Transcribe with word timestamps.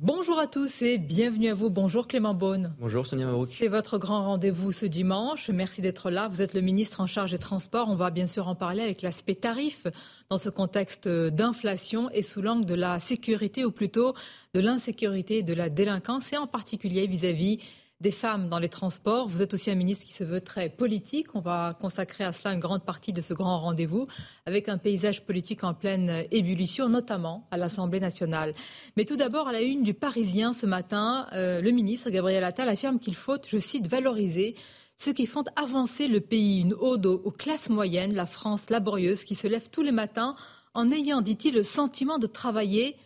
Bonjour 0.00 0.38
à 0.38 0.46
tous 0.46 0.80
et 0.80 0.96
bienvenue 0.96 1.50
à 1.50 1.54
vous. 1.54 1.68
Bonjour 1.68 2.08
Clément 2.08 2.32
Beaune. 2.32 2.74
Bonjour 2.80 3.06
Sonia 3.06 3.26
Mabrouk. 3.26 3.50
C'est 3.58 3.68
votre 3.68 3.98
grand 3.98 4.24
rendez-vous 4.24 4.72
ce 4.72 4.86
dimanche. 4.86 5.50
Merci 5.50 5.82
d'être 5.82 6.10
là. 6.10 6.28
Vous 6.28 6.40
êtes 6.40 6.54
le 6.54 6.62
ministre 6.62 7.02
en 7.02 7.06
charge 7.06 7.32
des 7.32 7.38
transports. 7.38 7.90
On 7.90 7.94
va 7.94 8.10
bien 8.10 8.26
sûr 8.26 8.48
en 8.48 8.54
parler 8.54 8.82
avec 8.82 9.02
l'aspect 9.02 9.34
tarif 9.34 9.86
dans 10.30 10.38
ce 10.38 10.48
contexte 10.48 11.08
d'inflation 11.08 12.08
et 12.10 12.22
sous 12.22 12.40
l'angle 12.40 12.64
de 12.64 12.74
la 12.74 13.00
sécurité 13.00 13.66
ou 13.66 13.70
plutôt 13.70 14.14
de 14.54 14.60
l'insécurité 14.60 15.38
et 15.38 15.42
de 15.42 15.52
la 15.52 15.68
délinquance 15.68 16.32
et 16.32 16.38
en 16.38 16.46
particulier 16.46 17.06
vis-à-vis 17.06 17.58
des 18.02 18.10
femmes 18.10 18.48
dans 18.48 18.58
les 18.58 18.68
transports. 18.68 19.28
Vous 19.28 19.42
êtes 19.42 19.54
aussi 19.54 19.70
un 19.70 19.76
ministre 19.76 20.04
qui 20.04 20.12
se 20.12 20.24
veut 20.24 20.40
très 20.40 20.68
politique. 20.68 21.34
On 21.34 21.40
va 21.40 21.78
consacrer 21.80 22.24
à 22.24 22.32
cela 22.32 22.52
une 22.52 22.60
grande 22.60 22.84
partie 22.84 23.12
de 23.12 23.20
ce 23.20 23.32
grand 23.32 23.60
rendez-vous 23.60 24.08
avec 24.44 24.68
un 24.68 24.76
paysage 24.76 25.24
politique 25.24 25.62
en 25.62 25.72
pleine 25.72 26.24
ébullition, 26.32 26.88
notamment 26.88 27.46
à 27.52 27.56
l'Assemblée 27.56 28.00
nationale. 28.00 28.54
Mais 28.96 29.04
tout 29.04 29.16
d'abord, 29.16 29.48
à 29.48 29.52
la 29.52 29.62
une 29.62 29.84
du 29.84 29.94
Parisien 29.94 30.52
ce 30.52 30.66
matin, 30.66 31.28
euh, 31.32 31.60
le 31.60 31.70
ministre 31.70 32.10
Gabriel 32.10 32.42
Attal 32.42 32.68
affirme 32.68 32.98
qu'il 32.98 33.14
faut, 33.14 33.38
je 33.48 33.58
cite, 33.58 33.86
valoriser 33.86 34.56
ceux 34.96 35.12
qui 35.12 35.26
font 35.26 35.44
avancer 35.54 36.08
le 36.08 36.20
pays, 36.20 36.60
une 36.60 36.74
ode 36.74 37.06
aux, 37.06 37.30
classes 37.30 37.70
moyennes, 37.70 38.14
la 38.14 38.26
France 38.26 38.68
laborieuse 38.68 39.24
qui 39.24 39.36
se 39.36 39.46
lève 39.46 39.70
tous 39.70 39.82
les 39.82 39.92
matins 39.92 40.34
en 40.74 40.90
ayant, 40.90 41.20
dit-il, 41.20 41.54
le 41.54 41.62
sentiment 41.62 42.18
de 42.18 42.26
travailler 42.26 42.96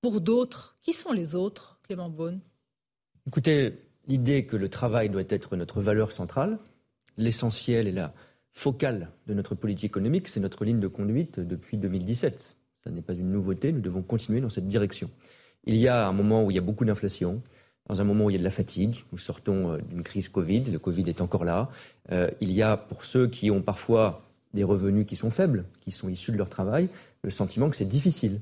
pour 0.00 0.22
d'autres. 0.22 0.76
Qui 0.82 0.94
sont 0.94 1.12
les 1.12 1.34
autres, 1.34 1.78
Clément 1.82 2.08
Beaune? 2.08 2.40
Écoutez, 3.26 3.85
l'idée 4.06 4.46
que 4.46 4.56
le 4.56 4.68
travail 4.68 5.08
doit 5.10 5.24
être 5.28 5.56
notre 5.56 5.80
valeur 5.80 6.12
centrale, 6.12 6.58
l'essentiel 7.16 7.86
et 7.86 7.92
la 7.92 8.12
focale 8.52 9.10
de 9.26 9.34
notre 9.34 9.54
politique 9.54 9.84
économique, 9.84 10.28
c'est 10.28 10.40
notre 10.40 10.64
ligne 10.64 10.80
de 10.80 10.88
conduite 10.88 11.40
depuis 11.40 11.76
2017. 11.76 12.56
Ça 12.82 12.90
n'est 12.90 13.02
pas 13.02 13.14
une 13.14 13.30
nouveauté, 13.30 13.72
nous 13.72 13.80
devons 13.80 14.02
continuer 14.02 14.40
dans 14.40 14.50
cette 14.50 14.68
direction. 14.68 15.10
Il 15.64 15.76
y 15.76 15.88
a 15.88 16.06
un 16.06 16.12
moment 16.12 16.44
où 16.44 16.50
il 16.50 16.54
y 16.54 16.58
a 16.58 16.62
beaucoup 16.62 16.84
d'inflation, 16.84 17.42
dans 17.88 18.00
un 18.00 18.04
moment 18.04 18.24
où 18.26 18.30
il 18.30 18.34
y 18.34 18.36
a 18.36 18.38
de 18.38 18.44
la 18.44 18.50
fatigue, 18.50 19.04
nous 19.12 19.18
sortons 19.18 19.72
euh, 19.72 19.78
d'une 19.78 20.02
crise 20.02 20.28
Covid, 20.28 20.64
le 20.64 20.78
Covid 20.78 21.04
est 21.08 21.20
encore 21.20 21.44
là. 21.44 21.70
Euh, 22.10 22.30
il 22.40 22.52
y 22.52 22.62
a 22.62 22.76
pour 22.76 23.04
ceux 23.04 23.28
qui 23.28 23.50
ont 23.50 23.62
parfois 23.62 24.22
des 24.54 24.64
revenus 24.64 25.06
qui 25.06 25.16
sont 25.16 25.30
faibles, 25.30 25.66
qui 25.80 25.90
sont 25.90 26.08
issus 26.08 26.32
de 26.32 26.36
leur 26.36 26.48
travail, 26.48 26.88
le 27.22 27.30
sentiment 27.30 27.68
que 27.68 27.76
c'est 27.76 27.84
difficile. 27.84 28.40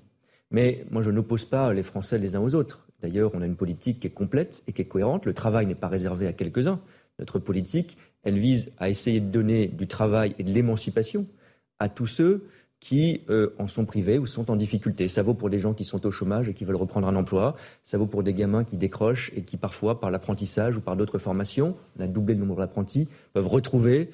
Mais 0.50 0.86
moi, 0.90 1.02
je 1.02 1.10
n'oppose 1.10 1.44
pas 1.44 1.72
les 1.72 1.82
Français 1.82 2.18
les 2.18 2.36
uns 2.36 2.40
aux 2.40 2.54
autres. 2.54 2.86
D'ailleurs, 3.04 3.32
on 3.34 3.42
a 3.42 3.46
une 3.46 3.54
politique 3.54 4.00
qui 4.00 4.06
est 4.06 4.14
complète 4.14 4.62
et 4.66 4.72
qui 4.72 4.80
est 4.80 4.86
cohérente. 4.86 5.26
Le 5.26 5.34
travail 5.34 5.66
n'est 5.66 5.74
pas 5.74 5.88
réservé 5.88 6.26
à 6.26 6.32
quelques-uns. 6.32 6.80
Notre 7.18 7.38
politique, 7.38 7.98
elle 8.22 8.38
vise 8.38 8.72
à 8.78 8.88
essayer 8.88 9.20
de 9.20 9.26
donner 9.26 9.68
du 9.68 9.86
travail 9.86 10.34
et 10.38 10.42
de 10.42 10.50
l'émancipation 10.50 11.26
à 11.80 11.90
tous 11.90 12.06
ceux 12.06 12.46
qui 12.80 13.20
euh, 13.28 13.50
en 13.58 13.68
sont 13.68 13.84
privés 13.84 14.18
ou 14.18 14.24
sont 14.24 14.50
en 14.50 14.56
difficulté. 14.56 15.08
Ça 15.08 15.22
vaut 15.22 15.34
pour 15.34 15.50
des 15.50 15.58
gens 15.58 15.74
qui 15.74 15.84
sont 15.84 16.06
au 16.06 16.10
chômage 16.10 16.48
et 16.48 16.54
qui 16.54 16.64
veulent 16.64 16.76
reprendre 16.76 17.06
un 17.06 17.14
emploi. 17.14 17.56
Ça 17.84 17.98
vaut 17.98 18.06
pour 18.06 18.22
des 18.22 18.32
gamins 18.32 18.64
qui 18.64 18.78
décrochent 18.78 19.30
et 19.36 19.42
qui 19.42 19.58
parfois, 19.58 20.00
par 20.00 20.10
l'apprentissage 20.10 20.78
ou 20.78 20.80
par 20.80 20.96
d'autres 20.96 21.18
formations, 21.18 21.76
on 21.98 22.02
a 22.02 22.06
doublé 22.06 22.32
le 22.32 22.40
nombre 22.40 22.56
d'apprentis, 22.56 23.10
peuvent 23.34 23.48
retrouver 23.48 24.08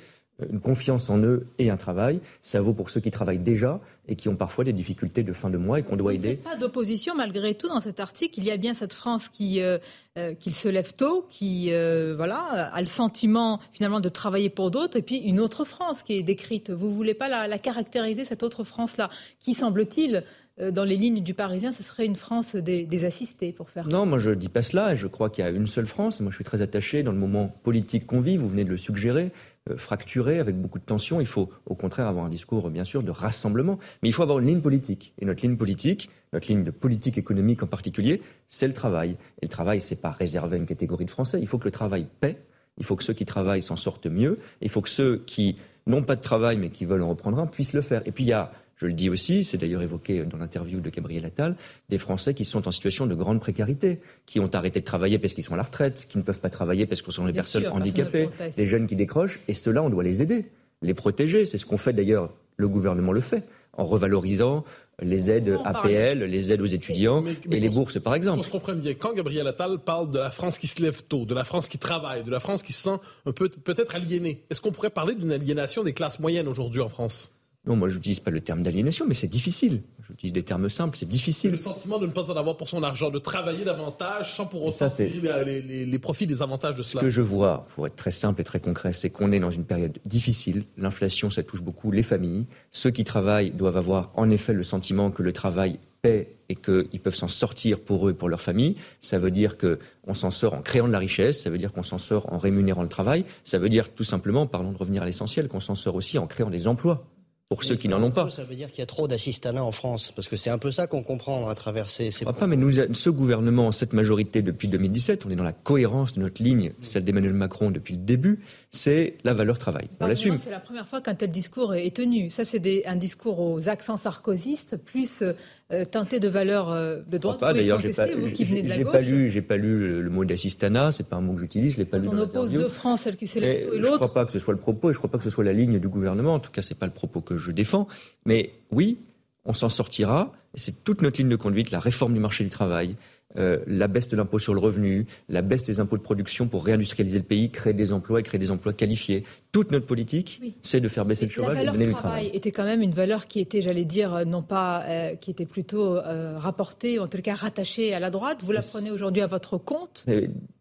une 0.51 0.61
confiance 0.61 1.11
en 1.11 1.19
eux 1.19 1.47
et 1.59 1.71
un 1.71 1.77
travail. 1.77 2.21
Ça 2.43 2.61
vaut 2.61 2.75
pour 2.75 2.91
ceux 2.91 3.01
qui 3.01 3.11
travaillent 3.11 3.39
déjà 3.39 3.81
et 4.11 4.17
qui 4.17 4.29
ont 4.29 4.37
parfois 4.37 4.65
des 4.65 4.73
difficultés 4.73 5.23
de 5.23 5.33
fin 5.33 5.51
de 5.51 5.57
mois 5.57 5.79
et 5.79 5.83
qu'on 5.83 5.97
doit 5.97 6.13
aider. 6.13 6.41
Il 6.41 6.43
n'y 6.43 6.47
a 6.47 6.51
pas 6.51 6.57
d'opposition 6.57 7.15
malgré 7.15 7.55
tout 7.55 7.69
dans 7.69 7.81
cet 7.81 8.01
article. 8.01 8.39
Il 8.39 8.45
y 8.45 8.51
a 8.51 8.57
bien 8.57 8.75
cette 8.75 8.93
France 8.93 9.29
qui, 9.29 9.61
euh, 9.61 9.79
euh, 10.19 10.35
qui 10.35 10.53
se 10.53 10.69
lève 10.69 10.95
tôt, 10.95 11.27
qui 11.31 11.73
euh, 11.73 12.15
voilà, 12.17 12.39
a 12.73 12.81
le 12.81 12.87
sentiment 12.87 13.61
finalement 13.73 14.01
de 14.01 14.09
travailler 14.09 14.51
pour 14.51 14.71
d'autres, 14.71 14.97
et 14.97 15.03
puis 15.03 15.19
une 15.19 15.39
autre 15.39 15.65
France 15.65 16.03
qui 16.03 16.15
est 16.15 16.23
décrite. 16.23 16.71
Vous 16.71 16.89
ne 16.89 16.95
voulez 16.95 17.15
pas 17.15 17.29
la, 17.29 17.47
la, 17.47 17.59
caractériser, 17.59 18.25
cette 18.25 18.43
autre 18.43 18.65
France-là, 18.65 19.11
qui 19.39 19.55
semble-t-il 19.55 20.25
dans 20.73 20.85
les 20.85 20.97
lignes 20.97 21.23
du 21.23 21.33
Parisien, 21.33 21.73
ce 21.73 21.83
serait 21.83 22.05
une 22.05 22.17
France 22.17 22.55
des, 22.55 22.85
des 22.85 23.05
assistés 23.07 23.51
pour 23.51 23.71
faire. 23.71 23.89
Non, 23.89 24.05
moi 24.05 24.19
je 24.19 24.31
ne 24.31 24.35
dis 24.35 24.51
pas 24.51 24.61
cela. 24.61 24.95
Je 24.95 25.07
crois 25.07 25.31
qu'il 25.31 25.43
y 25.43 25.47
a 25.47 25.51
une 25.51 25.67
seule 25.67 25.87
France. 25.87 26.21
Moi 26.21 26.31
je 26.31 26.37
suis 26.37 26.45
très 26.45 26.61
attaché 26.61 27.03
dans 27.03 27.13
le 27.13 27.19
moment 27.19 27.49
politique 27.63 28.07
qu'on 28.07 28.21
vit. 28.21 28.37
Vous 28.37 28.49
venez 28.49 28.65
de 28.65 28.69
le 28.69 28.77
suggérer. 28.77 29.33
Euh, 29.69 29.77
fracturé, 29.77 30.39
avec 30.39 30.57
beaucoup 30.57 30.79
de 30.79 30.85
tensions. 30.85 31.21
Il 31.21 31.27
faut 31.27 31.51
au 31.67 31.75
contraire 31.75 32.07
avoir 32.07 32.25
un 32.25 32.31
discours, 32.31 32.71
bien 32.71 32.85
sûr, 32.85 33.03
de 33.03 33.11
rassemblement. 33.11 33.79
Mais 34.03 34.09
il 34.09 34.13
faut 34.13 34.23
avoir 34.23 34.39
une 34.39 34.47
ligne 34.47 34.63
politique. 34.63 35.13
Et 35.19 35.27
notre 35.27 35.43
ligne 35.43 35.59
politique, 35.59 36.09
notre 36.33 36.49
ligne 36.49 36.65
de 36.65 36.71
politique 36.71 37.19
économique 37.19 37.63
en 37.63 37.67
particulier, 37.67 38.23
c'est 38.49 38.67
le 38.67 38.73
travail. 38.73 39.19
Et 39.43 39.47
le 39.47 39.49
travail, 39.49 39.83
c'est 39.83 40.01
pas 40.01 40.13
réservé 40.13 40.57
à 40.57 40.59
une 40.59 40.65
catégorie 40.65 41.05
de 41.05 41.11
Français. 41.11 41.41
Il 41.43 41.47
faut 41.47 41.59
que 41.59 41.67
le 41.67 41.73
travail 41.73 42.07
paie. 42.21 42.39
Il 42.79 42.87
faut 42.87 42.97
que 42.97 43.05
ceux 43.05 43.13
qui 43.13 43.27
travaillent 43.27 43.61
s'en 43.61 43.77
sortent 43.77 44.07
mieux. 44.07 44.39
Il 44.63 44.71
faut 44.71 44.81
que 44.81 44.89
ceux 44.89 45.19
qui 45.27 45.59
n'ont 45.87 46.03
pas 46.03 46.17
de 46.17 46.23
travail 46.23 46.57
mais 46.57 46.71
qui 46.71 46.87
veulent 46.87 47.03
en 47.03 47.11
reprendre 47.11 47.39
un 47.39 47.47
puissent 47.47 47.75
le 47.75 47.83
faire. 47.83 48.01
Et 48.07 48.13
puis 48.13 48.25
il 48.25 48.29
y 48.29 48.33
a 48.33 48.53
je 48.81 48.87
le 48.87 48.95
dis 48.95 49.11
aussi, 49.11 49.45
c'est 49.45 49.59
d'ailleurs 49.59 49.83
évoqué 49.83 50.25
dans 50.25 50.39
l'interview 50.39 50.81
de 50.81 50.89
Gabriel 50.89 51.27
Attal, 51.27 51.55
des 51.91 51.99
Français 51.99 52.33
qui 52.33 52.47
sont 52.47 52.67
en 52.67 52.71
situation 52.71 53.07
de 53.07 53.15
grande 53.15 53.39
précarité, 53.39 54.01
qui 54.25 54.41
ont 54.41 54.49
arrêté 54.55 54.81
de 54.81 54.87
travailler 54.87 55.19
parce 55.19 55.35
qu'ils 55.35 55.45
sont 55.45 55.53
à 55.53 55.59
la 55.59 55.65
retraite, 55.65 56.07
qui 56.09 56.17
ne 56.17 56.23
peuvent 56.23 56.41
pas 56.41 56.49
travailler 56.49 56.87
parce 56.87 57.03
que 57.03 57.11
ce 57.11 57.17
sont 57.17 57.27
des 57.27 57.35
personnes 57.35 57.65
sûr, 57.65 57.75
handicapées, 57.75 58.31
des 58.57 58.65
jeunes 58.65 58.87
qui 58.87 58.97
décrochent, 58.97 59.41
et 59.49 59.53
ceux-là, 59.53 59.83
on 59.83 59.91
doit 59.91 60.03
les 60.03 60.23
aider, 60.23 60.47
les 60.81 60.95
protéger. 60.95 61.45
C'est 61.45 61.59
ce 61.59 61.67
qu'on 61.67 61.77
fait 61.77 61.93
d'ailleurs, 61.93 62.33
le 62.57 62.69
gouvernement 62.69 63.13
le 63.13 63.21
fait, 63.21 63.45
en 63.77 63.85
revalorisant 63.85 64.65
les 65.03 65.31
aides 65.31 65.59
APL, 65.63 66.25
les 66.25 66.51
aides 66.51 66.63
aux 66.63 66.67
étudiants 66.67 67.21
mais, 67.21 67.33
mais, 67.33 67.39
mais 67.49 67.57
et 67.59 67.61
les 67.61 67.69
bourses, 67.69 68.01
par 68.01 68.15
exemple. 68.15 68.41
On 68.41 68.43
se 68.43 68.51
comprend 68.51 68.73
bien. 68.73 68.95
Quand 68.95 69.13
Gabriel 69.13 69.47
Attal 69.47 69.79
parle 69.79 70.11
de 70.11 70.19
la 70.19 70.31
France 70.31 70.59
qui 70.59 70.67
se 70.67 70.81
lève 70.81 71.03
tôt, 71.03 71.27
de 71.27 71.35
la 71.35 71.45
France 71.45 71.69
qui 71.69 71.77
travaille, 71.77 72.25
de 72.25 72.31
la 72.31 72.41
France 72.41 72.63
qui 72.63 72.73
se 72.73 72.85
sent 72.85 72.97
un 73.27 73.33
peu 73.33 73.51
peut-être 73.51 73.95
aliénée, 73.95 74.43
est-ce 74.49 74.63
qu'on 74.63 74.73
pourrait 74.73 74.89
parler 74.89 75.15
d'une 75.15 75.33
aliénation 75.33 75.85
des 75.85 75.93
classes 75.93 76.19
moyennes 76.19 76.49
aujourd'hui 76.49 76.81
en 76.81 76.89
France? 76.89 77.31
Non, 77.67 77.77
moi 77.77 77.91
je 77.91 77.97
n'utilise 77.97 78.21
pas 78.21 78.31
le 78.31 78.41
terme 78.41 78.63
d'aliénation, 78.63 79.05
mais 79.07 79.15
c'est 79.15 79.29
difficile. 79.29 79.83
J'utilise 80.09 80.33
des 80.33 80.43
termes 80.43 80.69
simples, 80.69 80.97
c'est 80.97 81.09
difficile. 81.09 81.51
Le 81.51 81.57
sentiment 81.57 81.99
de 81.99 82.07
ne 82.07 82.11
pas 82.11 82.31
en 82.31 82.37
avoir 82.37 82.57
pour 82.57 82.69
son 82.69 82.83
argent, 82.83 83.11
de 83.11 83.19
travailler 83.19 83.65
davantage 83.65 84.35
sans 84.35 84.47
pour 84.47 84.65
autant 84.65 84.87
tirer 84.89 85.45
les, 85.45 85.63
les, 85.63 85.87
les, 85.87 85.99
profits, 85.99 86.27
les 86.27 86.43
avantages 86.43 86.75
de 86.75 86.83
cela. 86.83 87.01
Ce 87.01 87.07
que 87.07 87.11
je 87.11 87.21
vois, 87.21 87.67
pour 87.75 87.87
être 87.87 87.97
très 87.97 88.11
simple 88.11 88.41
et 88.41 88.45
très 88.45 88.61
concret, 88.61 88.93
c'est 88.93 89.11
qu'on 89.11 89.31
est 89.31 89.41
dans 89.41 89.51
une 89.51 89.65
période 89.65 89.99
difficile. 90.07 90.65
L'inflation, 90.79 91.31
ça 91.31 91.43
touche 91.43 91.63
beaucoup 91.63 91.91
les 91.91 92.03
familles. 92.03 92.47
Ceux 92.73 92.91
qui 92.91 93.05
travaillent 93.05 93.51
doivent 93.51 93.77
avoir 93.77 94.11
en 94.15 94.31
effet 94.31 94.55
le 94.55 94.65
sentiment 94.65 95.11
que 95.11 95.23
le 95.23 95.33
travail 95.33 95.79
paie 96.03 96.37
et 96.49 96.57
qu'ils 96.57 97.01
peuvent 97.01 97.15
s'en 97.15 97.29
sortir 97.29 97.79
pour 97.79 98.09
eux 98.09 98.13
et 98.13 98.15
pour 98.15 98.31
leur 98.31 98.41
famille. 98.41 98.77
Ça 99.01 99.19
veut 99.19 99.31
dire 99.31 99.57
qu'on 99.59 100.15
s'en 100.15 100.31
sort 100.31 100.55
en 100.55 100.63
créant 100.63 100.89
de 100.89 100.93
la 100.93 100.99
richesse, 100.99 101.43
ça 101.43 101.51
veut 101.51 101.59
dire 101.59 101.73
qu'on 101.73 101.83
s'en 101.83 101.99
sort 101.99 102.33
en 102.33 102.39
rémunérant 102.39 102.83
le 102.83 102.89
travail, 102.89 103.27
ça 103.45 103.59
veut 103.59 103.69
dire 103.69 103.93
tout 103.95 104.03
simplement, 104.03 104.47
parlons 104.47 104.73
de 104.73 104.79
revenir 104.79 105.03
à 105.03 105.07
l'essentiel, 105.07 105.47
qu'on 105.49 105.61
s'en 105.61 105.75
sort 105.75 105.95
aussi 105.95 106.19
en 106.19 106.27
créant 106.27 106.51
des 106.51 106.67
emplois 106.67 107.07
pour 107.51 107.65
ceux 107.65 107.75
qui 107.75 107.89
n'en 107.89 108.01
ont 108.01 108.13
pas. 108.13 108.31
Ça 108.31 108.45
veut 108.45 108.55
dire 108.55 108.69
qu'il 108.71 108.79
y 108.79 108.83
a 108.83 108.87
trop 108.87 109.09
d'assistanats 109.09 109.65
en 109.65 109.73
France, 109.73 110.13
parce 110.15 110.29
que 110.29 110.37
c'est 110.37 110.51
un 110.51 110.59
peu 110.59 110.71
ça 110.71 110.87
qu'on 110.87 111.03
comprend 111.03 111.49
à 111.49 111.55
travers 111.57 111.91
ces. 111.91 112.13
ces... 112.13 112.25
pas, 112.25 112.47
mais 112.47 112.57
nous, 112.57 112.71
ce 112.71 113.11
gouvernement, 113.11 113.73
cette 113.73 113.93
majorité 113.93 114.41
depuis 114.41 114.69
2017, 114.69 115.27
on 115.27 115.31
est 115.31 115.37
dans 115.37 115.43
la 115.43 115.53
cohérence 115.53 116.13
de 116.13 116.21
notre 116.21 116.41
ligne, 116.41 116.73
celle 116.83 117.03
d'Emmanuel 117.03 117.33
Macron 117.33 117.73
depuis 117.73 117.95
le 117.95 118.01
début, 118.01 118.39
c'est 118.71 119.17
la 119.25 119.35
valeur 119.35 119.59
travail. 119.59 119.89
On 119.99 120.07
l'assume. 120.07 120.39
C'est 120.41 120.51
la 120.51 120.61
première 120.61 120.87
fois 120.87 121.01
qu'un 121.01 121.17
tel 121.17 121.33
discours 121.33 121.75
est 121.75 121.95
tenu. 121.95 122.31
Ça, 122.31 122.45
c'est 122.45 122.87
un 122.87 122.97
discours 122.97 123.41
aux 123.41 123.69
accents 123.69 123.97
sarkozystes, 123.97 124.77
plus 124.77 125.25
euh, 125.73 125.85
teinté 125.85 126.21
de 126.21 126.29
valeurs 126.29 126.71
euh, 126.71 127.01
de 127.07 127.19
droite. 127.19 127.41
Pas, 127.41 127.53
d'ailleurs, 127.53 127.81
j'ai 127.81 127.93
pas, 127.93 128.07
j'ai 128.07 128.85
pas 128.85 129.01
lu, 129.01 129.31
j'ai 129.31 129.43
pas 129.43 129.57
lu 129.57 129.79
le, 129.79 130.03
le 130.03 130.11
mot 130.11 130.25
d'assistanat. 130.25 130.93
C'est 130.93 131.09
pas 131.09 131.17
un 131.17 131.21
mot 131.21 131.35
que 131.35 131.41
j'utilise. 131.41 131.75
Je 131.75 131.79
l'ai 131.79 131.85
pas 131.85 131.99
Quand 131.99 132.13
lu. 132.13 132.19
On 132.19 132.23
oppose 132.23 132.53
deux 132.53 132.69
France, 132.69 133.03
celle 133.03 133.17
qui 133.17 133.27
c'est 133.27 133.41
et 133.41 133.63
et 133.63 133.79
l'autre. 133.79 133.93
Je 133.93 133.97
crois 133.97 134.15
pas 134.15 134.27
que 134.27 134.33
ce 134.33 134.39
soit 134.39 134.55
le 134.55 134.61
propos, 134.61 134.91
et 134.91 134.93
je 134.93 134.99
crois 134.99 135.11
pas 135.11 135.19
que 135.19 135.25
ce 135.25 135.31
soit 135.31 135.45
la 135.45 135.53
ligne 135.53 135.79
du 135.79 135.89
gouvernement. 135.89 136.35
En 136.35 136.41
tout 136.41 136.51
cas, 136.51 136.63
c'est 136.63 136.79
pas 136.79 136.87
le 136.87 136.93
propos 136.93 137.21
que 137.21 137.37
je 137.37 137.51
défends. 137.51 137.87
Mais 138.25 138.53
oui, 138.71 138.99
on 139.45 139.53
s'en 139.55 139.69
sortira. 139.69 140.33
C'est 140.55 140.83
toute 140.83 141.03
notre 141.03 141.21
ligne 141.21 141.31
de 141.31 141.37
conduite, 141.37 141.71
la 141.71 141.81
réforme 141.81 142.15
du 142.15 142.21
marché 142.21 142.43
du 142.43 142.51
travail, 142.51 142.97
euh, 143.37 143.59
la 143.67 143.89
baisse 143.89 144.09
de 144.09 144.17
l'impôt 144.17 144.39
sur 144.39 144.55
le 144.55 144.61
revenu, 144.61 145.07
la 145.29 145.43
baisse 145.43 145.63
des 145.63 145.81
impôts 145.81 145.97
de 145.97 146.03
production 146.03 146.49
pour 146.49 146.65
réindustrialiser 146.65 147.19
le 147.19 147.25
pays, 147.25 147.51
créer 147.51 147.73
des 147.73 147.93
emplois 147.93 148.21
et 148.21 148.23
créer 148.23 148.39
des 148.39 148.51
emplois 148.51 148.73
qualifiés. 148.73 149.25
Toute 149.53 149.73
notre 149.73 149.87
politique, 149.87 150.41
oui. 150.43 150.55
c'est 150.63 150.81
de 150.81 150.89
faire 150.89 151.05
baisser 151.05 151.25
et 151.25 151.29
le 151.29 151.33
chômage 151.33 151.59
et 151.61 151.67
de 151.67 151.71
donner 151.71 151.87
du 151.87 151.93
travail. 151.93 152.25
travail. 152.25 152.37
était 152.37 152.51
quand 152.51 152.65
même 152.65 152.83
une 152.83 152.93
valeur 152.93 153.27
qui 153.27 153.41
était, 153.41 153.63
j'allais 153.63 153.85
dire, 153.85 154.27
non 154.27 154.43
pas, 154.43 154.85
euh, 154.85 155.15
qui 155.17 155.31
était 155.31 155.47
plutôt 155.47 155.97
euh, 155.97 156.39
rapportée, 156.39 156.99
ou 156.99 157.03
en 157.03 157.07
tout 157.09 157.21
cas 157.23 157.35
rattachée 157.35 157.95
à 157.95 158.01
la 158.01 158.11
droite. 158.11 158.39
Vous 158.43 158.53
la 158.53 158.63
prenez 158.63 158.91
aujourd'hui 158.91 159.23
à 159.23 159.27
votre 159.27 159.59
compte 159.59 160.05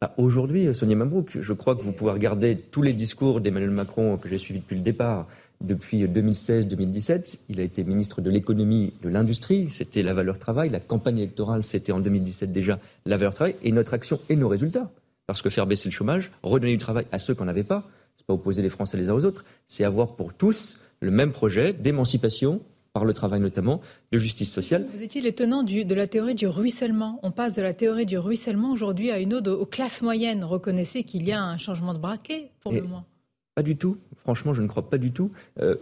bah, 0.02 0.14
Aujourd'hui, 0.18 0.74
Sonia 0.74 0.96
Mabrouk, 0.96 1.38
je 1.40 1.54
crois 1.54 1.76
que 1.76 1.82
vous 1.82 1.92
pouvez 1.92 2.12
regarder 2.12 2.56
tous 2.56 2.82
les 2.82 2.94
discours 2.94 3.42
d'Emmanuel 3.42 3.72
Macron 3.72 4.18
que 4.18 4.30
j'ai 4.30 4.38
suivis 4.38 4.60
depuis 4.60 4.76
le 4.76 4.82
départ 4.82 5.28
depuis 5.62 6.04
2016-2017. 6.06 7.42
Il 7.50 7.60
a 7.60 7.64
été 7.64 7.84
ministre 7.84 8.22
de 8.22 8.30
l'économie, 8.30 8.94
de 9.02 9.10
l'industrie, 9.10 9.68
c'était 9.72 10.04
la 10.04 10.14
valeur 10.14 10.40
travail. 10.40 10.70
La 10.70 10.80
campagne 10.80 11.18
électorale, 11.18 11.64
c'était 11.64 11.92
en 11.92 12.00
2017 12.00 12.52
déjà 12.52 12.80
la 13.06 13.18
valeur 13.18 13.34
travail. 13.34 13.56
Et 13.64 13.72
notre 13.72 13.94
action 13.94 14.20
et 14.30 14.36
nos 14.36 14.48
résultats. 14.48 14.92
Parce 15.28 15.42
que 15.42 15.50
faire 15.50 15.68
baisser 15.68 15.90
le 15.90 15.94
chômage, 15.94 16.32
redonner 16.42 16.74
du 16.74 16.80
travail 16.80 17.06
à 17.12 17.20
ceux 17.20 17.36
qui 17.36 17.44
n'en 17.44 17.48
avaient 17.48 17.64
pas, 17.64 17.88
c'est 18.18 18.26
pas 18.26 18.34
opposer 18.34 18.62
les 18.62 18.70
Français 18.70 18.98
les 18.98 19.10
uns 19.10 19.14
aux 19.14 19.26
autres, 19.26 19.46
c'est 19.68 19.84
avoir 19.84 20.16
pour 20.16 20.34
tous 20.34 20.78
le 21.02 21.12
même 21.12 21.32
projet 21.32 21.72
d'émancipation, 21.72 22.62
par 22.94 23.06
le 23.06 23.14
travail 23.14 23.40
notamment, 23.40 23.82
de 24.12 24.18
justice 24.18 24.52
sociale. 24.52 24.88
Vous 24.92 25.04
étiez 25.04 25.22
l'étonnant 25.22 25.64
de 25.64 25.94
la 25.94 26.08
théorie 26.08 26.36
du 26.36 26.48
ruissellement. 26.48 27.20
On 27.22 27.32
passe 27.32 27.54
de 27.54 27.62
la 27.62 27.74
théorie 27.74 28.06
du 28.06 28.18
ruissellement 28.18 28.72
aujourd'hui 28.72 29.12
à 29.12 29.20
une 29.20 29.36
ode 29.36 29.48
aux 29.48 29.66
classes 29.66 30.02
moyennes. 30.02 30.44
Reconnaissez 30.44 31.04
qu'il 31.04 31.24
y 31.24 31.32
a 31.32 31.44
un 31.44 31.58
changement 31.58 31.94
de 31.94 32.00
braquet 32.00 32.50
pour 32.62 32.72
le 32.74 32.82
moins. 32.82 33.06
Pas 33.60 33.64
du 33.64 33.76
tout. 33.76 33.98
Franchement, 34.16 34.54
je 34.54 34.62
ne 34.62 34.68
crois 34.68 34.90
pas 34.90 34.98
du 34.98 35.12
tout. 35.12 35.32
Euh, 35.60 35.76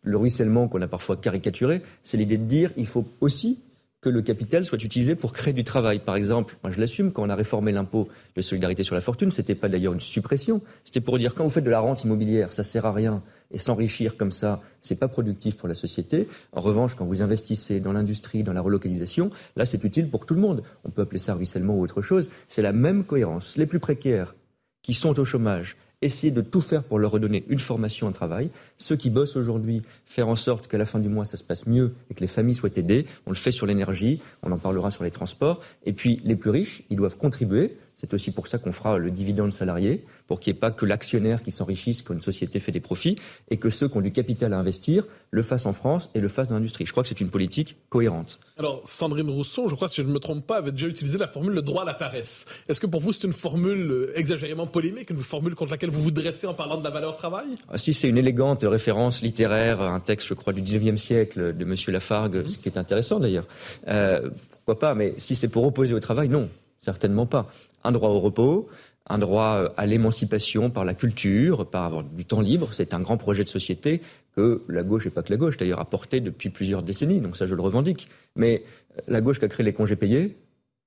le 0.00 0.16
ruissellement 0.16 0.68
qu'on 0.68 0.80
a 0.80 0.88
parfois 0.88 1.18
caricaturé, 1.18 1.82
c'est 2.02 2.16
l'idée 2.16 2.38
de 2.38 2.44
dire 2.44 2.70
il 2.78 2.86
faut 2.86 3.04
aussi 3.20 3.62
que 4.00 4.08
le 4.08 4.22
capital 4.22 4.64
soit 4.64 4.82
utilisé 4.82 5.16
pour 5.16 5.34
créer 5.34 5.52
du 5.52 5.62
travail. 5.62 5.98
Par 5.98 6.16
exemple, 6.16 6.56
moi 6.64 6.72
je 6.72 6.80
l'assume, 6.80 7.12
quand 7.12 7.22
on 7.22 7.28
a 7.28 7.34
réformé 7.34 7.72
l'impôt 7.72 8.08
de 8.36 8.40
solidarité 8.40 8.84
sur 8.84 8.94
la 8.94 9.02
fortune, 9.02 9.30
c'était 9.30 9.54
pas 9.54 9.68
d'ailleurs 9.68 9.92
une 9.92 10.00
suppression, 10.00 10.62
c'était 10.82 11.02
pour 11.02 11.18
dire 11.18 11.34
quand 11.34 11.44
vous 11.44 11.50
faites 11.50 11.64
de 11.64 11.68
la 11.68 11.80
rente 11.80 12.04
immobilière, 12.04 12.54
ça 12.54 12.64
sert 12.64 12.86
à 12.86 12.92
rien 12.92 13.22
et 13.50 13.58
s'enrichir 13.58 14.16
comme 14.16 14.30
ça, 14.30 14.62
c'est 14.80 14.98
pas 14.98 15.08
productif 15.08 15.58
pour 15.58 15.68
la 15.68 15.74
société. 15.74 16.26
En 16.52 16.62
revanche, 16.62 16.94
quand 16.94 17.04
vous 17.04 17.20
investissez 17.20 17.80
dans 17.80 17.92
l'industrie, 17.92 18.44
dans 18.44 18.54
la 18.54 18.62
relocalisation, 18.62 19.30
là 19.56 19.66
c'est 19.66 19.84
utile 19.84 20.08
pour 20.08 20.24
tout 20.24 20.32
le 20.32 20.40
monde. 20.40 20.62
On 20.84 20.88
peut 20.88 21.02
appeler 21.02 21.18
ça 21.18 21.34
ruissellement 21.34 21.74
ou 21.74 21.82
autre 21.82 22.00
chose. 22.00 22.30
C'est 22.48 22.62
la 22.62 22.72
même 22.72 23.04
cohérence. 23.04 23.58
Les 23.58 23.66
plus 23.66 23.78
précaires 23.78 24.34
qui 24.80 24.94
sont 24.94 25.20
au 25.20 25.26
chômage 25.26 25.76
essayer 26.02 26.30
de 26.30 26.40
tout 26.40 26.60
faire 26.60 26.82
pour 26.82 26.98
leur 26.98 27.10
redonner 27.10 27.44
une 27.48 27.58
formation, 27.58 28.08
un 28.08 28.12
travail. 28.12 28.50
Ceux 28.78 28.96
qui 28.96 29.10
bossent 29.10 29.36
aujourd'hui, 29.36 29.82
faire 30.06 30.28
en 30.28 30.36
sorte 30.36 30.66
qu'à 30.66 30.78
la 30.78 30.86
fin 30.86 30.98
du 30.98 31.08
mois, 31.08 31.24
ça 31.24 31.36
se 31.36 31.44
passe 31.44 31.66
mieux 31.66 31.94
et 32.10 32.14
que 32.14 32.20
les 32.20 32.26
familles 32.26 32.54
soient 32.54 32.70
aidées. 32.76 33.06
On 33.26 33.30
le 33.30 33.36
fait 33.36 33.50
sur 33.50 33.66
l'énergie, 33.66 34.20
on 34.42 34.52
en 34.52 34.58
parlera 34.58 34.90
sur 34.90 35.04
les 35.04 35.10
transports. 35.10 35.60
Et 35.84 35.92
puis, 35.92 36.20
les 36.24 36.36
plus 36.36 36.50
riches, 36.50 36.82
ils 36.90 36.96
doivent 36.96 37.16
contribuer. 37.16 37.76
C'est 38.00 38.14
aussi 38.14 38.30
pour 38.30 38.46
ça 38.46 38.56
qu'on 38.56 38.72
fera 38.72 38.96
le 38.96 39.10
dividende 39.10 39.52
salarié, 39.52 40.06
pour 40.26 40.40
qu'il 40.40 40.54
n'y 40.54 40.56
ait 40.56 40.60
pas 40.60 40.70
que 40.70 40.86
l'actionnaire 40.86 41.42
qui 41.42 41.50
s'enrichisse 41.50 42.00
quand 42.00 42.14
une 42.14 42.22
société 42.22 42.58
fait 42.58 42.72
des 42.72 42.80
profits, 42.80 43.16
et 43.50 43.58
que 43.58 43.68
ceux 43.68 43.88
qui 43.88 43.98
ont 43.98 44.00
du 44.00 44.10
capital 44.10 44.54
à 44.54 44.58
investir 44.58 45.04
le 45.30 45.42
fassent 45.42 45.66
en 45.66 45.74
France 45.74 46.08
et 46.14 46.20
le 46.20 46.30
fassent 46.30 46.48
dans 46.48 46.54
l'industrie. 46.54 46.86
Je 46.86 46.92
crois 46.92 47.02
que 47.02 47.10
c'est 47.10 47.20
une 47.20 47.28
politique 47.28 47.76
cohérente. 47.90 48.40
Alors, 48.56 48.80
Sandrine 48.86 49.28
Rousseau, 49.28 49.68
je 49.68 49.74
crois, 49.74 49.86
si 49.86 49.96
je 49.96 50.06
ne 50.06 50.12
me 50.12 50.18
trompe 50.18 50.46
pas, 50.46 50.56
avait 50.56 50.72
déjà 50.72 50.86
utilisé 50.86 51.18
la 51.18 51.28
formule 51.28 51.52
le 51.52 51.60
droit 51.60 51.82
à 51.82 51.84
la 51.84 51.92
paresse. 51.92 52.46
Est-ce 52.70 52.80
que 52.80 52.86
pour 52.86 53.02
vous, 53.02 53.12
c'est 53.12 53.26
une 53.26 53.34
formule 53.34 53.90
euh, 53.90 54.18
exagérément 54.18 54.66
polémique, 54.66 55.10
une 55.10 55.18
formule 55.18 55.54
contre 55.54 55.72
laquelle 55.72 55.90
vous 55.90 56.00
vous 56.00 56.10
dressez 56.10 56.46
en 56.46 56.54
parlant 56.54 56.78
de 56.78 56.84
la 56.84 56.90
valeur 56.90 57.16
travail? 57.16 57.48
Ah, 57.68 57.76
Si, 57.76 57.92
c'est 57.92 58.08
une 58.08 58.16
élégante 58.16 58.62
référence 58.62 59.20
littéraire, 59.20 59.82
un 59.82 60.00
texte, 60.00 60.26
je 60.26 60.32
crois, 60.32 60.54
du 60.54 60.62
19e 60.62 60.96
siècle 60.96 61.54
de 61.54 61.64
M. 61.64 61.74
Lafargue, 61.88 62.48
ce 62.48 62.56
qui 62.56 62.70
est 62.70 62.78
intéressant 62.78 63.20
d'ailleurs. 63.20 63.46
Euh, 63.88 64.30
pourquoi 64.52 64.78
pas 64.78 64.94
Mais 64.94 65.12
si 65.18 65.34
c'est 65.36 65.48
pour 65.48 65.64
opposer 65.64 65.92
au 65.92 66.00
travail, 66.00 66.30
non, 66.30 66.48
certainement 66.78 67.26
pas 67.26 67.50
un 67.84 67.92
droit 67.92 68.10
au 68.10 68.20
repos, 68.20 68.68
un 69.08 69.18
droit 69.18 69.56
euh, 69.56 69.68
à 69.76 69.86
l'émancipation 69.86 70.70
par 70.70 70.84
la 70.84 70.94
culture, 70.94 71.66
par 71.66 71.84
avoir 71.84 72.04
du 72.04 72.24
temps 72.24 72.40
libre. 72.40 72.72
C'est 72.72 72.94
un 72.94 73.00
grand 73.00 73.16
projet 73.16 73.42
de 73.42 73.48
société 73.48 74.00
que 74.36 74.62
la 74.68 74.82
gauche, 74.82 75.06
et 75.06 75.10
pas 75.10 75.22
que 75.22 75.32
la 75.32 75.36
gauche 75.36 75.56
d'ailleurs, 75.56 75.80
a 75.80 75.84
porté 75.84 76.20
depuis 76.20 76.50
plusieurs 76.50 76.82
décennies. 76.82 77.20
Donc 77.20 77.36
ça, 77.36 77.46
je 77.46 77.54
le 77.54 77.62
revendique. 77.62 78.08
Mais 78.36 78.62
euh, 78.96 79.00
la 79.08 79.20
gauche 79.20 79.38
qui 79.38 79.44
a 79.44 79.48
créé 79.48 79.64
les 79.64 79.72
congés 79.72 79.96
payés, 79.96 80.36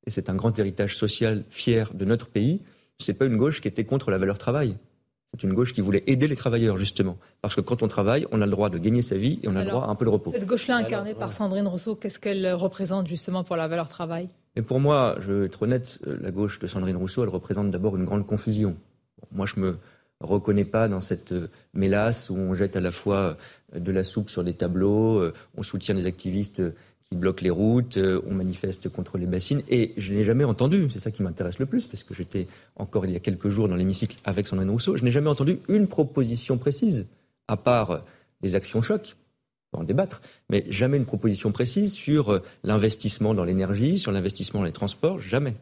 et 0.06 0.10
c'est 0.10 0.30
un 0.30 0.36
grand 0.36 0.58
héritage 0.58 0.96
social 0.98 1.44
fier 1.50 1.94
de 1.94 2.06
notre 2.06 2.28
pays, 2.28 2.62
c'est 3.00 3.14
pas 3.14 3.26
une 3.26 3.38
gauche 3.38 3.62
qui 3.62 3.68
était 3.68 3.84
contre 3.84 4.12
la 4.12 4.18
valeur 4.18 4.38
travail. 4.38 4.78
C'est 5.34 5.44
une 5.44 5.54
gauche 5.54 5.74
qui 5.74 5.82
voulait 5.82 6.04
aider 6.06 6.28
les 6.28 6.36
travailleurs, 6.36 6.78
justement. 6.78 7.18
Parce 7.42 7.56
que 7.56 7.62
quand 7.62 7.82
on 7.82 7.88
travaille, 7.88 8.28
on 8.32 8.42
a 8.42 8.46
le 8.46 8.52
droit 8.52 8.70
de 8.70 8.78
gagner 8.78 9.02
sa 9.02 9.18
vie 9.18 9.40
et 9.42 9.48
on 9.48 9.56
a 9.56 9.64
le 9.64 9.70
droit 9.70 9.86
à 9.86 9.90
un 9.90 9.96
peu 9.96 10.06
de 10.06 10.12
repos. 10.12 10.32
Cette 10.32 10.46
gauche-là, 10.46 10.78
incarnée 10.78 11.16
par 11.16 11.34
Sandrine 11.34 11.68
Rousseau, 11.68 11.96
qu'est-ce 11.96 12.20
qu'elle 12.20 12.54
représente 12.54 13.08
justement 13.08 13.44
pour 13.44 13.56
la 13.56 13.68
valeur 13.68 13.88
travail? 13.88 14.30
Mais 14.56 14.62
pour 14.62 14.80
moi, 14.80 15.18
je 15.20 15.32
vais 15.32 15.46
être 15.48 15.64
honnête, 15.64 16.00
euh, 16.08 16.18
la 16.22 16.32
gauche 16.32 16.60
de 16.60 16.68
Sandrine 16.68 16.96
Rousseau, 16.96 17.24
elle 17.24 17.30
représente 17.30 17.72
d'abord 17.72 17.96
une 17.98 18.04
grande 18.04 18.26
confusion. 18.28 18.76
Moi, 19.32 19.46
je 19.48 19.60
me 19.60 19.78
reconnais 20.20 20.66
pas 20.66 20.88
dans 20.88 21.02
cette 21.02 21.32
euh, 21.32 21.50
mélasse 21.74 22.30
où 22.30 22.36
on 22.36 22.54
jette 22.54 22.76
à 22.76 22.82
la 22.82 22.92
fois 22.92 23.38
euh, 23.74 23.80
de 23.80 23.92
la 23.92 24.04
soupe 24.04 24.30
sur 24.30 24.44
des 24.44 24.54
tableaux, 24.54 25.32
on 25.58 25.64
soutient 25.64 25.96
des 25.96 26.06
activistes 26.06 26.62
qui 27.10 27.16
bloquent 27.16 27.44
les 27.44 27.50
routes, 27.50 27.98
on 27.98 28.36
manifeste 28.36 28.88
contre 28.90 29.18
les 29.18 29.26
bassines, 29.26 29.64
et 29.68 29.94
je 29.98 30.14
n'ai 30.14 30.24
jamais 30.24 30.44
entendu, 30.44 30.88
c'est 30.92 31.00
ça 31.00 31.10
qui 31.10 31.24
m'intéresse 31.24 31.58
le 31.58 31.66
plus, 31.66 31.88
parce 31.88 32.04
que 32.04 32.14
j'étais 32.14 32.48
encore 32.76 33.08
il 33.08 33.12
y 33.12 33.16
a 33.16 33.20
quelques 33.20 33.50
jours 33.50 33.68
dans 33.68 33.76
l'hémicycle 33.76 34.16
avec 34.26 34.48
Sandrine 34.48 34.70
Rousseau, 34.70 34.96
je 34.96 35.04
n'ai 35.04 35.10
jamais 35.10 35.30
entendu 35.30 35.58
une 35.70 35.88
proposition 35.88 36.60
précise, 36.60 37.08
à 37.48 37.58
part 37.58 38.04
les 38.44 38.54
actions 38.54 38.84
chocs, 39.74 39.82
en 39.82 39.84
débattre, 39.84 40.22
mais 40.50 40.66
jamais 40.70 40.98
une 40.98 41.06
proposition 41.06 41.52
précise 41.52 41.94
sur 41.94 42.32
euh, 42.32 42.42
l'investissement 42.64 43.34
dans 43.34 43.44
l'énergie, 43.44 44.00
sur 44.00 44.12
l'investissement 44.12 44.62
dans 44.62 44.66
les 44.66 44.72
transports, 44.72 45.20
jamais. 45.20 45.56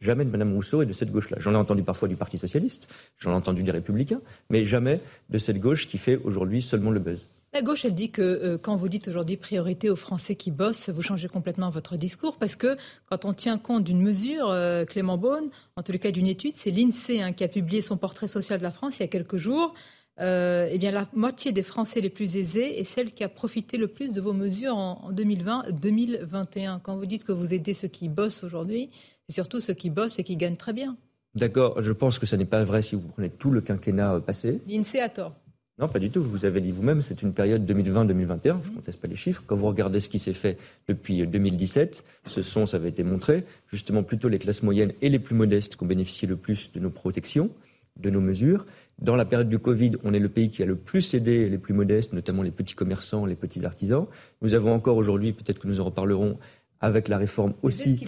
Jamais 0.00 0.24
de 0.24 0.30
Mme 0.30 0.52
Rousseau 0.52 0.82
et 0.82 0.86
de 0.86 0.92
cette 0.92 1.10
gauche-là. 1.10 1.38
J'en 1.40 1.52
ai 1.52 1.56
entendu 1.56 1.82
parfois 1.82 2.08
du 2.08 2.16
Parti 2.16 2.36
socialiste, 2.36 2.88
j'en 3.18 3.30
ai 3.30 3.34
entendu 3.34 3.62
des 3.62 3.70
républicains, 3.70 4.20
mais 4.50 4.64
jamais 4.64 5.00
de 5.30 5.38
cette 5.38 5.58
gauche 5.58 5.86
qui 5.88 5.98
fait 5.98 6.16
aujourd'hui 6.16 6.60
seulement 6.60 6.90
le 6.90 7.00
buzz. 7.00 7.28
La 7.54 7.62
gauche, 7.62 7.84
elle 7.84 7.94
dit 7.94 8.10
que 8.10 8.20
euh, 8.20 8.58
quand 8.58 8.74
vous 8.74 8.88
dites 8.88 9.06
aujourd'hui 9.06 9.36
priorité 9.36 9.88
aux 9.88 9.96
Français 9.96 10.34
qui 10.34 10.50
bossent, 10.50 10.90
vous 10.90 11.02
changez 11.02 11.28
complètement 11.28 11.70
votre 11.70 11.96
discours 11.96 12.36
parce 12.36 12.56
que 12.56 12.76
quand 13.08 13.24
on 13.24 13.32
tient 13.32 13.58
compte 13.58 13.84
d'une 13.84 14.02
mesure, 14.02 14.50
euh, 14.50 14.84
Clément 14.84 15.18
Beaune, 15.18 15.50
en 15.76 15.82
les 15.88 16.00
cas 16.00 16.10
d'une 16.10 16.26
étude, 16.26 16.54
c'est 16.56 16.72
l'INSEE 16.72 17.22
hein, 17.22 17.32
qui 17.32 17.44
a 17.44 17.48
publié 17.48 17.80
son 17.80 17.96
portrait 17.96 18.26
social 18.26 18.58
de 18.58 18.64
la 18.64 18.72
France 18.72 18.96
il 18.98 19.02
y 19.02 19.04
a 19.04 19.08
quelques 19.08 19.36
jours. 19.36 19.72
Euh, 20.20 20.68
eh 20.70 20.78
bien, 20.78 20.92
la 20.92 21.08
moitié 21.12 21.50
des 21.50 21.64
Français 21.64 22.00
les 22.00 22.10
plus 22.10 22.36
aisés 22.36 22.78
est 22.78 22.84
celle 22.84 23.10
qui 23.10 23.24
a 23.24 23.28
profité 23.28 23.76
le 23.76 23.88
plus 23.88 24.12
de 24.12 24.20
vos 24.20 24.32
mesures 24.32 24.76
en, 24.76 25.10
2020-2021. 25.12 26.80
Quand 26.80 26.96
vous 26.96 27.06
dites 27.06 27.24
que 27.24 27.32
vous 27.32 27.52
aidez 27.52 27.74
ceux 27.74 27.88
qui 27.88 28.08
bossent 28.08 28.44
aujourd'hui, 28.44 28.90
c'est 29.28 29.34
surtout 29.34 29.60
ceux 29.60 29.74
qui 29.74 29.90
bossent 29.90 30.18
et 30.18 30.24
qui 30.24 30.36
gagnent 30.36 30.56
très 30.56 30.72
bien. 30.72 30.96
D'accord, 31.34 31.82
je 31.82 31.90
pense 31.90 32.20
que 32.20 32.26
ce 32.26 32.36
n'est 32.36 32.44
pas 32.44 32.62
vrai 32.62 32.82
si 32.82 32.94
vous 32.94 33.08
prenez 33.08 33.28
tout 33.28 33.50
le 33.50 33.60
quinquennat 33.60 34.14
euh, 34.14 34.20
passé. 34.20 34.60
L'INSEE 34.68 35.00
a 35.00 35.08
tort. 35.08 35.34
Non, 35.80 35.88
pas 35.88 35.98
du 35.98 36.08
tout. 36.08 36.22
Vous 36.22 36.44
avez 36.44 36.60
dit 36.60 36.70
vous-même, 36.70 37.02
c'est 37.02 37.22
une 37.22 37.34
période 37.34 37.68
2020-2021. 37.68 38.58
Je 38.64 38.70
ne 38.70 38.74
conteste 38.76 39.00
pas 39.00 39.08
les 39.08 39.16
chiffres. 39.16 39.42
Quand 39.44 39.56
vous 39.56 39.66
regardez 39.66 39.98
ce 39.98 40.08
qui 40.08 40.20
s'est 40.20 40.32
fait 40.32 40.56
depuis 40.86 41.26
2017, 41.26 42.04
ce 42.26 42.42
sont, 42.42 42.66
ça 42.66 42.76
avait 42.76 42.90
été 42.90 43.02
montré, 43.02 43.44
justement 43.72 44.04
plutôt 44.04 44.28
les 44.28 44.38
classes 44.38 44.62
moyennes 44.62 44.92
et 45.02 45.08
les 45.08 45.18
plus 45.18 45.34
modestes 45.34 45.74
qui 45.74 45.82
ont 45.82 45.88
bénéficié 45.88 46.28
le 46.28 46.36
plus 46.36 46.70
de 46.70 46.78
nos 46.78 46.90
protections 46.90 47.50
de 47.98 48.10
nos 48.10 48.20
mesures. 48.20 48.66
Dans 49.00 49.16
la 49.16 49.24
période 49.24 49.48
du 49.48 49.58
Covid, 49.58 49.92
on 50.04 50.14
est 50.14 50.18
le 50.18 50.28
pays 50.28 50.50
qui 50.50 50.62
a 50.62 50.66
le 50.66 50.76
plus 50.76 51.14
aidé 51.14 51.48
les 51.48 51.58
plus 51.58 51.74
modestes, 51.74 52.12
notamment 52.12 52.42
les 52.42 52.50
petits 52.50 52.74
commerçants, 52.74 53.26
les 53.26 53.34
petits 53.34 53.64
artisans. 53.64 54.06
Nous 54.40 54.54
avons 54.54 54.72
encore 54.72 54.96
aujourd'hui, 54.96 55.32
peut-être 55.32 55.58
que 55.58 55.66
nous 55.66 55.80
en 55.80 55.84
reparlerons, 55.84 56.38
avec 56.80 57.08
la 57.08 57.16
réforme 57.16 57.54
aussi, 57.62 57.98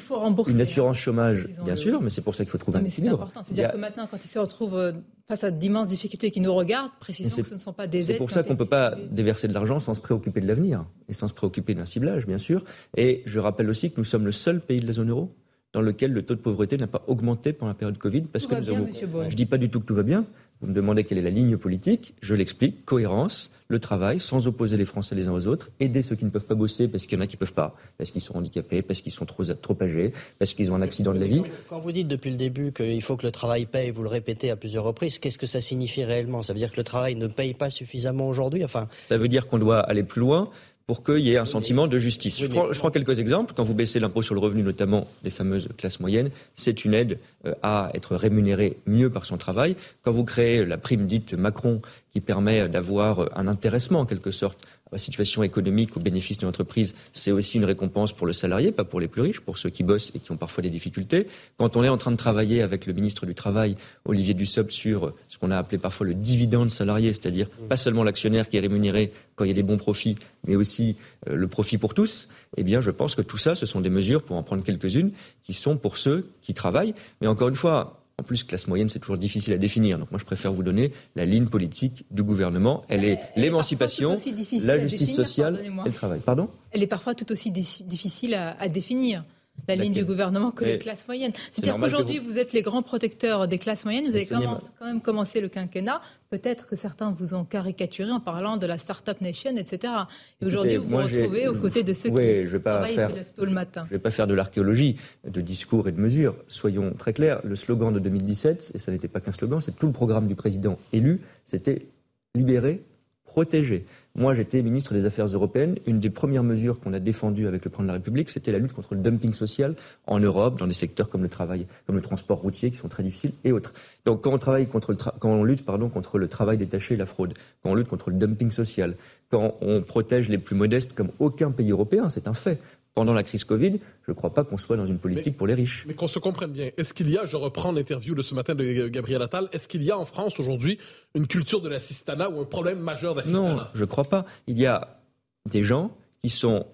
une 0.46 0.60
assurance 0.60 0.98
chômage, 0.98 1.48
bien 1.64 1.76
sûr, 1.76 2.02
mais 2.02 2.10
c'est 2.10 2.20
pour 2.20 2.34
ça 2.34 2.44
qu'il 2.44 2.50
faut 2.50 2.58
trouver 2.58 2.78
un 2.78 2.84
équilibre. 2.84 3.16
C'est 3.16 3.22
important. 3.22 3.42
C'est-à-dire 3.42 3.72
que 3.72 3.78
maintenant, 3.78 4.06
quand 4.10 4.18
ils 4.22 4.28
se 4.28 4.38
retrouvent 4.38 4.76
euh, 4.76 4.92
face 5.28 5.44
à 5.44 5.50
d'immenses 5.50 5.88
difficultés 5.88 6.30
qui 6.30 6.40
nous 6.40 6.54
regardent, 6.54 6.90
précisons 7.00 7.34
que 7.34 7.48
ce 7.48 7.54
ne 7.54 7.58
sont 7.58 7.72
pas 7.72 7.86
des 7.86 8.00
aides. 8.00 8.06
C'est 8.06 8.16
pour 8.18 8.30
ça 8.30 8.42
qu'on 8.42 8.52
ne 8.52 8.58
peut 8.58 8.66
pas 8.66 8.94
déverser 9.10 9.48
de 9.48 9.54
l'argent 9.54 9.80
sans 9.80 9.94
se 9.94 10.00
préoccuper 10.00 10.42
de 10.42 10.46
l'avenir 10.46 10.84
et 11.08 11.14
sans 11.14 11.26
se 11.26 11.32
préoccuper 11.32 11.74
d'un 11.74 11.86
ciblage, 11.86 12.26
bien 12.26 12.38
sûr. 12.38 12.64
Et 12.96 13.22
je 13.24 13.38
rappelle 13.38 13.70
aussi 13.70 13.90
que 13.90 13.96
nous 13.98 14.04
sommes 14.04 14.26
le 14.26 14.32
seul 14.32 14.60
pays 14.60 14.80
de 14.80 14.86
la 14.86 14.92
zone 14.92 15.10
euro 15.10 15.34
dans 15.76 15.82
lequel 15.82 16.14
le 16.14 16.22
taux 16.22 16.34
de 16.34 16.40
pauvreté 16.40 16.78
n'a 16.78 16.86
pas 16.86 17.02
augmenté 17.06 17.52
pendant 17.52 17.68
la 17.68 17.74
période 17.74 17.98
Covid. 17.98 18.22
Parce 18.22 18.46
que 18.46 18.54
nous 18.54 18.70
avons... 18.70 18.88
Je 18.90 19.26
ne 19.26 19.30
dis 19.30 19.44
pas 19.44 19.58
du 19.58 19.68
tout 19.68 19.78
que 19.78 19.84
tout 19.84 19.94
va 19.94 20.04
bien. 20.04 20.24
Vous 20.62 20.68
me 20.68 20.72
demandez 20.72 21.04
quelle 21.04 21.18
est 21.18 21.22
la 21.22 21.28
ligne 21.28 21.58
politique. 21.58 22.14
Je 22.22 22.34
l'explique. 22.34 22.86
Cohérence, 22.86 23.50
le 23.68 23.78
travail, 23.78 24.18
sans 24.18 24.46
opposer 24.46 24.78
les 24.78 24.86
Français 24.86 25.14
les 25.14 25.26
uns 25.26 25.34
aux 25.34 25.46
autres. 25.46 25.68
Aider 25.78 26.00
ceux 26.00 26.16
qui 26.16 26.24
ne 26.24 26.30
peuvent 26.30 26.46
pas 26.46 26.54
bosser 26.54 26.88
parce 26.88 27.04
qu'il 27.04 27.18
y 27.18 27.20
en 27.20 27.24
a 27.24 27.26
qui 27.26 27.36
ne 27.36 27.40
peuvent 27.40 27.52
pas, 27.52 27.76
parce 27.98 28.10
qu'ils 28.10 28.22
sont 28.22 28.38
handicapés, 28.38 28.80
parce 28.80 29.02
qu'ils 29.02 29.12
sont 29.12 29.26
trop, 29.26 29.44
trop 29.44 29.76
âgés, 29.82 30.14
parce 30.38 30.54
qu'ils 30.54 30.72
ont 30.72 30.76
un 30.76 30.80
accident 30.80 31.12
de 31.12 31.18
la 31.18 31.26
vie. 31.26 31.42
Quand 31.68 31.78
vous 31.78 31.92
dites 31.92 32.08
depuis 32.08 32.30
le 32.30 32.38
début 32.38 32.72
qu'il 32.72 33.02
faut 33.02 33.18
que 33.18 33.26
le 33.26 33.30
travail 33.30 33.66
paye, 33.66 33.90
vous 33.90 34.02
le 34.02 34.08
répétez 34.08 34.50
à 34.50 34.56
plusieurs 34.56 34.84
reprises, 34.84 35.18
qu'est-ce 35.18 35.36
que 35.36 35.46
ça 35.46 35.60
signifie 35.60 36.04
réellement? 36.04 36.40
Ça 36.40 36.54
veut 36.54 36.58
dire 36.58 36.72
que 36.72 36.78
le 36.78 36.84
travail 36.84 37.16
ne 37.16 37.26
paye 37.26 37.52
pas 37.52 37.68
suffisamment 37.68 38.26
aujourd'hui? 38.26 38.64
Enfin... 38.64 38.88
Ça 39.10 39.18
veut 39.18 39.28
dire 39.28 39.48
qu'on 39.48 39.58
doit 39.58 39.80
aller 39.80 40.04
plus 40.04 40.20
loin 40.20 40.48
pour 40.86 41.02
qu'il 41.02 41.18
y 41.18 41.32
ait 41.32 41.38
un 41.38 41.46
sentiment 41.46 41.88
de 41.88 41.98
justice. 41.98 42.38
Je 42.40 42.46
prends, 42.46 42.90
quelques 42.90 43.18
exemples. 43.18 43.54
Quand 43.56 43.64
vous 43.64 43.74
baissez 43.74 43.98
l'impôt 43.98 44.22
sur 44.22 44.34
le 44.34 44.40
revenu, 44.40 44.62
notamment 44.62 45.08
les 45.24 45.30
fameuses 45.30 45.68
classes 45.76 45.98
moyennes, 45.98 46.30
c'est 46.54 46.84
une 46.84 46.94
aide 46.94 47.18
euh, 47.44 47.54
à 47.62 47.90
être 47.94 48.14
rémunéré 48.14 48.78
mieux 48.86 49.10
par 49.10 49.24
son 49.26 49.36
travail. 49.36 49.76
Quand 50.02 50.12
vous 50.12 50.24
créez 50.24 50.64
la 50.64 50.78
prime 50.78 51.06
dite 51.06 51.34
Macron, 51.34 51.82
qui 52.12 52.20
permet 52.20 52.68
d'avoir 52.68 53.28
un 53.36 53.48
intéressement 53.48 54.00
en 54.00 54.06
quelque 54.06 54.30
sorte 54.30 54.66
la 54.92 54.98
situation 54.98 55.42
économique 55.42 55.96
au 55.96 56.00
bénéfice 56.00 56.38
de 56.38 56.46
l'entreprise, 56.46 56.94
c'est 57.12 57.32
aussi 57.32 57.56
une 57.56 57.64
récompense 57.64 58.12
pour 58.12 58.26
le 58.26 58.32
salarié, 58.32 58.70
pas 58.72 58.84
pour 58.84 59.00
les 59.00 59.08
plus 59.08 59.22
riches, 59.22 59.40
pour 59.40 59.58
ceux 59.58 59.70
qui 59.70 59.82
bossent 59.82 60.12
et 60.14 60.20
qui 60.20 60.30
ont 60.30 60.36
parfois 60.36 60.62
des 60.62 60.70
difficultés. 60.70 61.26
Quand 61.58 61.76
on 61.76 61.84
est 61.84 61.88
en 61.88 61.96
train 61.96 62.12
de 62.12 62.16
travailler 62.16 62.62
avec 62.62 62.86
le 62.86 62.92
ministre 62.92 63.26
du 63.26 63.34
Travail, 63.34 63.76
Olivier 64.04 64.34
Dussopt, 64.34 64.70
sur 64.70 65.12
ce 65.28 65.38
qu'on 65.38 65.50
a 65.50 65.58
appelé 65.58 65.78
parfois 65.78 66.06
le 66.06 66.14
dividende 66.14 66.70
salarié, 66.70 67.12
c'est-à-dire 67.12 67.48
pas 67.68 67.76
seulement 67.76 68.04
l'actionnaire 68.04 68.48
qui 68.48 68.56
est 68.56 68.60
rémunéré 68.60 69.12
quand 69.34 69.44
il 69.44 69.48
y 69.48 69.50
a 69.50 69.54
des 69.54 69.62
bons 69.62 69.76
profits, 69.76 70.16
mais 70.46 70.56
aussi 70.56 70.96
euh, 71.28 71.36
le 71.36 71.48
profit 71.48 71.78
pour 71.78 71.92
tous, 71.92 72.28
eh 72.56 72.62
bien, 72.62 72.80
je 72.80 72.90
pense 72.90 73.14
que 73.14 73.22
tout 73.22 73.36
ça, 73.38 73.54
ce 73.54 73.66
sont 73.66 73.80
des 73.80 73.90
mesures, 73.90 74.22
pour 74.22 74.36
en 74.36 74.42
prendre 74.42 74.62
quelques-unes, 74.62 75.12
qui 75.42 75.52
sont 75.52 75.76
pour 75.76 75.98
ceux 75.98 76.30
qui 76.42 76.54
travaillent. 76.54 76.94
Mais 77.20 77.26
encore 77.26 77.48
une 77.48 77.56
fois, 77.56 78.05
En 78.18 78.22
plus, 78.22 78.44
classe 78.44 78.66
moyenne, 78.66 78.88
c'est 78.88 78.98
toujours 78.98 79.18
difficile 79.18 79.52
à 79.52 79.58
définir. 79.58 79.98
Donc 79.98 80.10
moi, 80.10 80.18
je 80.18 80.24
préfère 80.24 80.50
vous 80.50 80.62
donner 80.62 80.90
la 81.16 81.26
ligne 81.26 81.48
politique 81.48 82.06
du 82.10 82.22
gouvernement. 82.22 82.82
Elle 82.88 83.04
est 83.04 83.18
l'émancipation, 83.36 84.16
la 84.62 84.78
justice 84.78 85.14
sociale 85.14 85.60
et 85.62 85.68
le 85.68 85.92
travail. 85.92 86.20
Pardon? 86.20 86.48
Elle 86.70 86.82
est 86.82 86.86
parfois 86.86 87.14
tout 87.14 87.30
aussi 87.30 87.50
difficile 87.50 88.34
à, 88.34 88.68
définir 88.70 89.22
la 89.68 89.76
ligne 89.76 89.92
du 89.92 90.06
gouvernement 90.06 90.50
que 90.50 90.64
les 90.64 90.78
classes 90.78 91.06
moyennes. 91.06 91.32
C'est-à-dire 91.50 91.78
qu'aujourd'hui, 91.78 92.18
vous... 92.18 92.38
êtes 92.38 92.54
les 92.54 92.62
grands 92.62 92.82
protecteurs 92.82 93.48
des 93.48 93.58
classes 93.58 93.84
moyennes. 93.84 94.08
Vous 94.08 94.16
avez 94.16 94.26
quand 94.26 94.60
même 94.80 95.02
commencé 95.02 95.42
le 95.42 95.48
quinquennat 95.48 96.00
Peut-être 96.28 96.66
que 96.66 96.74
certains 96.74 97.12
vous 97.12 97.34
ont 97.34 97.44
caricaturé 97.44 98.10
en 98.10 98.20
parlant 98.20 98.56
de 98.56 98.66
la 98.66 98.78
Startup 98.78 99.20
Nation, 99.20 99.56
etc. 99.56 99.92
Et 100.40 100.46
aujourd'hui, 100.46 100.76
vous 100.76 100.88
vous 100.88 100.96
retrouvez 100.96 101.46
aux 101.46 101.54
côtés 101.54 101.84
de 101.84 101.92
ceux 101.92 102.10
qui 102.10 102.16
je 102.16 102.48
vais 102.48 102.58
pas 102.58 102.84
faire, 102.86 103.12
tôt 103.34 103.44
le 103.44 103.52
matin. 103.52 103.82
Je 103.88 103.94
ne 103.94 103.98
vais 103.98 104.02
pas 104.02 104.10
faire 104.10 104.26
de 104.26 104.34
l'archéologie, 104.34 104.96
de 105.24 105.40
discours 105.40 105.88
et 105.88 105.92
de 105.92 106.00
mesures. 106.00 106.34
Soyons 106.48 106.92
très 106.92 107.12
clairs, 107.12 107.40
le 107.44 107.54
slogan 107.54 107.92
de 107.92 107.98
2017, 107.98 108.72
et 108.74 108.78
ça 108.78 108.90
n'était 108.90 109.08
pas 109.08 109.20
qu'un 109.20 109.32
slogan, 109.32 109.60
c'est 109.60 109.76
tout 109.76 109.86
le 109.86 109.92
programme 109.92 110.26
du 110.26 110.34
président 110.34 110.78
élu, 110.92 111.20
c'était 111.44 111.86
libérer, 112.34 112.82
protéger. 113.24 113.86
Moi, 114.18 114.34
j'étais 114.34 114.62
ministre 114.62 114.94
des 114.94 115.04
Affaires 115.04 115.26
européennes. 115.26 115.76
Une 115.86 116.00
des 116.00 116.08
premières 116.08 116.42
mesures 116.42 116.80
qu'on 116.80 116.94
a 116.94 116.98
défendues 116.98 117.46
avec 117.46 117.62
le 117.66 117.70
président 117.70 117.84
de 117.84 117.88
la 117.88 117.98
République, 117.98 118.30
c'était 118.30 118.50
la 118.50 118.58
lutte 118.58 118.72
contre 118.72 118.94
le 118.94 119.00
dumping 119.02 119.34
social 119.34 119.74
en 120.06 120.18
Europe, 120.18 120.58
dans 120.58 120.66
des 120.66 120.72
secteurs 120.72 121.10
comme 121.10 121.22
le 121.22 121.28
travail, 121.28 121.66
comme 121.86 121.96
le 121.96 122.00
transport 122.00 122.38
routier, 122.38 122.70
qui 122.70 122.78
sont 122.78 122.88
très 122.88 123.02
difficiles, 123.02 123.32
et 123.44 123.52
autres. 123.52 123.74
Donc, 124.06 124.22
quand 124.22 124.32
on 124.32 124.38
travaille 124.38 124.68
contre 124.68 124.92
le 124.92 124.96
quand 124.96 125.28
on 125.28 125.44
lutte, 125.44 125.66
pardon, 125.66 125.90
contre 125.90 126.18
le 126.18 126.28
travail 126.28 126.56
détaché 126.56 126.94
et 126.94 126.96
la 126.96 127.04
fraude, 127.04 127.34
quand 127.62 127.70
on 127.70 127.74
lutte 127.74 127.88
contre 127.88 128.08
le 128.08 128.16
dumping 128.16 128.50
social, 128.50 128.94
quand 129.30 129.54
on 129.60 129.82
protège 129.82 130.30
les 130.30 130.38
plus 130.38 130.56
modestes 130.56 130.94
comme 130.94 131.10
aucun 131.18 131.50
pays 131.50 131.70
européen, 131.70 132.08
c'est 132.08 132.26
un 132.26 132.34
fait 132.34 132.58
pendant 132.96 133.12
la 133.12 133.22
crise 133.22 133.44
Covid, 133.44 133.78
je 134.06 134.10
ne 134.10 134.16
crois 134.16 134.32
pas 134.32 134.42
qu'on 134.42 134.56
soit 134.56 134.78
dans 134.78 134.86
une 134.86 134.98
politique 134.98 135.36
pour 135.36 135.46
les 135.46 135.52
riches. 135.52 135.84
Mais 135.86 135.92
qu'on 135.92 136.08
se 136.08 136.18
comprenne 136.18 136.50
bien, 136.50 136.70
est-ce 136.78 136.94
qu'il 136.94 137.10
y 137.10 137.18
a, 137.18 137.26
je 137.26 137.36
reprends 137.36 137.70
l'interview 137.70 138.14
de 138.14 138.22
ce 138.22 138.34
matin 138.34 138.54
de 138.54 138.88
Gabriel 138.88 139.20
Attal, 139.20 139.50
est-ce 139.52 139.68
qu'il 139.68 139.84
y 139.84 139.90
a 139.90 139.98
en 139.98 140.06
France 140.06 140.40
aujourd'hui 140.40 140.78
une 141.14 141.26
culture 141.26 141.60
de 141.60 141.68
l'assistanat 141.68 142.30
ou 142.30 142.40
un 142.40 142.46
problème 142.46 142.78
majeur 142.78 143.14
d'assistanat? 143.14 143.54
Non, 143.54 143.60
je 143.74 143.80
ne 143.82 143.84
crois 143.84 144.04
pas. 144.04 144.24
Il 144.46 144.58
y 144.58 144.64
a 144.64 144.98
des 145.44 145.62
gens 145.62 145.94
qui 146.22 146.30
sont 146.30 146.66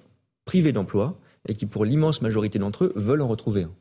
privés 0.44 0.70
d'emploi 0.70 1.18
et 1.48 1.54
qui, 1.54 1.66
pour 1.66 1.84
l'immense 1.84 2.22
majorité 2.22 2.60
d'entre 2.60 2.84
eux, 2.84 2.92
veulent 2.94 3.22
en 3.22 3.28
retrouver 3.28 3.64
un. 3.64 3.72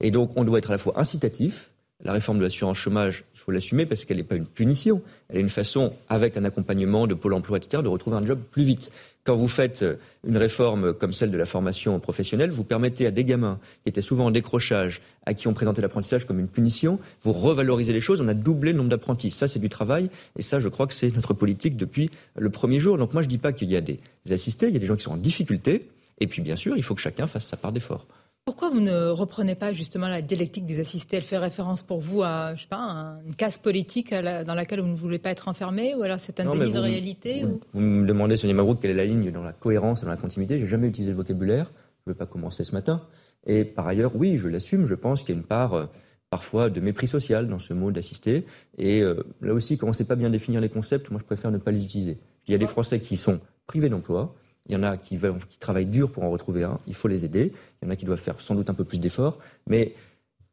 Et 0.00 0.10
donc, 0.10 0.32
on 0.36 0.44
doit 0.44 0.56
être 0.56 0.70
à 0.70 0.72
la 0.72 0.78
fois 0.78 0.98
incitatif. 0.98 1.72
La 2.02 2.12
réforme 2.12 2.38
de 2.38 2.44
l'assurance 2.44 2.78
chômage, 2.78 3.24
faut 3.48 3.52
l'assumer 3.52 3.86
parce 3.86 4.04
qu'elle 4.04 4.18
n'est 4.18 4.24
pas 4.24 4.36
une 4.36 4.44
punition. 4.44 5.00
Elle 5.30 5.38
est 5.38 5.40
une 5.40 5.48
façon, 5.48 5.88
avec 6.10 6.36
un 6.36 6.44
accompagnement 6.44 7.06
de 7.06 7.14
Pôle 7.14 7.32
emploi, 7.32 7.56
etc., 7.56 7.82
de 7.82 7.88
retrouver 7.88 8.18
un 8.18 8.26
job 8.26 8.38
plus 8.50 8.62
vite 8.62 8.90
quand 9.24 9.36
vous 9.36 9.48
faites 9.48 9.82
euh, 9.82 9.96
une 10.26 10.36
réforme 10.36 10.92
comme 10.92 11.14
celle 11.14 11.30
de 11.30 11.38
la 11.38 11.46
formation 11.46 11.98
professionnelle, 11.98 12.50
vous 12.50 12.64
permettez 12.64 13.06
à 13.06 13.10
des 13.10 13.24
gamins 13.24 13.58
qui 13.82 13.88
étaient 13.88 14.02
souvent 14.02 14.26
en 14.26 14.30
décrochage, 14.30 15.00
à 15.24 15.32
qui 15.32 15.48
on 15.48 15.54
présentait 15.54 15.80
l'apprentissage 15.80 16.26
comme 16.26 16.38
une 16.38 16.48
punition, 16.48 16.98
vous 17.22 17.32
revalorisez 17.32 17.94
les 17.94 18.00
choses, 18.00 18.20
on 18.20 18.28
a 18.28 18.34
doublé 18.34 18.72
le 18.72 18.78
nombre 18.78 18.90
d'apprentis. 18.90 19.30
Ça, 19.30 19.48
c'est 19.48 19.58
du 19.58 19.70
travail, 19.70 20.10
et 20.38 20.42
ça, 20.42 20.60
je 20.60 20.68
crois 20.68 20.86
que 20.86 20.94
c'est 20.94 21.14
notre 21.14 21.32
politique 21.32 21.78
depuis 21.78 22.10
le 22.36 22.50
premier 22.50 22.80
jour. 22.80 22.98
Donc 22.98 23.14
moi, 23.14 23.22
je 23.22 23.28
ne 23.28 23.30
dis 23.30 23.38
pas 23.38 23.52
qu'il 23.52 23.70
y 23.70 23.76
a 23.76 23.80
des 23.80 23.98
assistés, 24.30 24.68
il 24.68 24.74
y 24.74 24.76
a 24.76 24.80
des 24.80 24.86
gens 24.86 24.96
qui 24.96 25.04
sont 25.04 25.12
en 25.12 25.18
difficulté, 25.18 25.88
et 26.20 26.26
puis 26.26 26.42
bien 26.42 26.56
sûr, 26.56 26.76
il 26.76 26.82
faut 26.82 26.94
que 26.94 27.00
chacun 27.00 27.26
fasse 27.26 27.46
sa 27.46 27.56
part 27.56 27.72
d'effort. 27.72 28.06
Pourquoi 28.48 28.70
vous 28.70 28.80
ne 28.80 29.10
reprenez 29.10 29.54
pas 29.54 29.74
justement 29.74 30.08
la 30.08 30.22
dialectique 30.22 30.64
des 30.64 30.80
assistés? 30.80 31.18
Elle 31.18 31.22
fait 31.22 31.36
référence 31.36 31.82
pour 31.82 32.00
vous 32.00 32.22
à, 32.22 32.54
je 32.54 32.62
sais 32.62 32.68
pas, 32.68 33.18
une 33.26 33.34
casse 33.34 33.58
politique 33.58 34.14
dans 34.14 34.54
laquelle 34.54 34.80
vous 34.80 34.86
ne 34.86 34.96
voulez 34.96 35.18
pas 35.18 35.28
être 35.28 35.48
enfermé? 35.48 35.94
Ou 35.94 36.02
alors 36.02 36.18
c'est 36.18 36.40
un 36.40 36.50
déni 36.50 36.72
de 36.72 36.78
réalité 36.78 37.44
vous, 37.74 37.80
me 37.80 38.06
demandez, 38.06 38.36
Sonia 38.36 38.54
Mabrouk, 38.54 38.80
quelle 38.80 38.92
est 38.92 38.94
la 38.94 39.04
ligne 39.04 39.30
dans 39.32 39.42
la 39.42 39.52
cohérence 39.52 40.00
et 40.00 40.06
dans 40.06 40.12
la 40.12 40.16
continuité? 40.16 40.58
J'ai 40.58 40.66
jamais 40.66 40.88
utilisé 40.88 41.10
le 41.10 41.16
vocabulaire. 41.18 41.70
Je 42.06 42.10
ne 42.10 42.14
vais 42.14 42.18
pas 42.18 42.24
commencer 42.24 42.64
ce 42.64 42.72
matin. 42.72 43.02
Et 43.46 43.66
par 43.66 43.86
ailleurs, 43.86 44.16
oui, 44.16 44.38
je 44.38 44.48
l'assume. 44.48 44.86
Je 44.86 44.94
pense 44.94 45.24
qu'il 45.24 45.34
y 45.34 45.36
a 45.36 45.40
une 45.42 45.46
part 45.46 45.74
euh, 45.74 45.84
parfois 46.30 46.70
de 46.70 46.80
mépris 46.80 47.06
social 47.06 47.48
dans 47.48 47.58
ce 47.58 47.74
mot 47.74 47.90
d'assister. 47.90 48.46
Et 48.78 49.02
euh, 49.02 49.24
là 49.42 49.52
aussi, 49.52 49.76
quand 49.76 49.88
on 49.88 49.90
ne 49.90 49.94
sait 49.94 50.06
pas 50.06 50.16
bien 50.16 50.30
définir 50.30 50.62
les 50.62 50.70
concepts, 50.70 51.10
moi 51.10 51.20
je 51.20 51.26
préfère 51.26 51.50
ne 51.50 51.58
pas 51.58 51.70
les 51.70 51.84
utiliser. 51.84 52.16
Il 52.46 52.52
y 52.52 52.54
a 52.54 52.58
des 52.58 52.66
Français 52.66 53.00
qui 53.00 53.18
sont 53.18 53.40
privés 53.66 53.90
d'emploi 53.90 54.34
il 54.68 54.74
y 54.74 54.76
en 54.76 54.82
a 54.82 54.96
qui, 54.96 55.16
veulent, 55.16 55.38
qui 55.48 55.58
travaillent 55.58 55.86
dur 55.86 56.10
pour 56.12 56.24
en 56.24 56.30
retrouver 56.30 56.64
un. 56.64 56.78
Il 56.86 56.94
faut 56.94 57.08
les 57.08 57.24
aider. 57.24 57.52
Il 57.80 57.86
y 57.86 57.88
en 57.88 57.90
a 57.90 57.96
qui 57.96 58.04
doivent 58.04 58.20
faire 58.20 58.40
sans 58.40 58.54
doute 58.54 58.70
un 58.70 58.74
peu 58.74 58.84
plus 58.84 58.98
d'efforts. 58.98 59.38
Mais 59.66 59.94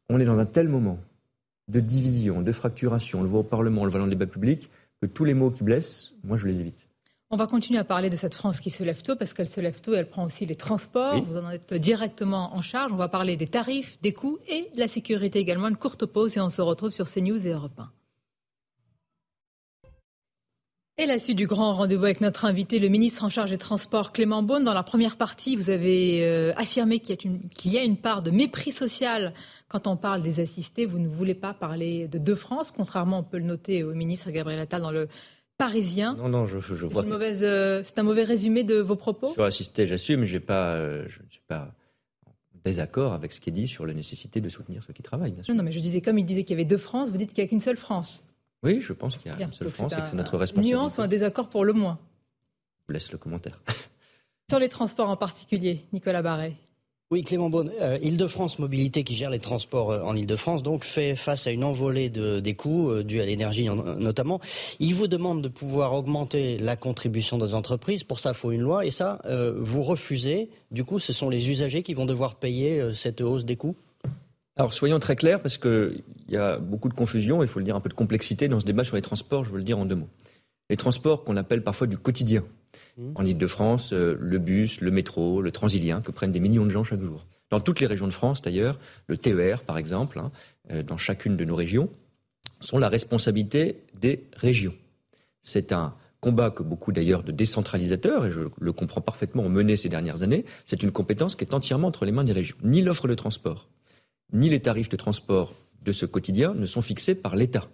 on 0.09 0.19
est 0.19 0.25
dans 0.25 0.37
un 0.37 0.45
tel 0.45 0.69
moment 0.69 0.99
de 1.67 1.79
division, 1.79 2.41
de 2.41 2.51
fracturation. 2.51 3.19
On 3.19 3.23
le 3.23 3.27
voit 3.27 3.39
au 3.39 3.43
Parlement, 3.43 3.81
on 3.81 3.85
le 3.85 3.91
voit 3.91 3.99
dans 3.99 4.05
le 4.05 4.11
débat 4.11 4.27
public, 4.27 4.69
que 5.01 5.07
tous 5.07 5.25
les 5.25 5.33
mots 5.33 5.51
qui 5.51 5.63
blessent, 5.63 6.13
moi, 6.23 6.37
je 6.37 6.47
les 6.47 6.61
évite. 6.61 6.87
On 7.31 7.37
va 7.37 7.47
continuer 7.47 7.79
à 7.79 7.83
parler 7.83 8.09
de 8.09 8.15
cette 8.15 8.35
France 8.35 8.59
qui 8.59 8.69
se 8.69 8.83
lève 8.83 9.01
tôt, 9.01 9.15
parce 9.15 9.33
qu'elle 9.33 9.49
se 9.49 9.59
lève 9.59 9.81
tôt 9.81 9.93
et 9.93 9.97
elle 9.97 10.09
prend 10.09 10.25
aussi 10.25 10.45
les 10.45 10.55
transports. 10.55 11.21
Vous 11.25 11.37
en 11.37 11.49
êtes 11.49 11.73
directement 11.73 12.55
en 12.55 12.61
charge. 12.61 12.93
On 12.93 12.97
va 12.97 13.07
parler 13.07 13.35
des 13.35 13.47
tarifs, 13.47 13.99
des 14.01 14.13
coûts 14.13 14.37
et 14.47 14.69
de 14.75 14.79
la 14.79 14.87
sécurité 14.87 15.39
également. 15.39 15.67
Une 15.67 15.75
courte 15.75 16.05
pause 16.05 16.37
et 16.37 16.39
on 16.39 16.51
se 16.51 16.61
retrouve 16.61 16.91
sur 16.91 17.09
CNews 17.11 17.45
et 17.45 17.51
Europe 17.51 17.79
1. 17.79 17.89
Et 20.97 21.07
la 21.07 21.19
suite 21.19 21.37
du 21.37 21.45
grand 21.45 21.73
rendez-vous 21.73 22.05
avec 22.05 22.21
notre 22.21 22.45
invité, 22.45 22.79
le 22.79 22.87
ministre 22.87 23.25
en 23.25 23.29
charge 23.29 23.49
des 23.49 23.57
Transports, 23.57 24.13
Clément 24.13 24.43
Beaune. 24.43 24.63
Dans 24.63 24.73
la 24.73 24.81
première 24.81 25.17
partie, 25.17 25.57
vous 25.57 25.69
avez 25.69 26.23
euh, 26.23 26.53
affirmé 26.55 26.99
qu'il 26.99 27.17
y, 27.65 27.69
y, 27.69 27.77
a 27.77 27.83
une 27.83 27.97
part 27.97 28.23
de 28.23 28.31
mépris 28.31 28.71
social 28.71 29.33
quand 29.67 29.87
on 29.87 29.97
parle 29.97 30.23
des 30.23 30.39
assistés. 30.39 30.85
Vous 30.85 30.97
ne 30.97 31.09
voulez 31.09 31.33
pas 31.33 31.53
parler 31.53 32.07
de 32.07 32.17
deux 32.17 32.35
France, 32.35 32.71
contrairement, 32.71 33.19
on 33.19 33.23
peut 33.23 33.39
le 33.39 33.43
noter, 33.43 33.83
au 33.83 33.93
ministre 33.93 34.31
Gabriel 34.31 34.61
Attal 34.61 34.81
dans 34.81 34.91
le 34.91 35.09
Parisien. 35.57 36.15
Non, 36.15 36.29
non, 36.29 36.45
je, 36.45 36.59
je 36.59 36.85
vois. 36.85 37.03
Euh, 37.03 37.83
c'est 37.83 37.99
un 37.99 38.03
mauvais 38.03 38.23
résumé 38.23 38.63
de 38.63 38.75
vos 38.75 38.95
propos? 38.95 39.33
Sur 39.33 39.43
assisté, 39.43 39.87
j'assume, 39.87 40.25
pas, 40.39 40.75
euh, 40.75 41.03
je 41.09 41.21
ne 41.23 41.29
suis 41.29 41.43
pas 41.45 41.73
désaccord 42.63 43.11
avec 43.11 43.33
ce 43.33 43.41
qui 43.41 43.49
est 43.49 43.53
dit 43.53 43.67
sur 43.67 43.85
la 43.85 43.93
nécessité 43.93 44.39
de 44.39 44.47
soutenir 44.47 44.81
ceux 44.87 44.93
qui 44.93 45.03
travaillent. 45.03 45.33
Bien 45.33 45.43
sûr. 45.43 45.53
Non, 45.53 45.57
non, 45.57 45.65
mais 45.65 45.73
je 45.73 45.79
disais, 45.79 45.99
comme 45.99 46.17
il 46.17 46.25
disait 46.25 46.43
qu'il 46.43 46.51
y 46.51 46.59
avait 46.59 46.63
deux 46.63 46.77
France, 46.77 47.09
vous 47.09 47.17
dites 47.17 47.33
qu'il 47.33 47.43
n'y 47.43 47.47
a 47.47 47.49
qu'une 47.49 47.59
seule 47.59 47.75
France. 47.75 48.23
Oui, 48.65 48.81
je 48.81 48.93
pense 48.93 49.17
qu'il 49.17 49.31
y 49.31 49.35
a 49.35 49.45
une 49.45 49.53
seule 49.53 49.69
France 49.69 49.93
et 49.93 50.01
que 50.01 50.07
c'est 50.07 50.15
notre 50.15 50.37
responsabilité. 50.37 50.75
nuance 50.75 50.97
ou 50.97 51.01
un 51.01 51.07
désaccord 51.07 51.49
pour 51.49 51.63
le 51.63 51.73
moins 51.73 51.99
Je 52.81 52.87
vous 52.87 52.93
laisse 52.93 53.11
le 53.11 53.17
commentaire. 53.17 53.61
Sur 54.49 54.59
les 54.59 54.69
transports 54.69 55.09
en 55.09 55.17
particulier, 55.17 55.85
Nicolas 55.93 56.21
Barret. 56.21 56.53
Oui, 57.11 57.21
Clément 57.21 57.51
Beaune, 57.51 57.71
euh, 57.81 57.99
Île-de-France 58.01 58.57
Mobilité, 58.57 59.03
qui 59.03 59.13
gère 59.13 59.29
les 59.29 59.37
transports 59.37 59.91
euh, 59.91 60.01
en 60.01 60.15
Île-de-France, 60.15 60.63
donc 60.63 60.83
fait 60.83 61.15
face 61.15 61.45
à 61.45 61.51
une 61.51 61.63
envolée 61.63 62.09
de, 62.09 62.39
des 62.39 62.55
coûts 62.55 62.89
euh, 62.89 63.03
dus 63.03 63.21
à 63.21 63.25
l'énergie 63.25 63.69
notamment. 63.69 64.41
Il 64.79 64.95
vous 64.95 65.07
demande 65.07 65.43
de 65.43 65.47
pouvoir 65.47 65.93
augmenter 65.93 66.57
la 66.57 66.75
contribution 66.75 67.37
des 67.37 67.53
entreprises. 67.53 68.03
Pour 68.03 68.19
ça, 68.19 68.31
il 68.31 68.35
faut 68.35 68.51
une 68.51 68.63
loi. 68.63 68.87
Et 68.87 68.91
ça, 68.91 69.21
vous 69.57 69.83
refusez. 69.83 70.49
Du 70.71 70.83
coup, 70.83 70.97
ce 70.97 71.13
sont 71.13 71.29
les 71.29 71.51
usagers 71.51 71.83
qui 71.83 71.93
vont 71.93 72.05
devoir 72.05 72.35
payer 72.35 72.93
cette 72.93 73.21
hausse 73.21 73.45
des 73.45 73.55
coûts 73.55 73.75
alors 74.57 74.73
soyons 74.73 74.99
très 74.99 75.15
clairs 75.15 75.41
parce 75.41 75.57
qu'il 75.57 76.03
y 76.29 76.37
a 76.37 76.57
beaucoup 76.57 76.89
de 76.89 76.93
confusion, 76.93 77.43
il 77.43 77.49
faut 77.49 77.59
le 77.59 77.65
dire 77.65 77.75
un 77.75 77.81
peu 77.81 77.89
de 77.89 77.93
complexité 77.93 78.47
dans 78.47 78.59
ce 78.59 78.65
débat 78.65 78.83
sur 78.83 78.95
les 78.95 79.01
transports, 79.01 79.43
je 79.43 79.51
veux 79.51 79.57
le 79.57 79.63
dire 79.63 79.77
en 79.77 79.85
deux 79.85 79.95
mots. 79.95 80.09
Les 80.69 80.77
transports 80.77 81.23
qu'on 81.23 81.35
appelle 81.35 81.63
parfois 81.63 81.87
du 81.87 81.97
quotidien. 81.97 82.43
Mmh. 82.97 83.11
En 83.15 83.25
Ile-de-France, 83.25 83.93
euh, 83.93 84.17
le 84.19 84.39
bus, 84.39 84.81
le 84.81 84.91
métro, 84.91 85.41
le 85.41 85.51
transilien 85.51 86.01
que 86.01 86.11
prennent 86.11 86.31
des 86.31 86.39
millions 86.39 86.65
de 86.65 86.71
gens 86.71 86.83
chaque 86.83 87.01
jour. 87.01 87.25
Dans 87.49 87.59
toutes 87.59 87.79
les 87.79 87.85
régions 87.85 88.07
de 88.07 88.13
France 88.13 88.41
d'ailleurs, 88.41 88.79
le 89.07 89.17
TER 89.17 89.61
par 89.63 89.77
exemple, 89.77 90.19
hein, 90.19 90.31
euh, 90.71 90.83
dans 90.83 90.97
chacune 90.97 91.37
de 91.37 91.45
nos 91.45 91.55
régions, 91.55 91.89
sont 92.61 92.77
la 92.77 92.89
responsabilité 92.89 93.83
des 93.99 94.23
régions. 94.35 94.73
C'est 95.41 95.71
un 95.71 95.93
combat 96.21 96.49
que 96.49 96.63
beaucoup 96.63 96.91
d'ailleurs 96.91 97.23
de 97.23 97.31
décentralisateurs, 97.31 98.25
et 98.25 98.31
je 98.31 98.39
le 98.59 98.73
comprends 98.73 99.01
parfaitement, 99.01 99.43
ont 99.43 99.49
mené 99.49 99.75
ces 99.75 99.89
dernières 99.89 100.23
années. 100.23 100.45
C'est 100.63 100.81
une 100.81 100.91
compétence 100.91 101.35
qui 101.35 101.43
est 101.43 101.53
entièrement 101.53 101.89
entre 101.89 102.05
les 102.05 102.11
mains 102.11 102.23
des 102.23 102.33
régions. 102.33 102.55
Ni 102.63 102.81
l'offre 102.81 103.07
de 103.07 103.13
transport, 103.13 103.69
ni 104.35 104.49
les 104.49 104.59
tarifs 104.59 104.89
de 104.89 104.97
transport 104.97 105.55
de 105.81 105.93
ce 105.93 106.05
quotidien 106.05 106.53
ne 106.53 106.65
sont 106.65 106.81
fixés 106.81 107.15
par 107.15 107.35
l'État. 107.35 107.69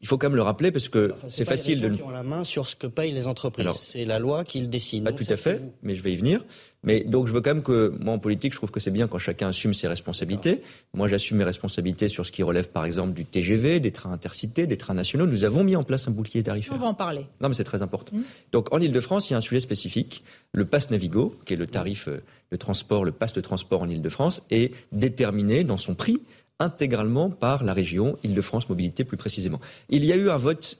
Il 0.00 0.06
faut 0.06 0.16
quand 0.16 0.28
même 0.28 0.36
le 0.36 0.42
rappeler 0.42 0.70
parce 0.70 0.88
que 0.88 1.12
c'est 1.28 1.44
facile 1.44 1.80
de. 1.80 1.88
qui 1.88 2.02
ont 2.02 2.10
la 2.10 2.22
main 2.22 2.44
sur 2.44 2.68
ce 2.68 2.76
que 2.76 2.86
payent 2.86 3.12
les 3.12 3.26
entreprises. 3.26 3.66
C'est 3.74 4.04
la 4.04 4.18
loi 4.18 4.44
qui 4.44 4.60
le 4.60 4.68
décide. 4.68 5.04
Pas 5.04 5.12
tout 5.12 5.24
à 5.28 5.36
fait, 5.36 5.62
mais 5.82 5.94
je 5.96 6.02
vais 6.02 6.12
y 6.12 6.16
venir. 6.16 6.44
Mais 6.84 7.00
donc 7.00 7.26
je 7.26 7.32
veux 7.32 7.40
quand 7.40 7.52
même 7.52 7.62
que 7.62 7.92
moi 8.00 8.14
en 8.14 8.18
politique, 8.18 8.52
je 8.52 8.58
trouve 8.58 8.70
que 8.70 8.78
c'est 8.78 8.92
bien 8.92 9.08
quand 9.08 9.18
chacun 9.18 9.48
assume 9.48 9.74
ses 9.74 9.88
responsabilités. 9.88 10.62
Moi, 10.94 11.08
j'assume 11.08 11.38
mes 11.38 11.44
responsabilités 11.44 12.08
sur 12.08 12.24
ce 12.24 12.30
qui 12.30 12.42
relève 12.42 12.68
par 12.68 12.84
exemple 12.84 13.12
du 13.14 13.24
TGV, 13.24 13.80
des 13.80 13.90
trains 13.90 14.12
intercités, 14.12 14.66
des 14.66 14.76
trains 14.76 14.94
nationaux. 14.94 15.26
Nous 15.26 15.44
avons 15.44 15.64
mis 15.64 15.74
en 15.74 15.82
place 15.82 16.06
un 16.06 16.12
bouclier 16.12 16.42
tarifaire. 16.42 16.74
On 16.76 16.80
va 16.80 16.86
en 16.86 16.94
parler. 16.94 17.26
Non, 17.40 17.48
mais 17.48 17.54
c'est 17.54 17.64
très 17.64 17.82
important. 17.82 18.16
Mmh. 18.16 18.22
Donc 18.52 18.72
en 18.72 18.78
Ile-de-France, 18.78 19.28
il 19.28 19.32
y 19.32 19.34
a 19.34 19.38
un 19.38 19.42
sujet 19.42 19.60
spécifique. 19.60 20.22
Le 20.52 20.64
pass 20.64 20.90
Navigo, 20.90 21.34
qui 21.44 21.54
est 21.54 21.56
le 21.56 21.66
tarif 21.66 22.06
euh, 22.08 22.22
de 22.52 22.56
transport, 22.56 23.04
le 23.04 23.12
pass 23.12 23.32
de 23.32 23.40
transport 23.40 23.82
en 23.82 23.88
Ile-de-France, 23.88 24.42
est 24.50 24.72
déterminé 24.92 25.64
dans 25.64 25.76
son 25.76 25.94
prix 25.94 26.22
intégralement 26.58 27.30
par 27.30 27.64
la 27.64 27.72
région 27.72 28.18
Île-de-France 28.24 28.68
Mobilité 28.68 29.04
plus 29.04 29.16
précisément. 29.16 29.60
Il 29.88 30.04
y 30.04 30.12
a 30.12 30.16
eu 30.16 30.30
un 30.30 30.36
vote 30.36 30.78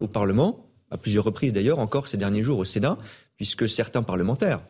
au 0.00 0.06
Parlement, 0.06 0.66
à 0.90 0.96
plusieurs 0.96 1.24
reprises 1.24 1.52
d'ailleurs, 1.52 1.78
encore 1.78 2.08
ces 2.08 2.16
derniers 2.16 2.42
jours 2.42 2.58
au 2.58 2.64
Sénat, 2.64 2.98
puisque 3.36 3.68
certains 3.68 4.02
parlementaires 4.02 4.60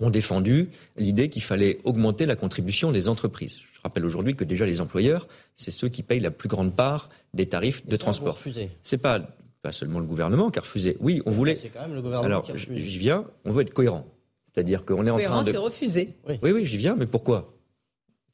ont 0.00 0.10
défendu 0.10 0.68
l'idée 0.96 1.28
qu'il 1.28 1.42
fallait 1.42 1.80
augmenter 1.84 2.26
la 2.26 2.36
contribution 2.36 2.92
des 2.92 3.08
entreprises. 3.08 3.60
Je 3.74 3.80
rappelle 3.82 4.06
aujourd'hui 4.06 4.34
que 4.34 4.44
déjà 4.44 4.64
les 4.64 4.80
employeurs, 4.80 5.26
c'est 5.56 5.70
ceux 5.70 5.88
qui 5.88 6.02
payent 6.02 6.20
la 6.20 6.30
plus 6.30 6.48
grande 6.48 6.74
part 6.74 7.08
des 7.34 7.46
tarifs 7.46 7.86
de 7.86 7.96
transport. 7.96 8.38
C'est 8.82 8.98
pas 8.98 9.20
pas 9.62 9.72
seulement 9.72 10.00
le 10.00 10.06
gouvernement 10.06 10.50
qui 10.50 10.58
a 10.58 10.62
refusé. 10.62 10.96
Oui, 11.00 11.22
on 11.24 11.30
voulait. 11.30 11.54
C'est 11.54 11.68
quand 11.68 11.82
même 11.82 11.94
le 11.94 12.02
gouvernement 12.02 12.26
Alors, 12.26 12.50
j'y 12.56 12.98
viens. 12.98 13.24
On 13.44 13.52
veut 13.52 13.62
être 13.62 13.72
cohérent. 13.72 14.04
C'est-à-dire 14.52 14.84
qu'on 14.84 15.06
est 15.06 15.10
en 15.10 15.18
train 15.18 15.44
de. 15.44 15.52
c'est 15.52 15.56
refusé. 15.56 16.16
Oui, 16.28 16.52
oui, 16.52 16.66
j'y 16.66 16.76
viens. 16.76 16.96
Mais 16.96 17.06
pourquoi? 17.06 17.51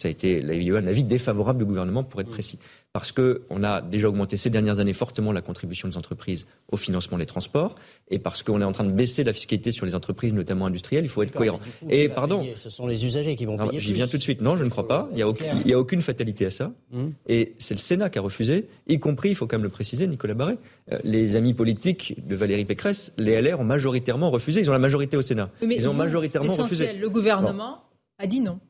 Ça 0.00 0.06
a 0.06 0.12
été 0.12 0.44
un 0.44 0.86
avis 0.86 1.02
défavorable 1.02 1.58
du 1.58 1.64
gouvernement, 1.64 2.04
pour 2.04 2.20
être 2.20 2.30
précis. 2.30 2.60
Parce 2.92 3.10
qu'on 3.10 3.64
a 3.64 3.80
déjà 3.80 4.08
augmenté 4.08 4.36
ces 4.36 4.48
dernières 4.48 4.78
années 4.78 4.92
fortement 4.92 5.32
la 5.32 5.42
contribution 5.42 5.88
des 5.88 5.96
entreprises 5.96 6.46
au 6.70 6.76
financement 6.76 7.18
des 7.18 7.26
transports, 7.26 7.74
et 8.08 8.20
parce 8.20 8.44
qu'on 8.44 8.60
est 8.60 8.64
en 8.64 8.70
train 8.70 8.84
de 8.84 8.92
baisser 8.92 9.24
la 9.24 9.32
fiscalité 9.32 9.72
sur 9.72 9.86
les 9.86 9.96
entreprises, 9.96 10.34
notamment 10.34 10.66
industrielles, 10.66 11.04
il 11.04 11.08
faut 11.08 11.24
être 11.24 11.32
cohérent. 11.32 11.58
et 11.90 12.08
pardon. 12.08 12.46
ce 12.54 12.70
sont 12.70 12.86
les 12.86 13.04
usagers 13.04 13.34
qui 13.34 13.44
vont 13.44 13.56
payer. 13.56 13.80
J'y 13.80 13.92
viens 13.92 14.06
tout 14.06 14.18
de 14.18 14.22
suite. 14.22 14.40
Non, 14.40 14.54
je 14.54 14.62
ne 14.62 14.70
crois 14.70 14.86
pas. 14.86 15.08
Il 15.10 15.16
n'y 15.16 15.22
a, 15.22 15.28
aucune, 15.28 15.48
a 15.48 15.76
aucune 15.76 16.00
fatalité 16.00 16.46
à 16.46 16.52
ça. 16.52 16.70
Hum. 16.94 17.12
Et 17.26 17.54
c'est 17.58 17.74
le 17.74 17.80
Sénat 17.80 18.08
qui 18.08 18.20
a 18.20 18.22
refusé, 18.22 18.68
y 18.86 19.00
compris, 19.00 19.30
il 19.30 19.34
faut 19.34 19.48
quand 19.48 19.56
même 19.56 19.64
le 19.64 19.68
préciser, 19.68 20.06
Nicolas 20.06 20.34
Barré, 20.34 20.58
euh, 20.92 20.98
les 21.02 21.34
amis 21.34 21.54
politiques 21.54 22.14
de 22.24 22.36
Valérie 22.36 22.64
Pécresse, 22.64 23.12
les 23.18 23.42
LR 23.42 23.58
ont 23.58 23.64
majoritairement 23.64 24.30
refusé. 24.30 24.60
Ils 24.60 24.70
ont 24.70 24.74
la 24.74 24.78
majorité 24.78 25.16
au 25.16 25.22
Sénat. 25.22 25.50
Ils 25.60 25.88
ont 25.88 25.94
majoritairement 25.94 26.54
refusé. 26.54 26.92
Le 26.92 27.10
gouvernement 27.10 27.82
a 28.18 28.28
dit 28.28 28.38
non. 28.40 28.60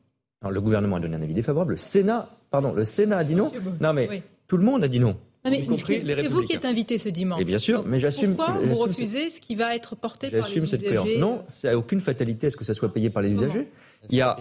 Alors, 0.41 0.51
le 0.51 0.61
gouvernement 0.61 0.97
a 0.97 0.99
donné 0.99 1.15
un 1.15 1.21
avis 1.21 1.33
défavorable. 1.33 1.71
Le 1.71 1.77
Sénat, 1.77 2.29
pardon, 2.51 2.73
le 2.73 2.83
Sénat 2.83 3.17
a 3.17 3.23
dit 3.23 3.35
non. 3.35 3.51
Non, 3.81 3.93
mais 3.93 4.23
tout 4.47 4.57
le 4.57 4.63
monde 4.63 4.83
a 4.83 4.87
dit 4.87 4.99
non. 4.99 5.17
c'est 5.45 6.27
vous 6.27 6.43
qui 6.43 6.53
êtes 6.53 6.65
invité 6.65 6.97
ce 6.97 7.09
dimanche. 7.09 7.41
Et 7.41 7.45
bien 7.45 7.59
sûr, 7.59 7.85
mais 7.85 7.99
j'assume. 7.99 8.35
Pourquoi 8.35 8.55
vous 8.55 8.75
refusez 8.75 9.29
ce 9.29 9.41
qui 9.41 9.55
va 9.55 9.75
être 9.75 9.95
porté 9.95 10.29
par 10.29 10.39
les 10.39 10.39
usagers 10.39 10.61
J'assume 10.61 10.67
cette 10.67 10.83
créance. 10.83 11.15
Non, 11.17 11.43
c'est 11.47 11.73
aucune 11.73 11.99
fatalité 11.99 12.47
à 12.47 12.51
ce 12.51 12.57
que 12.57 12.63
ça 12.63 12.73
soit 12.73 12.93
payé 12.93 13.09
par 13.09 13.21
les 13.21 13.31
usagers. 13.31 13.67
Il 14.09 14.17
y 14.17 14.21
a, 14.21 14.37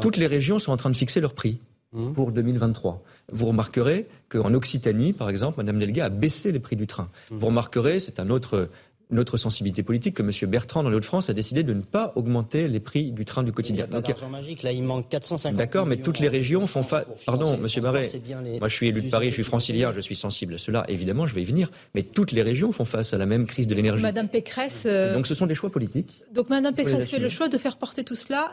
toutes 0.00 0.16
les 0.16 0.26
régions 0.26 0.58
sont 0.58 0.72
en 0.72 0.76
train 0.76 0.90
de 0.90 0.96
fixer 0.96 1.20
leur 1.20 1.32
prix 1.32 1.60
mmh. 1.92 2.12
pour 2.12 2.32
2023. 2.32 3.04
Vous 3.30 3.46
remarquerez 3.46 4.08
qu'en 4.28 4.52
Occitanie, 4.52 5.12
par 5.12 5.30
exemple, 5.30 5.58
Mme 5.58 5.78
Delga 5.78 6.06
a 6.06 6.08
baissé 6.08 6.50
les 6.50 6.58
prix 6.58 6.74
du 6.74 6.88
train. 6.88 7.08
Mmh. 7.30 7.36
Vous 7.38 7.46
remarquerez, 7.46 8.00
c'est 8.00 8.18
un 8.18 8.30
autre 8.30 8.68
notre 9.10 9.36
sensibilité 9.36 9.82
politique 9.82 10.14
que 10.14 10.22
M. 10.22 10.50
Bertrand, 10.50 10.82
dans 10.82 10.90
les 10.90 10.96
Hauts-de-France, 10.96 11.30
a 11.30 11.32
décidé 11.32 11.62
de 11.62 11.72
ne 11.72 11.82
pas 11.82 12.12
augmenter 12.16 12.66
les 12.66 12.80
prix 12.80 13.12
du 13.12 13.24
train 13.24 13.42
du 13.42 13.52
quotidien. 13.52 13.86
Il 13.90 13.94
y 13.94 14.12
a 14.12 14.28
magique, 14.28 14.62
là, 14.62 14.72
il 14.72 14.82
manque 14.82 15.08
450 15.08 15.56
D'accord, 15.56 15.86
mais 15.86 15.98
toutes 15.98 16.18
les 16.18 16.28
régions 16.28 16.66
font 16.66 16.82
face. 16.82 17.04
Pardon, 17.24 17.54
M. 17.54 17.82
Barret, 17.82 18.10
moi 18.58 18.68
je 18.68 18.74
suis 18.74 18.88
élu 18.88 19.02
de 19.02 19.10
Paris, 19.10 19.28
je 19.28 19.34
suis 19.34 19.44
francilien, 19.44 19.92
je 19.94 20.00
suis 20.00 20.16
sensible 20.16 20.54
à 20.54 20.58
cela, 20.58 20.84
évidemment, 20.88 21.26
je 21.26 21.34
vais 21.34 21.42
y 21.42 21.44
venir, 21.44 21.70
mais 21.94 22.02
toutes 22.02 22.32
les 22.32 22.42
régions 22.42 22.72
font 22.72 22.84
face 22.84 23.14
à 23.14 23.18
la 23.18 23.26
même 23.26 23.46
crise 23.46 23.66
de 23.66 23.74
l'énergie. 23.74 24.02
Madame 24.02 24.28
Pécresse. 24.28 24.82
Euh, 24.86 25.14
Donc 25.14 25.26
ce 25.26 25.34
sont 25.34 25.46
des 25.46 25.54
choix 25.54 25.70
politiques. 25.70 26.22
Donc 26.32 26.50
Madame 26.50 26.74
Pécresse 26.74 27.10
fait 27.10 27.18
le 27.18 27.28
choix 27.28 27.48
de 27.48 27.58
faire 27.58 27.76
porter 27.76 28.02
tout 28.04 28.14
cela 28.14 28.52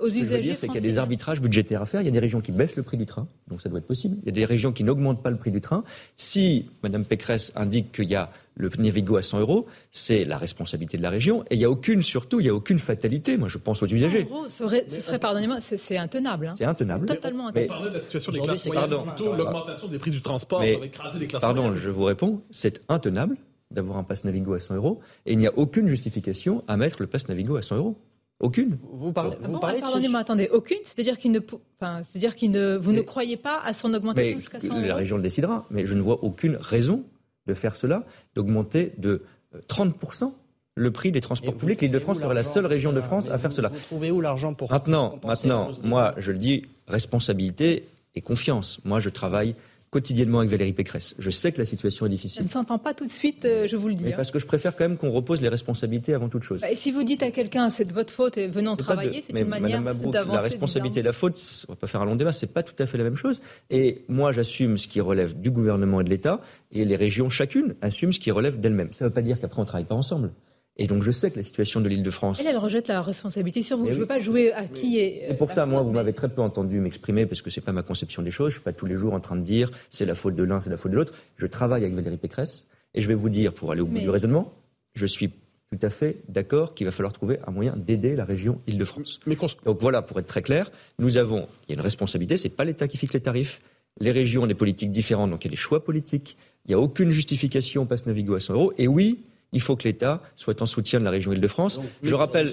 aux 0.00 0.08
usagers. 0.08 0.22
Ce 0.22 0.28
que 0.28 0.28
je 0.28 0.36
veux 0.36 0.42
dire, 0.42 0.58
c'est 0.58 0.66
qu'il 0.68 0.76
y 0.76 0.78
a 0.78 0.92
des 0.92 0.98
arbitrages 0.98 1.40
budgétaires 1.40 1.82
à 1.82 1.86
faire. 1.86 2.00
Il 2.00 2.06
y 2.06 2.08
a 2.08 2.12
des 2.12 2.18
régions 2.18 2.40
qui 2.40 2.52
baissent 2.52 2.76
le 2.76 2.82
prix 2.82 2.96
du 2.96 3.06
train, 3.06 3.28
donc 3.48 3.60
ça 3.60 3.68
doit 3.68 3.78
être 3.78 3.86
possible. 3.86 4.16
Il 4.22 4.26
y 4.26 4.30
a 4.30 4.32
des 4.32 4.44
régions 4.44 4.72
qui 4.72 4.84
n'augmentent 4.84 5.22
pas 5.22 5.30
le 5.30 5.36
prix 5.36 5.50
du 5.50 5.60
train. 5.60 5.84
Si 6.16 6.70
Madame 6.82 7.04
Pécresse 7.04 7.52
indique 7.54 7.92
qu'il 7.92 8.08
y 8.10 8.14
a 8.14 8.30
le 8.54 8.70
Navigo 8.78 9.16
à 9.16 9.22
100 9.22 9.40
euros, 9.40 9.66
c'est 9.90 10.24
la 10.24 10.38
responsabilité 10.38 10.96
de 10.96 11.02
la 11.02 11.10
région. 11.10 11.44
Et 11.50 11.54
il 11.54 11.58
n'y 11.58 11.64
a 11.64 11.70
aucune, 11.70 12.02
surtout, 12.02 12.40
il 12.40 12.44
n'y 12.44 12.48
a 12.50 12.54
aucune 12.54 12.78
fatalité. 12.78 13.36
Moi, 13.36 13.48
je 13.48 13.58
pense 13.58 13.82
aux 13.82 13.86
usagers. 13.86 14.26
Ce 14.48 14.64
serait, 14.64 14.84
ce 14.88 15.00
serait 15.00 15.18
pardonnez-moi, 15.18 15.58
c'est 15.60 15.96
intenable. 15.96 16.48
Hein. 16.48 16.54
C'est 16.56 16.64
intenable. 16.64 17.06
Totalement 17.06 17.48
intenable. 17.48 17.70
On 17.70 17.74
parlait 17.74 17.90
de 17.90 17.94
la 17.94 18.00
situation 18.00 18.32
des 18.32 18.40
classes 18.40 18.66
moyennes, 18.66 18.90
plutôt 18.90 19.34
l'augmentation 19.34 19.88
des 19.88 19.98
prix 19.98 20.10
du 20.10 20.22
transport, 20.22 20.62
ça 20.64 20.78
va 20.78 20.86
écraser 20.86 21.18
les 21.18 21.26
classes 21.26 21.42
Pardon, 21.42 21.74
je 21.74 21.90
vous 21.90 22.04
réponds, 22.04 22.42
c'est 22.50 22.82
intenable 22.88 23.36
d'avoir 23.70 23.98
un 23.98 24.04
pass 24.04 24.24
Navigo 24.24 24.54
à 24.54 24.58
100 24.58 24.74
euros. 24.76 25.00
Et 25.26 25.32
il 25.32 25.38
n'y 25.38 25.46
a 25.46 25.56
aucune 25.56 25.86
justification 25.86 26.64
à 26.68 26.76
mettre 26.76 26.96
le 27.00 27.06
pass 27.06 27.28
Navigo 27.28 27.56
à 27.56 27.62
100 27.62 27.76
euros. 27.76 27.96
Aucune. 28.40 28.78
Vous 28.92 29.12
parlez, 29.12 29.36
vous 29.42 29.58
parlez 29.58 29.80
Pardonnez-moi, 29.80 30.18
attendez, 30.18 30.48
aucune 30.50 30.78
C'est-à-dire 30.82 31.18
qu'il 31.18 31.30
ne, 31.30 31.40
enfin, 31.78 32.00
c'est-à-dire 32.08 32.34
qu'il 32.34 32.50
ne, 32.50 32.78
vous 32.78 32.92
ne 32.92 33.02
croyez 33.02 33.36
pas 33.36 33.60
à 33.60 33.74
son 33.74 33.92
augmentation 33.92 34.38
jusqu'à 34.38 34.60
100 34.60 34.78
euros 34.78 34.86
La 34.86 34.94
région 34.96 35.16
le 35.16 35.22
décidera, 35.22 35.66
mais 35.70 35.86
je 35.86 35.92
ne 35.92 36.00
vois 36.00 36.24
aucune 36.24 36.56
raison 36.56 37.04
de 37.50 37.54
faire 37.54 37.74
cela, 37.74 38.04
d'augmenter 38.34 38.92
de 38.98 39.22
30% 39.68 40.24
euh, 40.24 40.28
le 40.76 40.90
prix 40.92 41.10
des 41.10 41.20
transports 41.20 41.56
publics. 41.56 41.80
L'Île-de-France 41.80 42.20
serait 42.20 42.34
la 42.34 42.44
seule 42.44 42.66
région 42.66 42.92
de 42.92 43.00
France 43.00 43.28
à 43.28 43.38
faire 43.38 43.52
cela. 43.52 43.68
Vous 43.68 43.78
trouvez 43.80 44.10
où 44.12 44.20
l'argent 44.20 44.54
pour 44.54 44.70
Maintenant, 44.70 45.18
maintenant 45.24 45.70
moi, 45.82 46.14
je 46.16 46.30
le 46.30 46.38
dis, 46.38 46.62
responsabilité 46.86 47.84
et 48.14 48.20
confiance. 48.20 48.80
Moi, 48.84 49.00
je 49.00 49.10
travaille 49.10 49.56
quotidiennement 49.90 50.38
avec 50.38 50.50
Valérie 50.50 50.72
Pécresse. 50.72 51.16
Je 51.18 51.30
sais 51.30 51.50
que 51.50 51.58
la 51.58 51.64
situation 51.64 52.06
est 52.06 52.10
difficile. 52.10 52.38
Ça 52.38 52.44
ne 52.44 52.48
s'entend 52.48 52.78
pas 52.78 52.94
tout 52.94 53.06
de 53.06 53.12
suite, 53.12 53.44
euh, 53.44 53.66
je 53.66 53.76
vous 53.76 53.88
le 53.88 53.94
dis. 53.94 54.04
Mais 54.04 54.12
hein. 54.12 54.16
parce 54.16 54.30
que 54.30 54.38
je 54.38 54.46
préfère 54.46 54.76
quand 54.76 54.84
même 54.84 54.96
qu'on 54.96 55.10
repose 55.10 55.40
les 55.40 55.48
responsabilités 55.48 56.14
avant 56.14 56.28
toute 56.28 56.44
chose. 56.44 56.60
Bah, 56.60 56.70
et 56.70 56.76
si 56.76 56.92
vous 56.92 57.02
dites 57.02 57.22
à 57.22 57.30
quelqu'un 57.30 57.70
c'est 57.70 57.84
de 57.84 57.92
votre 57.92 58.12
faute 58.12 58.38
et 58.38 58.46
venons 58.46 58.76
travailler, 58.76 59.22
c'est 59.22 59.38
une 59.38 59.48
manière 59.48 59.82
d'avancer. 59.82 60.36
La 60.36 60.40
responsabilité 60.40 61.00
et 61.00 61.02
la 61.02 61.12
faute, 61.12 61.66
on 61.68 61.72
va 61.72 61.76
pas 61.76 61.88
faire 61.88 62.02
un 62.02 62.04
long 62.04 62.16
débat, 62.16 62.32
c'est 62.32 62.52
pas 62.52 62.62
tout 62.62 62.80
à 62.80 62.86
fait 62.86 62.98
la 62.98 63.04
même 63.04 63.16
chose. 63.16 63.40
Et 63.70 64.04
moi, 64.08 64.32
j'assume 64.32 64.78
ce 64.78 64.86
qui 64.86 65.00
relève 65.00 65.40
du 65.40 65.50
gouvernement 65.50 66.00
et 66.00 66.04
de 66.04 66.10
l'État, 66.10 66.40
et 66.72 66.84
les 66.84 66.96
régions 66.96 67.28
chacune 67.28 67.74
assument 67.82 68.12
ce 68.12 68.20
qui 68.20 68.30
relève 68.30 68.60
d'elles-mêmes. 68.60 68.92
Ça 68.92 69.04
ne 69.04 69.08
veut 69.08 69.14
pas 69.14 69.22
dire 69.22 69.40
qu'après 69.40 69.60
on 69.60 69.64
travaille 69.64 69.86
pas 69.86 69.96
ensemble. 69.96 70.30
Et 70.76 70.86
donc 70.86 71.02
je 71.02 71.10
sais 71.10 71.30
que 71.30 71.36
la 71.36 71.42
situation 71.42 71.80
de 71.80 71.88
l'île 71.88 72.02
de 72.02 72.10
France. 72.10 72.38
Elle, 72.40 72.46
elle 72.46 72.56
rejette 72.56 72.88
la 72.88 73.02
responsabilité 73.02 73.62
sur 73.62 73.76
vous. 73.76 73.86
je 73.86 73.92
ne 73.92 73.96
veux 73.98 74.06
pas 74.06 74.20
jouer 74.20 74.52
à 74.52 74.66
qui 74.66 74.98
est. 74.98 75.24
C'est 75.28 75.36
pour 75.36 75.52
ça, 75.52 75.66
moi, 75.66 75.82
vous 75.82 75.92
m'avez 75.92 76.12
très 76.12 76.28
peu 76.28 76.40
entendu 76.40 76.80
m'exprimer 76.80 77.26
parce 77.26 77.42
que 77.42 77.50
c'est 77.50 77.60
pas 77.60 77.72
ma 77.72 77.82
conception 77.82 78.22
des 78.22 78.30
choses. 78.30 78.50
Je 78.50 78.54
suis 78.54 78.64
pas 78.64 78.72
tous 78.72 78.86
les 78.86 78.96
jours 78.96 79.12
en 79.12 79.20
train 79.20 79.36
de 79.36 79.42
dire 79.42 79.70
c'est 79.90 80.06
la 80.06 80.14
faute 80.14 80.36
de 80.36 80.42
l'un, 80.42 80.60
c'est 80.60 80.70
la 80.70 80.76
faute 80.76 80.92
de 80.92 80.96
l'autre. 80.96 81.12
Je 81.36 81.46
travaille 81.46 81.82
avec 81.82 81.94
Valérie 81.94 82.16
Pécresse 82.16 82.66
et 82.94 83.00
je 83.00 83.08
vais 83.08 83.14
vous 83.14 83.28
dire, 83.28 83.52
pour 83.52 83.72
aller 83.72 83.82
au 83.82 83.86
bout 83.86 83.98
du 83.98 84.10
raisonnement, 84.10 84.52
je 84.94 85.06
suis 85.06 85.30
tout 85.70 85.78
à 85.82 85.90
fait 85.90 86.16
d'accord 86.28 86.74
qu'il 86.74 86.86
va 86.86 86.92
falloir 86.92 87.12
trouver 87.12 87.38
un 87.46 87.52
moyen 87.52 87.76
d'aider 87.76 88.16
la 88.16 88.24
région 88.24 88.60
Île-de-France. 88.66 89.20
Donc 89.64 89.80
voilà, 89.80 90.02
pour 90.02 90.18
être 90.18 90.26
très 90.26 90.42
clair, 90.42 90.72
nous 90.98 91.16
avons, 91.16 91.46
il 91.68 91.72
y 91.72 91.72
a 91.72 91.74
une 91.74 91.84
responsabilité, 91.84 92.36
c'est 92.36 92.48
pas 92.48 92.64
l'État 92.64 92.88
qui 92.88 92.96
fixe 92.96 93.12
les 93.12 93.20
tarifs. 93.20 93.60
Les 94.00 94.10
régions 94.10 94.42
ont 94.42 94.46
des 94.46 94.54
politiques 94.54 94.90
différentes, 94.90 95.30
donc 95.30 95.44
il 95.44 95.48
y 95.48 95.50
a 95.50 95.52
des 95.52 95.56
choix 95.56 95.84
politiques. 95.84 96.36
Il 96.66 96.70
n'y 96.70 96.74
a 96.74 96.80
aucune 96.80 97.10
justification 97.10 97.86
passe 97.86 98.06
Navigo 98.06 98.34
à 98.34 98.40
100 98.40 98.54
euros. 98.54 98.72
Et 98.78 98.88
oui, 98.88 99.20
il 99.52 99.60
faut 99.60 99.76
que 99.76 99.84
l'État 99.84 100.22
soit 100.36 100.62
en 100.62 100.66
soutien 100.66 101.00
de 101.00 101.04
la 101.04 101.10
région 101.10 101.32
Île-de-France. 101.32 101.80
Je 102.02 102.14
rappelle, 102.14 102.50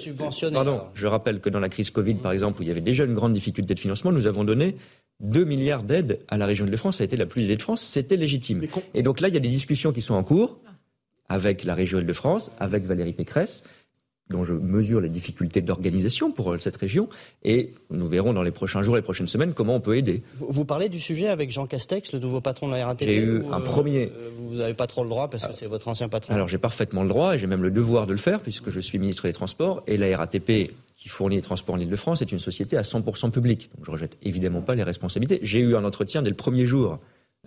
pardon, 0.52 0.82
je 0.94 1.06
rappelle 1.06 1.40
que 1.40 1.48
dans 1.50 1.60
la 1.60 1.68
crise 1.68 1.90
Covid, 1.90 2.14
par 2.14 2.32
exemple, 2.32 2.60
où 2.60 2.62
il 2.62 2.68
y 2.68 2.70
avait 2.70 2.80
déjà 2.80 3.04
une 3.04 3.14
grande 3.14 3.32
difficulté 3.32 3.74
de 3.74 3.80
financement, 3.80 4.12
nous 4.12 4.26
avons 4.26 4.44
donné 4.44 4.76
2 5.20 5.44
milliards 5.44 5.82
d'aides 5.82 6.20
à 6.28 6.36
la 6.36 6.46
région 6.46 6.64
Île-de-France. 6.66 6.98
Ça 6.98 7.02
a 7.02 7.06
été 7.06 7.16
la 7.16 7.26
plus 7.26 7.44
aidée 7.44 7.56
de 7.56 7.62
France. 7.62 7.82
C'était 7.82 8.16
légitime. 8.16 8.62
Et 8.94 9.02
donc 9.02 9.20
là, 9.20 9.28
il 9.28 9.34
y 9.34 9.36
a 9.36 9.40
des 9.40 9.48
discussions 9.48 9.92
qui 9.92 10.00
sont 10.00 10.14
en 10.14 10.24
cours 10.24 10.58
avec 11.28 11.64
la 11.64 11.74
région 11.74 11.98
Île-de-France, 11.98 12.50
avec 12.58 12.84
Valérie 12.84 13.12
Pécresse 13.12 13.62
dont 14.30 14.44
je 14.44 14.54
mesure 14.54 15.00
les 15.00 15.08
difficultés 15.08 15.60
d'organisation 15.60 16.30
pour 16.30 16.52
euh, 16.52 16.58
cette 16.58 16.76
région. 16.76 17.08
Et 17.44 17.74
nous 17.90 18.08
verrons 18.08 18.32
dans 18.32 18.42
les 18.42 18.50
prochains 18.50 18.82
jours, 18.82 18.96
les 18.96 19.02
prochaines 19.02 19.26
semaines, 19.28 19.54
comment 19.54 19.76
on 19.76 19.80
peut 19.80 19.96
aider. 19.96 20.22
Vous, 20.36 20.64
parlez 20.64 20.88
du 20.88 21.00
sujet 21.00 21.28
avec 21.28 21.50
Jean 21.50 21.66
Castex, 21.66 22.12
le 22.12 22.18
nouveau 22.18 22.40
patron 22.40 22.68
de 22.68 22.74
la 22.74 22.86
RATP 22.86 23.04
J'ai 23.04 23.16
eu 23.16 23.42
un 23.50 23.60
premier. 23.60 24.12
Euh, 24.14 24.30
vous 24.38 24.56
n'avez 24.56 24.74
pas 24.74 24.86
trop 24.86 25.02
le 25.02 25.08
droit 25.08 25.28
parce 25.28 25.46
que 25.46 25.52
c'est 25.52 25.66
votre 25.66 25.88
ancien 25.88 26.08
patron. 26.08 26.34
Alors 26.34 26.48
j'ai 26.48 26.58
parfaitement 26.58 27.02
le 27.02 27.08
droit 27.08 27.34
et 27.34 27.38
j'ai 27.38 27.46
même 27.46 27.62
le 27.62 27.70
devoir 27.70 28.06
de 28.06 28.12
le 28.12 28.18
faire 28.18 28.40
puisque 28.40 28.70
je 28.70 28.80
suis 28.80 28.98
ministre 28.98 29.26
des 29.26 29.32
Transports 29.32 29.82
et 29.86 29.96
la 29.96 30.16
RATP 30.16 30.72
qui 30.96 31.08
fournit 31.08 31.36
les 31.36 31.42
transports 31.42 31.76
en 31.76 31.78
Ile-de-France 31.78 32.22
est 32.22 32.32
une 32.32 32.40
société 32.40 32.76
à 32.76 32.82
100% 32.82 33.30
publique. 33.30 33.70
Donc 33.76 33.86
je 33.86 33.90
rejette 33.90 34.16
évidemment 34.22 34.62
pas 34.62 34.74
les 34.74 34.82
responsabilités. 34.82 35.38
J'ai 35.42 35.60
eu 35.60 35.76
un 35.76 35.84
entretien 35.84 36.22
dès 36.22 36.30
le 36.30 36.36
premier 36.36 36.66
jour 36.66 36.98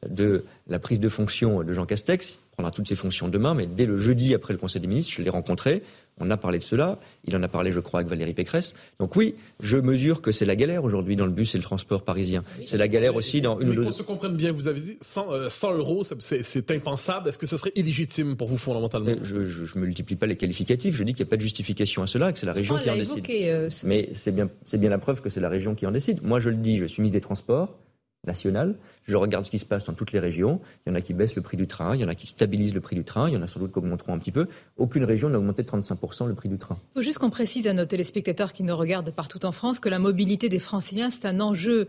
de 0.08 0.46
la 0.68 0.80
prise 0.80 1.00
de 1.00 1.10
fonction 1.10 1.62
de 1.64 1.74
Jean 1.74 1.86
Castex. 1.86 2.40
Il 2.62 2.64
prendra 2.64 2.76
toutes 2.76 2.90
ses 2.90 2.96
fonctions 2.96 3.28
demain, 3.28 3.56
mais 3.56 3.66
dès 3.66 3.88
le 3.88 3.98
jeudi 3.98 4.36
après 4.36 4.54
le 4.54 4.60
Conseil 4.60 4.82
des 4.84 4.88
ministres, 4.88 5.12
je 5.16 5.24
l'ai 5.24 5.32
rencontré. 5.32 5.82
On 6.20 6.30
a 6.30 6.38
parlé 6.38 6.60
de 6.60 6.64
cela. 6.64 7.00
Il 7.26 7.36
en 7.36 7.42
a 7.42 7.48
parlé, 7.48 7.72
je 7.72 7.80
crois, 7.80 8.02
avec 8.02 8.10
Valérie 8.10 8.36
Pécresse. 8.36 8.76
Donc 9.00 9.16
oui, 9.16 9.34
je 9.64 9.78
mesure 9.78 10.22
que 10.22 10.32
c'est 10.32 10.46
la 10.46 10.56
galère 10.56 10.84
aujourd'hui 10.84 11.16
dans 11.16 11.26
le 11.26 11.32
bus 11.32 11.56
et 11.56 11.58
le 11.58 11.64
transport 11.64 12.04
parisien. 12.04 12.44
C'est 12.62 12.78
la 12.78 12.88
galère 12.88 13.16
aussi 13.16 13.42
dans 13.42 13.60
une 13.60 13.70
ou 13.70 13.74
deux. 13.74 13.84
Pour 13.86 13.94
se 13.94 14.04
comprenne 14.04 14.36
bien, 14.36 14.52
vous 14.52 14.68
avez 14.68 14.80
dit 14.80 14.98
100, 15.02 15.50
100 15.50 15.72
euh, 15.72 15.78
euros, 15.78 16.04
c'est 16.04 16.70
impensable. 16.70 17.30
Est-ce 17.30 17.40
que 17.40 17.48
ce 17.48 17.58
serait 17.58 17.72
illégitime 17.76 18.36
pour 18.36 18.48
vous 18.48 18.58
fondamentalement? 18.58 19.16
Je 19.24 19.38
ne 19.38 19.80
multiplie 19.80 20.16
pas 20.16 20.28
les 20.28 20.36
qualificatifs. 20.36 20.96
Je 20.96 21.04
dis 21.04 21.16
qu'il 21.16 21.26
n'y 21.26 21.30
a 21.30 21.32
pas 21.32 21.38
de 21.38 21.42
justification 21.42 22.04
à 22.04 22.08
cela 22.08 22.30
et 22.30 22.34
que 22.34 22.38
c'est 22.38 22.46
la 22.46 22.54
région 22.54 22.78
qui 22.78 22.92
en 22.92 22.96
décide. 22.96 23.26
Euh, 23.28 23.72
Mais 23.86 24.10
c'est 24.14 24.36
bien, 24.36 24.48
bien 24.74 24.90
la 24.92 25.00
preuve 25.00 25.22
que 25.22 25.30
c'est 25.30 25.42
la 25.42 25.50
région 25.50 25.74
qui 25.74 25.88
en 25.88 25.92
décide. 25.92 26.22
Moi, 26.22 26.40
je 26.40 26.50
le 26.50 26.58
dis, 26.58 26.78
je 26.78 26.86
suis 26.86 27.02
ministre 27.02 27.18
des 27.18 27.22
Transports 27.22 27.80
national. 28.26 28.76
Je 29.06 29.16
regarde 29.16 29.46
ce 29.46 29.52
qui 29.52 29.60
se 29.60 29.66
passe 29.66 29.86
dans 29.86 29.94
toutes 29.94 30.12
les 30.12 30.20
régions. 30.20 30.62
Il 30.86 30.90
y 30.90 30.92
en 30.92 30.96
a 30.96 31.02
qui 31.02 31.14
baissent 31.14 31.36
le 31.36 31.42
prix 31.42 31.58
du 31.58 31.68
train, 31.68 31.96
il 31.96 32.02
y 32.02 32.06
en 32.06 32.08
a 32.08 32.16
qui 32.16 32.28
stabilisent 32.28 32.74
le 32.74 32.82
prix 32.82 32.96
du 32.96 33.04
train, 33.04 33.28
il 33.28 33.34
y 33.34 33.38
en 33.38 33.42
a 33.42 33.48
sans 33.48 33.60
doute 33.60 33.72
qui 33.72 33.80
augmenteront 33.80 34.14
un 34.14 34.20
petit 34.20 34.32
peu. 34.32 34.48
Aucune 34.78 35.04
région 35.06 35.30
n'a 35.30 35.40
augmenté 35.40 35.64
de 35.64 35.68
35% 35.68 36.28
le 36.28 36.36
prix 36.36 36.50
du 36.50 36.58
train. 36.58 36.78
Il 36.96 37.00
faut 37.00 37.02
juste 37.04 37.18
qu'on 37.18 37.30
précise 37.30 37.68
à 37.68 37.74
nos 37.74 37.86
téléspectateurs 37.86 38.54
qui 38.54 38.64
nous 38.64 38.76
regardent 38.76 39.12
partout 39.12 39.44
en 39.46 39.52
France 39.52 39.80
que 39.80 39.90
la 39.90 40.00
mobilité 40.00 40.50
des 40.50 40.60
franciliens, 40.60 41.10
c'est 41.10 41.26
un 41.26 41.40
enjeu 41.40 41.88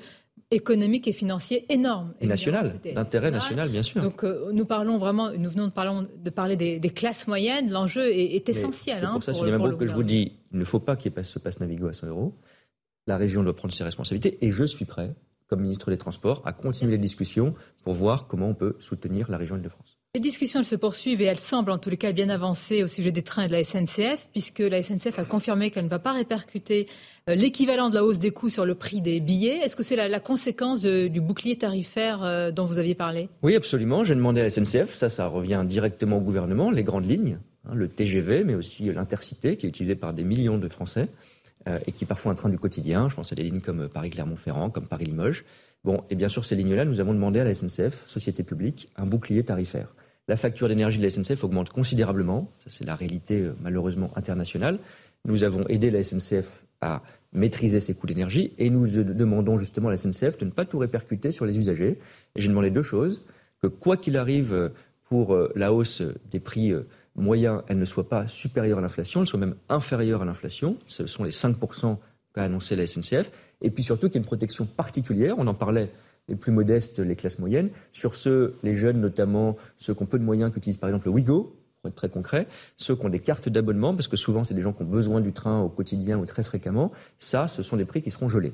économique 0.51 1.09
et 1.09 1.13
financier 1.13 1.67
énorme. 1.73 2.15
Et 2.21 2.27
national, 2.27 2.75
d'intérêt 2.95 3.31
national, 3.31 3.71
bien 3.71 3.83
sûr. 3.83 4.03
Donc 4.03 4.25
euh, 4.25 4.51
nous 4.53 4.67
parlons 4.67 4.99
vraiment, 4.99 5.31
nous 5.33 5.51
venons 5.51 5.67
de 5.67 5.73
parler, 5.73 6.07
de 6.23 6.31
parler 6.31 6.57
des, 6.57 6.91
classes 6.91 7.27
moyennes, 7.27 7.71
l'enjeu 7.71 8.11
est, 8.11 8.49
essentiel. 8.49 8.99
C'est 9.01 9.07
pour 9.07 9.17
hein, 9.17 9.21
ça, 9.21 9.35
c'est 9.35 9.43
même 9.43 9.77
que 9.77 9.87
je 9.87 9.93
vous 9.93 10.03
dis, 10.03 10.33
il 10.53 10.59
ne 10.59 10.65
faut 10.65 10.81
pas 10.81 10.97
qu'il 10.97 11.13
se 11.25 11.39
passe 11.39 11.61
Navigo 11.61 11.89
à 11.89 11.93
100 11.93 12.09
euros. 12.09 12.35
La 13.07 13.17
région 13.17 13.43
doit 13.43 13.57
prendre 13.57 13.75
ses 13.75 13.85
responsabilités 13.85 14.39
et 14.45 14.51
je 14.51 14.65
suis 14.65 14.85
prêt 14.85 15.15
comme 15.53 15.61
ministre 15.61 15.91
des 15.91 15.99
Transports, 15.99 16.41
à 16.47 16.55
continuer 16.55 16.93
les 16.93 16.99
discussions 16.99 17.53
pour 17.83 17.93
voir 17.93 18.27
comment 18.27 18.49
on 18.49 18.55
peut 18.55 18.75
soutenir 18.79 19.31
la 19.31 19.37
région 19.37 19.57
Île-de-France. 19.57 19.99
Les 20.15 20.21
discussions 20.21 20.61
elles 20.61 20.65
se 20.65 20.77
poursuivent 20.77 21.21
et 21.21 21.27
elles 21.27 21.39
semblent 21.39 21.71
en 21.71 21.77
tous 21.77 21.91
les 21.91 21.99
cas 21.99 22.13
bien 22.13 22.31
avancées 22.31 22.83
au 22.83 22.87
sujet 22.87 23.13
des 23.13 23.21
trains 23.21 23.43
et 23.45 23.49
de 23.49 23.53
la 23.53 23.63
SNCF, 23.63 24.31
puisque 24.33 24.61
la 24.61 24.83
SNCF 24.83 25.19
a 25.19 25.27
confirmé 25.27 25.71
qu'elle 25.71 25.85
ne 25.85 25.91
va 25.91 25.99
pas 25.99 26.15
répercuter 26.15 26.89
euh, 27.29 27.35
l'équivalent 27.35 27.91
de 27.91 27.97
la 27.97 28.03
hausse 28.03 28.19
des 28.19 28.31
coûts 28.31 28.49
sur 28.49 28.65
le 28.65 28.75
prix 28.75 29.03
des 29.03 29.21
billets. 29.21 29.59
Est-ce 29.59 29.77
que 29.77 29.83
c'est 29.83 29.97
la, 29.97 30.21
conséquence 30.21 30.81
du 30.81 31.21
bouclier 31.21 31.59
tarifaire 31.59 32.23
euh, 32.23 32.51
dont 32.51 32.65
vous 32.65 32.79
aviez 32.79 32.95
parlé? 32.95 33.29
Oui, 33.43 33.55
absolument. 33.55 34.05
J'ai 34.05 34.15
demandé 34.15 34.41
à 34.41 34.45
la 34.45 34.51
SNCF, 34.51 34.95
ça, 34.95 35.11
ça 35.11 35.27
revient 35.27 35.67
directement 35.67 36.17
au 36.17 36.23
gouvernement, 36.23 36.71
les 36.71 36.83
grandes 36.83 37.07
lignes, 37.07 37.41
hein, 37.67 37.75
le 37.75 37.89
TGV, 37.89 38.45
mais 38.45 38.55
aussi 38.55 38.91
l'intercité 38.91 39.59
qui 39.59 39.67
est 39.67 39.69
utilisé 39.69 39.97
par 39.97 40.15
des 40.15 40.25
millions 40.25 40.57
de 40.57 40.69
Français. 40.69 41.09
Euh, 41.69 41.79
et 41.87 41.93
qui 41.93 42.05
parfois 42.05 42.33
un 42.33 42.35
train 42.35 42.49
du 42.49 42.59
quotidien. 42.59 43.09
Je 43.09 43.15
pense 43.15 43.33
à 43.33 43.35
des 43.35 43.43
lignes 43.43 43.61
comme 43.61 43.89
Paris-Clermont-Ferrand, 43.89 44.71
comme 44.71 44.87
Paris-Limoges. 44.87 45.45
Bon, 45.85 46.05
et 46.11 46.15
bien 46.15 46.29
sûr, 46.29 46.45
ces 46.45 46.57
lignes-là, 46.57 46.85
nous 46.85 47.01
avons 47.01 47.15
demandé 47.15 47.41
à 47.41 47.45
la 47.45 47.55
SNCF, 47.55 48.07
société 48.07 48.43
publique, 48.43 48.89
un 48.97 49.07
bouclier 49.07 49.43
tarifaire. 49.43 49.95
La 50.29 50.37
facture 50.37 50.69
d'énergie 50.69 50.99
de 50.99 51.03
la 51.03 51.11
SNCF 51.11 51.43
augmente 51.43 51.71
considérablement. 51.71 52.51
Ça, 52.65 52.71
c'est 52.71 52.85
la 52.85 52.95
réalité 52.95 53.51
malheureusement 53.61 54.11
internationale. 54.17 54.79
Nous 55.25 55.45
avons 55.45 55.67
aidé 55.69 55.91
la 55.91 56.03
SNCF 56.03 56.65
à 56.81 57.03
maîtriser 57.33 57.81
ses 57.81 57.95
coûts 57.95 58.07
d'énergie 58.07 58.53
et 58.59 58.71
nous 58.71 58.87
demandons 58.87 59.57
justement 59.57 59.89
à 59.89 59.91
la 59.93 59.97
SNCF 59.97 60.39
de 60.39 60.45
ne 60.45 60.51
pas 60.51 60.65
tout 60.65 60.79
répercuter 60.79 61.33
sur 61.33 61.47
les 61.47 61.59
usagers. 61.59 61.99
J'ai 62.37 62.49
demandé 62.49 62.71
deux 62.71 62.83
choses 62.83 63.25
que 63.61 63.67
quoi 63.67 63.97
qu'il 63.97 64.17
arrive 64.17 64.71
pour 65.09 65.37
la 65.55 65.73
hausse 65.73 66.03
des 66.31 66.41
prix 66.41 66.73
moyen, 67.17 67.63
elle 67.69 67.79
ne 67.79 67.85
soit 67.85 68.09
pas 68.09 68.27
supérieure 68.27 68.79
à 68.79 68.81
l'inflation, 68.81 69.21
elle 69.21 69.27
soit 69.27 69.39
même 69.39 69.57
inférieure 69.69 70.23
à 70.23 70.25
l'inflation. 70.25 70.77
Ce 70.87 71.07
sont 71.07 71.25
les 71.25 71.31
5% 71.31 71.99
qu'a 72.35 72.45
annoncé 72.45 72.77
la 72.77 72.87
SNCF. 72.87 73.31
Et 73.61 73.71
puis 73.71 73.83
surtout 73.83 74.07
qu'il 74.07 74.15
y 74.15 74.19
ait 74.19 74.23
une 74.23 74.27
protection 74.27 74.67
particulière, 74.67 75.35
on 75.39 75.47
en 75.47 75.55
parlait, 75.55 75.91
les 76.29 76.37
plus 76.37 76.53
modestes, 76.53 77.01
les 77.01 77.17
classes 77.17 77.39
moyennes, 77.39 77.71
sur 77.91 78.15
ceux, 78.15 78.57
les 78.63 78.75
jeunes 78.75 79.01
notamment, 79.01 79.57
ceux 79.77 79.95
qui 79.95 80.03
ont 80.03 80.07
peu 80.07 80.19
de 80.19 80.25
moyens, 80.25 80.53
qui 80.53 80.59
utilisent 80.59 80.79
par 80.79 80.89
exemple 80.89 81.07
le 81.07 81.13
Wigo, 81.13 81.57
pour 81.81 81.89
être 81.89 81.97
très 81.97 82.09
concret, 82.09 82.47
ceux 82.77 82.95
qui 82.95 83.05
ont 83.05 83.11
des 83.11 83.19
cartes 83.19 83.49
d'abonnement, 83.49 83.93
parce 83.95 84.09
que 84.09 84.17
souvent 84.17 84.45
c'est 84.45 84.55
des 84.55 84.61
gens 84.61 84.73
qui 84.73 84.83
ont 84.83 84.87
besoin 84.87 85.21
du 85.21 85.33
train 85.33 85.61
au 85.61 85.69
quotidien 85.69 86.19
ou 86.19 86.27
très 86.27 86.45
fréquemment, 86.45 86.93
ça, 87.19 87.49
ce 87.49 87.63
sont 87.63 87.77
des 87.77 87.85
prix 87.85 88.03
qui 88.03 88.11
seront 88.11 88.29
gelés. 88.29 88.53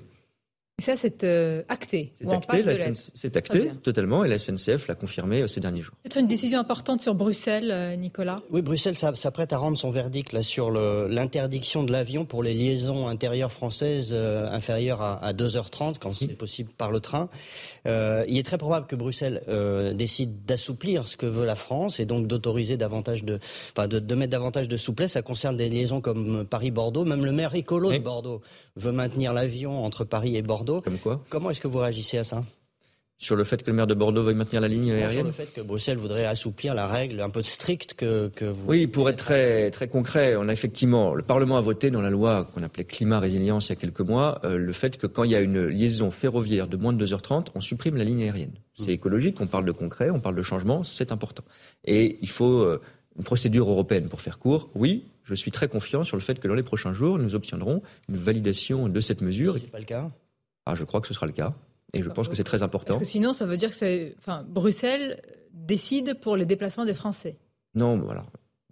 Et 0.81 0.85
ça, 0.85 0.97
c'est 0.97 1.25
euh, 1.25 1.65
acté. 1.69 2.13
C'est 2.15 2.33
acté, 2.33 2.93
c'est 3.15 3.37
acté 3.37 3.71
totalement, 3.83 4.25
et 4.25 4.29
la 4.29 4.39
SNCF 4.39 4.87
l'a 4.87 4.95
confirmé 4.95 5.43
euh, 5.43 5.49
ces 5.49 5.59
derniers 5.59 5.83
jours. 5.83 5.97
C'est 6.05 6.21
une 6.21 6.29
décision 6.29 6.61
importante 6.61 7.03
sur 7.03 7.17
Bruxelles, 7.17 7.73
euh, 7.73 7.97
Nicolas? 7.97 8.43
Oui, 8.53 8.63
Bruxelles 8.63 8.97
s'apprête 8.97 9.53
à 9.53 9.59
rendre 9.59 9.77
son 9.77 9.91
verdict 9.91 10.33
là, 10.33 10.45
sur 10.45 10.71
l'interdiction 10.71 11.83
de 11.83 11.91
l'avion 11.91 12.25
pour 12.25 12.45
les 12.45 12.55
liaisons 12.55 13.09
intérieures 13.09 13.51
françaises 13.51 14.15
inférieures 14.15 15.03
à, 15.03 15.17
à 15.17 15.33
2h30, 15.33 15.99
quand 15.99 16.13
c'est 16.13 16.29
possible 16.29 16.71
par 16.71 16.93
le 16.93 17.01
train. 17.01 17.29
il 17.85 18.39
est 18.39 18.47
très 18.47 18.59
probable 18.59 18.87
que 18.87 18.95
Bruxelles 18.95 19.43
décide 19.97 20.45
d'assouplir 20.45 21.09
ce 21.09 21.17
que 21.17 21.27
veut 21.27 21.45
la 21.45 21.57
France 21.57 21.99
et 21.99 22.05
donc 22.05 22.29
d'autoriser 22.29 22.77
davantage 22.77 23.25
de, 23.25 23.41
enfin, 23.77 23.89
de, 23.89 23.99
de, 23.99 24.15
mettre 24.15 24.31
davantage 24.31 24.69
de 24.69 24.77
souplesse. 24.77 25.13
Ça 25.13 25.23
concerne 25.23 25.57
des 25.57 25.69
liaisons 25.69 26.01
comme 26.01 26.47
Paris-Bordeaux. 26.47 27.05
Même 27.05 27.25
le 27.25 27.33
maire 27.33 27.55
écolo 27.55 27.91
de 27.91 27.99
Bordeaux 27.99 28.43
veut 28.77 28.93
maintenir 28.93 29.33
l'avion 29.33 29.85
entre 29.85 30.05
Paris 30.05 30.37
et 30.37 30.43
Bordeaux. 30.43 30.68
Comme 30.85 30.99
quoi 30.99 31.25
Comment 31.29 31.51
est-ce 31.51 31.61
que 31.61 31.69
vous 31.69 31.79
réagissez 31.79 32.19
à 32.19 32.25
ça? 32.25 32.45
Sur 33.21 33.35
le 33.35 33.43
fait 33.43 33.65
que 33.65 33.71
le 33.71 33.75
maire 33.75 33.89
de 33.89 33.95
Bordeaux 33.95 34.23
veuille 34.23 34.37
maintenir 34.37 34.61
la 34.61 34.69
ligne 34.69 34.93
aérienne 34.93 35.11
Sur 35.11 35.25
le 35.25 35.33
fait 35.33 35.53
que 35.53 35.61
Bruxelles 35.61 35.99
voudrait 35.99 36.25
assouplir 36.25 36.73
la 36.73 36.87
règle 36.87 37.21
un 37.21 37.31
peu 37.31 37.43
stricte 37.43 37.95
que, 37.95 38.29
que 38.29 38.45
vous... 38.45 38.69
Oui, 38.69 38.87
pour 38.87 39.11
être 39.11 39.17
très, 39.17 39.73
très 39.73 39.89
concret, 39.89 40.37
on 40.37 40.49
a 40.49 40.53
effectivement, 40.53 41.17
le 41.17 41.25
Parlement 41.25 41.57
a 41.57 41.61
voté 41.61 41.91
dans 41.91 42.01
la 42.01 42.11
loi 42.11 42.49
qu'on 42.55 42.63
appelait 42.63 42.85
climat 42.85 43.19
résilience 43.19 43.67
il 43.67 43.69
y 43.71 43.73
a 43.73 43.77
quelques 43.77 44.03
mois, 44.03 44.41
euh, 44.45 44.57
le 44.57 44.73
fait 44.73 44.99
que 44.99 45.09
quand 45.09 45.25
il 45.25 45.33
y 45.33 45.35
a 45.35 45.41
une 45.41 45.67
liaison 45.67 46.13
ferroviaire 46.13 46.69
de 46.69 46.77
moins 46.77 46.93
de 46.93 47.05
2h30, 47.05 47.49
on 47.57 47.61
supprime 47.61 47.97
la 47.97 48.05
ligne 48.05 48.23
aérienne. 48.23 48.55
C'est 48.75 48.87
mmh. 48.87 48.91
écologique, 48.91 49.41
on 49.41 49.49
parle 49.49 49.65
de 49.65 49.73
concret, 49.73 50.11
on 50.11 50.21
parle 50.21 50.37
de 50.37 50.43
changement, 50.43 50.85
c'est 50.85 51.11
important. 51.11 51.43
Et 51.85 52.19
il 52.23 52.29
faut 52.29 52.63
euh, 52.63 52.81
une 53.17 53.25
procédure 53.25 53.69
européenne 53.69 54.09
pour 54.09 54.21
faire 54.21 54.39
court. 54.39 54.71
Oui, 54.77 55.07
je 55.25 55.35
suis 55.35 55.51
très 55.51 55.67
confiant 55.67 56.05
sur 56.05 56.17
le 56.17 56.23
fait 56.23 56.39
que 56.39 56.47
dans 56.47 56.55
les 56.55 56.63
prochains 56.63 56.93
jours, 56.93 57.19
nous 57.19 57.35
obtiendrons 57.35 57.83
une 58.09 58.17
validation 58.17 58.89
de 58.89 59.01
cette 59.01 59.23
mesure. 59.23 59.55
Si 59.55 59.59
ce 59.59 59.65
n'est 59.65 59.71
pas 59.73 59.81
le 59.81 59.85
cas 59.87 60.13
ah, 60.69 60.75
je 60.75 60.85
crois 60.85 61.01
que 61.01 61.09
ce 61.09 61.15
sera 61.15 61.27
le 61.27 61.33
cas. 61.33 61.55
Et 61.95 62.03
je 62.03 62.11
pense 62.11 62.29
que 62.29 62.37
c'est 62.37 62.45
très 62.45 62.63
important. 62.63 62.95
Parce 62.95 62.99
que 62.99 63.07
sinon, 63.07 63.33
ça 63.33 63.47
veut 63.47 63.57
dire 63.57 63.71
que 63.77 64.15
enfin, 64.19 64.45
Bruxelles 64.47 65.23
décide 65.51 66.21
pour 66.21 66.37
les 66.37 66.45
déplacements 66.45 66.85
des 66.85 66.93
Français? 66.93 67.39
Non, 67.75 67.97
voilà. 67.99 68.27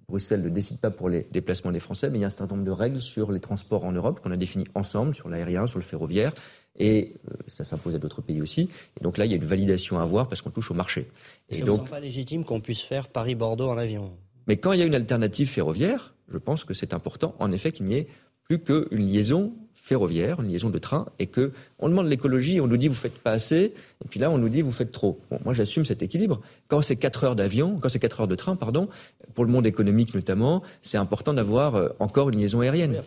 Bruxelles 0.06 0.42
ne 0.42 0.50
décide 0.50 0.78
pas 0.78 0.90
pour 0.90 1.08
les 1.08 1.26
déplacements 1.32 1.72
des 1.72 1.80
Français, 1.80 2.10
mais 2.10 2.18
il 2.18 2.20
y 2.20 2.24
a 2.24 2.26
un 2.26 2.30
certain 2.30 2.54
nombre 2.54 2.66
de 2.66 2.70
règles 2.70 3.00
sur 3.00 3.32
les 3.32 3.40
transports 3.40 3.84
en 3.84 3.92
Europe 3.92 4.20
qu'on 4.20 4.30
a 4.30 4.36
définies 4.36 4.68
ensemble, 4.74 5.14
sur 5.14 5.30
l'aérien, 5.30 5.66
sur 5.66 5.78
le 5.78 5.84
ferroviaire, 5.84 6.32
et 6.78 7.14
euh, 7.30 7.34
ça 7.46 7.64
s'impose 7.64 7.94
à 7.94 7.98
d'autres 7.98 8.20
pays 8.20 8.42
aussi. 8.42 8.68
Et 9.00 9.02
donc 9.02 9.16
là, 9.16 9.24
il 9.24 9.30
y 9.30 9.34
a 9.34 9.36
une 9.38 9.46
validation 9.46 9.98
à 9.98 10.02
avoir 10.02 10.28
parce 10.28 10.42
qu'on 10.42 10.50
touche 10.50 10.70
au 10.70 10.74
marché. 10.74 11.08
Et, 11.48 11.56
et 11.56 11.60
ça 11.60 11.64
donc, 11.64 11.88
pas 11.88 11.98
légitime 11.98 12.44
qu'on 12.44 12.60
puisse 12.60 12.82
faire 12.82 13.08
Paris-Bordeaux 13.08 13.68
en 13.68 13.78
avion? 13.78 14.12
Mais 14.46 14.58
quand 14.58 14.72
il 14.72 14.80
y 14.80 14.82
a 14.82 14.86
une 14.86 14.94
alternative 14.94 15.48
ferroviaire, 15.48 16.14
je 16.28 16.36
pense 16.36 16.64
que 16.64 16.74
c'est 16.74 16.92
important, 16.92 17.34
en 17.38 17.50
effet, 17.50 17.72
qu'il 17.72 17.86
n'y 17.86 17.94
ait 17.94 18.08
plus 18.44 18.60
qu'une 18.60 19.06
liaison 19.06 19.54
ferroviaire, 19.86 20.40
une 20.40 20.48
liaison 20.48 20.68
de 20.68 20.78
train, 20.78 21.06
et 21.20 21.28
que 21.28 21.52
on 21.78 21.88
demande 21.88 22.08
l'écologie, 22.08 22.60
on 22.60 22.66
nous 22.66 22.76
dit 22.76 22.88
vous 22.88 22.94
faites 22.96 23.18
pas 23.18 23.30
assez, 23.30 23.72
et 24.04 24.08
puis 24.10 24.18
là 24.18 24.30
on 24.32 24.38
nous 24.38 24.48
dit 24.48 24.60
vous 24.60 24.72
faites 24.72 24.90
trop. 24.90 25.20
Bon, 25.30 25.38
moi 25.44 25.54
j'assume 25.54 25.84
cet 25.84 26.02
équilibre. 26.02 26.40
Quand 26.66 26.80
c'est 26.80 26.96
4 26.96 27.22
heures 27.22 27.36
d'avion, 27.36 27.78
quand 27.80 27.88
c'est 27.88 28.00
4 28.00 28.22
heures 28.22 28.28
de 28.28 28.34
train, 28.34 28.56
pardon, 28.56 28.88
pour 29.34 29.44
le 29.44 29.52
monde 29.52 29.64
économique 29.64 30.12
notamment, 30.12 30.64
c'est 30.82 30.98
important 30.98 31.34
d'avoir 31.34 31.76
euh, 31.76 31.90
encore 32.00 32.30
une 32.30 32.40
liaison 32.40 32.62
aérienne. 32.62 33.00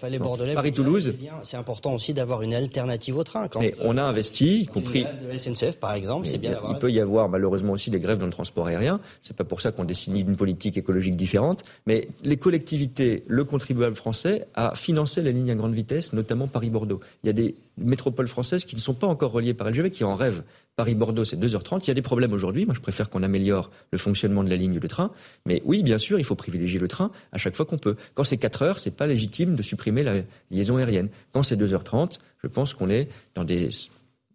Paris-Toulouse. 0.56 1.16
C'est 1.44 1.58
important 1.58 1.94
aussi 1.96 2.14
d'avoir 2.14 2.44
une 2.44 2.54
alternative 2.54 3.18
au 3.18 3.26
train. 3.26 3.50
Quand, 3.50 3.62
on 3.82 3.98
a 3.98 4.04
investi, 4.04 4.62
y 4.62 4.66
compris. 4.66 5.04
de 5.04 5.38
SNCF 5.38 5.80
par 5.80 5.92
exemple, 5.92 6.28
c'est 6.28 6.38
bien. 6.38 6.62
Il 6.70 6.78
peut 6.78 6.92
y 6.94 7.02
avoir 7.02 7.28
malheureusement 7.28 7.74
aussi 7.74 7.90
des 7.90 8.00
grèves 8.00 8.20
dans 8.20 8.26
le 8.26 8.32
transport 8.32 8.68
aérien. 8.68 9.02
C'est 9.22 9.36
pas 9.36 9.44
pour 9.44 9.60
ça 9.60 9.74
qu'on 9.74 9.84
décide 9.84 10.16
une 10.16 10.38
politique 10.38 10.78
écologique 10.78 11.18
différente, 11.18 11.64
mais 11.86 12.08
les 12.24 12.38
collectivités, 12.38 13.26
le 13.28 13.44
contribuable 13.44 13.98
français 13.98 14.48
a 14.56 14.76
financé 14.76 15.22
la 15.22 15.32
ligne 15.32 15.52
à 15.52 15.56
grande 15.56 15.74
vitesse, 15.74 16.14
notamment 16.14 16.48
Paris 16.48 16.69
bordeaux 16.70 17.00
Il 17.24 17.28
y 17.28 17.30
a 17.30 17.34
des 17.34 17.56
métropoles 17.78 18.28
françaises 18.28 18.66
qui 18.66 18.76
ne 18.76 18.82
sont 18.82 18.94
pas 18.94 19.08
encore 19.08 19.32
reliées 19.32 19.54
par 19.54 19.70
LGV, 19.70 19.92
qui 19.92 20.04
en 20.04 20.16
rêvent. 20.16 20.44
Paris-Bordeaux, 20.76 21.26
c'est 21.26 21.38
2h30. 21.38 21.84
Il 21.84 21.88
y 21.90 21.92
a 21.92 21.94
des 21.94 22.02
problèmes 22.02 22.32
aujourd'hui. 22.32 22.66
Moi, 22.66 22.74
je 22.74 22.80
préfère 22.80 23.10
qu'on 23.10 23.22
améliore 23.22 23.70
le 23.92 23.98
fonctionnement 23.98 24.44
de 24.44 24.50
la 24.50 24.56
ligne 24.56 24.80
de 24.80 24.88
train. 24.88 25.12
Mais 25.46 25.62
oui, 25.66 25.84
bien 25.84 25.98
sûr, 25.98 26.20
il 26.20 26.24
faut 26.24 26.36
privilégier 26.36 26.80
le 26.80 26.88
train 26.88 27.12
à 27.34 27.38
chaque 27.38 27.56
fois 27.56 27.66
qu'on 27.66 27.78
peut. 27.78 27.98
Quand 28.14 28.24
c'est 28.24 28.38
4 28.38 28.62
heures, 28.62 28.80
c'est 28.80 28.96
pas 28.96 29.06
légitime 29.06 29.56
de 29.56 29.62
supprimer 29.62 30.04
la 30.04 30.22
liaison 30.52 30.78
aérienne. 30.78 31.10
Quand 31.34 31.44
c'est 31.44 31.58
2h30, 31.58 32.20
je 32.42 32.48
pense 32.48 32.74
qu'on 32.74 32.90
est 32.90 33.10
dans 33.36 33.44
des 33.44 33.70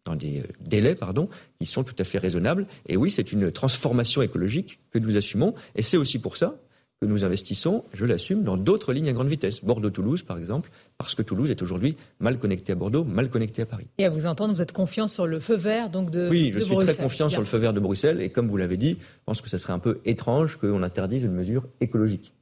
dans 0.04 0.16
des 0.16 0.40
euh, 0.40 0.46
délais 0.60 0.94
pardon, 0.94 1.28
qui 1.58 1.66
sont 1.66 1.82
tout 1.82 1.94
à 1.98 2.04
fait 2.04 2.18
raisonnables. 2.18 2.66
Et 2.86 2.96
oui, 2.96 3.10
c'est 3.10 3.32
une 3.32 3.50
transformation 3.50 4.22
écologique 4.22 4.80
que 4.90 4.98
nous 4.98 5.16
assumons. 5.16 5.54
Et 5.76 5.82
c'est 5.82 5.96
aussi 5.96 6.18
pour 6.18 6.36
ça 6.36 6.56
que 7.04 7.10
nous 7.10 7.24
investissons, 7.24 7.84
je 7.92 8.04
l'assume, 8.06 8.42
dans 8.42 8.56
d'autres 8.56 8.92
lignes 8.92 9.08
à 9.08 9.12
grande 9.12 9.28
vitesse. 9.28 9.64
Bordeaux-Toulouse, 9.64 10.22
par 10.22 10.38
exemple, 10.38 10.70
parce 10.98 11.14
que 11.14 11.22
Toulouse 11.22 11.50
est 11.50 11.60
aujourd'hui 11.62 11.96
mal 12.18 12.38
connecté 12.38 12.72
à 12.72 12.74
Bordeaux, 12.74 13.04
mal 13.04 13.28
connecté 13.30 13.62
à 13.62 13.66
Paris. 13.66 13.86
Et 13.98 14.04
à 14.04 14.10
vous 14.10 14.26
entendre, 14.26 14.54
vous 14.54 14.62
êtes 14.62 14.72
confiant 14.72 15.08
sur 15.08 15.26
le 15.26 15.40
feu 15.40 15.56
vert 15.56 15.90
donc 15.90 16.10
de 16.10 16.28
Oui, 16.30 16.50
je 16.54 16.60
suis 16.60 16.76
très 16.76 16.96
confiant 16.96 17.28
sur 17.28 17.40
le 17.40 17.46
feu 17.46 17.58
vert 17.58 17.72
de 17.72 17.80
Bruxelles. 17.80 18.20
Et 18.20 18.30
comme 18.30 18.48
vous 18.48 18.56
l'avez 18.56 18.76
dit, 18.76 18.96
je 19.00 19.24
pense 19.26 19.40
que 19.40 19.48
ce 19.48 19.58
serait 19.58 19.72
un 19.72 19.78
peu 19.78 20.00
étrange 20.04 20.56
qu'on 20.56 20.82
interdise 20.82 21.24
une 21.24 21.32
mesure 21.32 21.66
écologique. 21.80 22.32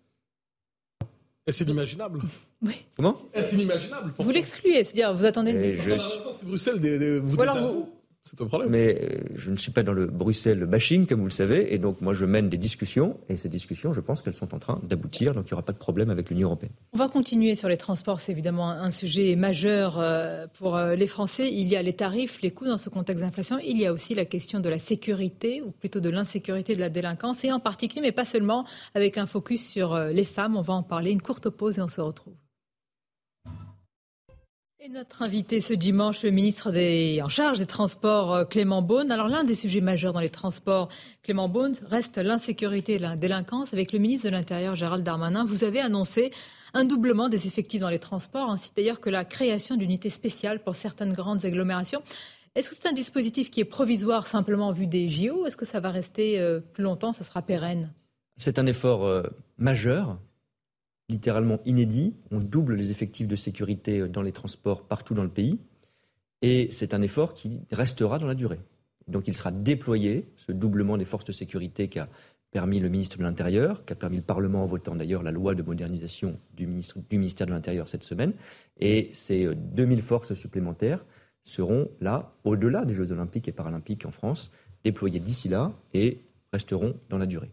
Est-ce 1.46 1.64
inimaginable 1.64 2.20
Oui. 2.62 2.86
Comment? 2.96 3.16
Est-ce 3.34 3.56
inimaginable 3.56 4.12
Vous 4.16 4.30
l'excluez, 4.30 4.84
c'est-à-dire 4.84 5.12
vous 5.14 5.24
attendez 5.24 5.50
une 5.50 5.82
je... 5.82 5.98
C'est 5.98 6.46
Bruxelles, 6.46 7.20
vous 7.20 7.36
c'est 8.24 8.40
un 8.40 8.46
problème. 8.46 8.70
Mais 8.70 8.98
euh, 9.02 9.20
je 9.34 9.50
ne 9.50 9.56
suis 9.56 9.72
pas 9.72 9.82
dans 9.82 9.92
le 9.92 10.06
Bruxelles 10.06 10.64
bashing, 10.66 11.06
comme 11.06 11.20
vous 11.20 11.26
le 11.26 11.30
savez, 11.30 11.74
et 11.74 11.78
donc 11.78 12.00
moi 12.00 12.14
je 12.14 12.24
mène 12.24 12.48
des 12.48 12.56
discussions, 12.56 13.18
et 13.28 13.36
ces 13.36 13.48
discussions, 13.48 13.92
je 13.92 14.00
pense 14.00 14.22
qu'elles 14.22 14.34
sont 14.34 14.54
en 14.54 14.58
train 14.58 14.80
d'aboutir, 14.84 15.34
donc 15.34 15.46
il 15.46 15.54
n'y 15.54 15.54
aura 15.54 15.64
pas 15.64 15.72
de 15.72 15.78
problème 15.78 16.10
avec 16.10 16.30
l'Union 16.30 16.48
européenne. 16.48 16.72
On 16.92 16.98
va 16.98 17.08
continuer 17.08 17.54
sur 17.54 17.68
les 17.68 17.76
transports, 17.76 18.20
c'est 18.20 18.32
évidemment 18.32 18.70
un 18.70 18.90
sujet 18.90 19.34
majeur 19.34 19.98
euh, 19.98 20.46
pour 20.54 20.76
euh, 20.76 20.94
les 20.94 21.06
Français. 21.06 21.52
Il 21.52 21.68
y 21.68 21.76
a 21.76 21.82
les 21.82 21.94
tarifs, 21.94 22.40
les 22.42 22.52
coûts 22.52 22.66
dans 22.66 22.78
ce 22.78 22.90
contexte 22.90 23.22
d'inflation, 23.22 23.58
il 23.58 23.78
y 23.78 23.86
a 23.86 23.92
aussi 23.92 24.14
la 24.14 24.24
question 24.24 24.60
de 24.60 24.68
la 24.68 24.78
sécurité, 24.78 25.62
ou 25.62 25.72
plutôt 25.72 26.00
de 26.00 26.08
l'insécurité 26.08 26.74
de 26.76 26.80
la 26.80 26.90
délinquance, 26.90 27.44
et 27.44 27.50
en 27.50 27.60
particulier, 27.60 28.02
mais 28.02 28.12
pas 28.12 28.24
seulement, 28.24 28.64
avec 28.94 29.18
un 29.18 29.26
focus 29.26 29.66
sur 29.66 29.98
les 29.98 30.24
femmes. 30.24 30.56
On 30.56 30.62
va 30.62 30.74
en 30.74 30.82
parler, 30.82 31.10
une 31.10 31.22
courte 31.22 31.48
pause 31.48 31.78
et 31.78 31.82
on 31.82 31.88
se 31.88 32.00
retrouve. 32.00 32.34
Et 34.84 34.88
notre 34.88 35.22
invité 35.22 35.60
ce 35.60 35.74
dimanche, 35.74 36.24
le 36.24 36.30
ministre 36.30 36.72
en 37.22 37.28
charge 37.28 37.60
des 37.60 37.66
Transports, 37.66 38.34
euh, 38.34 38.44
Clément 38.44 38.82
Beaune. 38.82 39.12
Alors 39.12 39.28
l'un 39.28 39.44
des 39.44 39.54
sujets 39.54 39.80
majeurs 39.80 40.12
dans 40.12 40.18
les 40.18 40.28
transports, 40.28 40.88
Clément 41.22 41.48
Beaune, 41.48 41.74
reste 41.86 42.18
l'insécurité 42.18 42.94
et 42.94 42.98
la 42.98 43.14
délinquance. 43.14 43.72
Avec 43.72 43.92
le 43.92 44.00
ministre 44.00 44.26
de 44.26 44.32
l'Intérieur, 44.32 44.74
Gérald 44.74 45.04
Darmanin, 45.04 45.44
vous 45.44 45.62
avez 45.62 45.78
annoncé 45.78 46.32
un 46.74 46.84
doublement 46.84 47.28
des 47.28 47.46
effectifs 47.46 47.80
dans 47.80 47.90
les 47.90 48.00
transports, 48.00 48.50
ainsi 48.50 48.72
d'ailleurs 48.76 48.98
que 48.98 49.08
la 49.08 49.24
création 49.24 49.76
d'unités 49.76 50.10
spéciales 50.10 50.58
pour 50.58 50.74
certaines 50.74 51.12
grandes 51.12 51.44
agglomérations. 51.44 52.02
Est-ce 52.56 52.68
que 52.68 52.74
c'est 52.74 52.88
un 52.88 52.92
dispositif 52.92 53.52
qui 53.52 53.60
est 53.60 53.64
provisoire 53.64 54.26
simplement 54.26 54.66
en 54.66 54.72
des 54.72 55.08
JO 55.08 55.46
Est-ce 55.46 55.56
que 55.56 55.64
ça 55.64 55.78
va 55.78 55.90
rester 55.90 56.40
euh, 56.40 56.58
plus 56.58 56.82
longtemps 56.82 57.12
Ça 57.12 57.22
sera 57.22 57.40
pérenne? 57.40 57.92
C'est 58.36 58.58
un 58.58 58.66
effort 58.66 59.06
euh, 59.06 59.22
majeur 59.58 60.18
littéralement 61.12 61.60
inédit. 61.64 62.14
On 62.30 62.40
double 62.40 62.74
les 62.74 62.90
effectifs 62.90 63.28
de 63.28 63.36
sécurité 63.36 64.00
euh, 64.00 64.08
dans 64.08 64.22
les 64.22 64.32
transports 64.32 64.82
partout 64.82 65.14
dans 65.14 65.22
le 65.22 65.28
pays. 65.28 65.58
Et 66.40 66.68
c'est 66.72 66.94
un 66.94 67.02
effort 67.02 67.34
qui 67.34 67.60
restera 67.70 68.18
dans 68.18 68.26
la 68.26 68.34
durée. 68.34 68.58
Donc 69.06 69.28
il 69.28 69.34
sera 69.34 69.52
déployé, 69.52 70.26
ce 70.36 70.50
doublement 70.50 70.96
des 70.96 71.04
forces 71.04 71.24
de 71.24 71.32
sécurité 71.32 71.88
qu'a 71.88 72.08
permis 72.50 72.80
le 72.80 72.88
ministre 72.88 73.16
de 73.16 73.22
l'Intérieur, 73.22 73.84
qui 73.84 73.92
a 73.92 73.96
permis 73.96 74.16
le 74.16 74.22
Parlement 74.22 74.62
en 74.62 74.66
votant 74.66 74.94
d'ailleurs 74.94 75.22
la 75.22 75.30
loi 75.30 75.54
de 75.54 75.62
modernisation 75.62 76.38
du 76.54 76.66
ministère 76.66 77.46
de 77.46 77.52
l'Intérieur 77.52 77.88
cette 77.88 78.02
semaine. 78.02 78.32
Et 78.80 79.10
ces 79.14 79.54
2000 79.54 79.98
euh, 79.98 80.02
forces 80.02 80.34
supplémentaires 80.34 81.04
seront 81.44 81.88
là, 82.00 82.34
au-delà 82.44 82.84
des 82.84 82.94
Jeux 82.94 83.12
olympiques 83.12 83.48
et 83.48 83.52
paralympiques 83.52 84.06
en 84.06 84.10
France, 84.10 84.50
déployées 84.84 85.20
d'ici 85.20 85.48
là 85.48 85.72
et 85.94 86.20
resteront 86.52 86.94
dans 87.08 87.18
la 87.18 87.26
durée. 87.26 87.50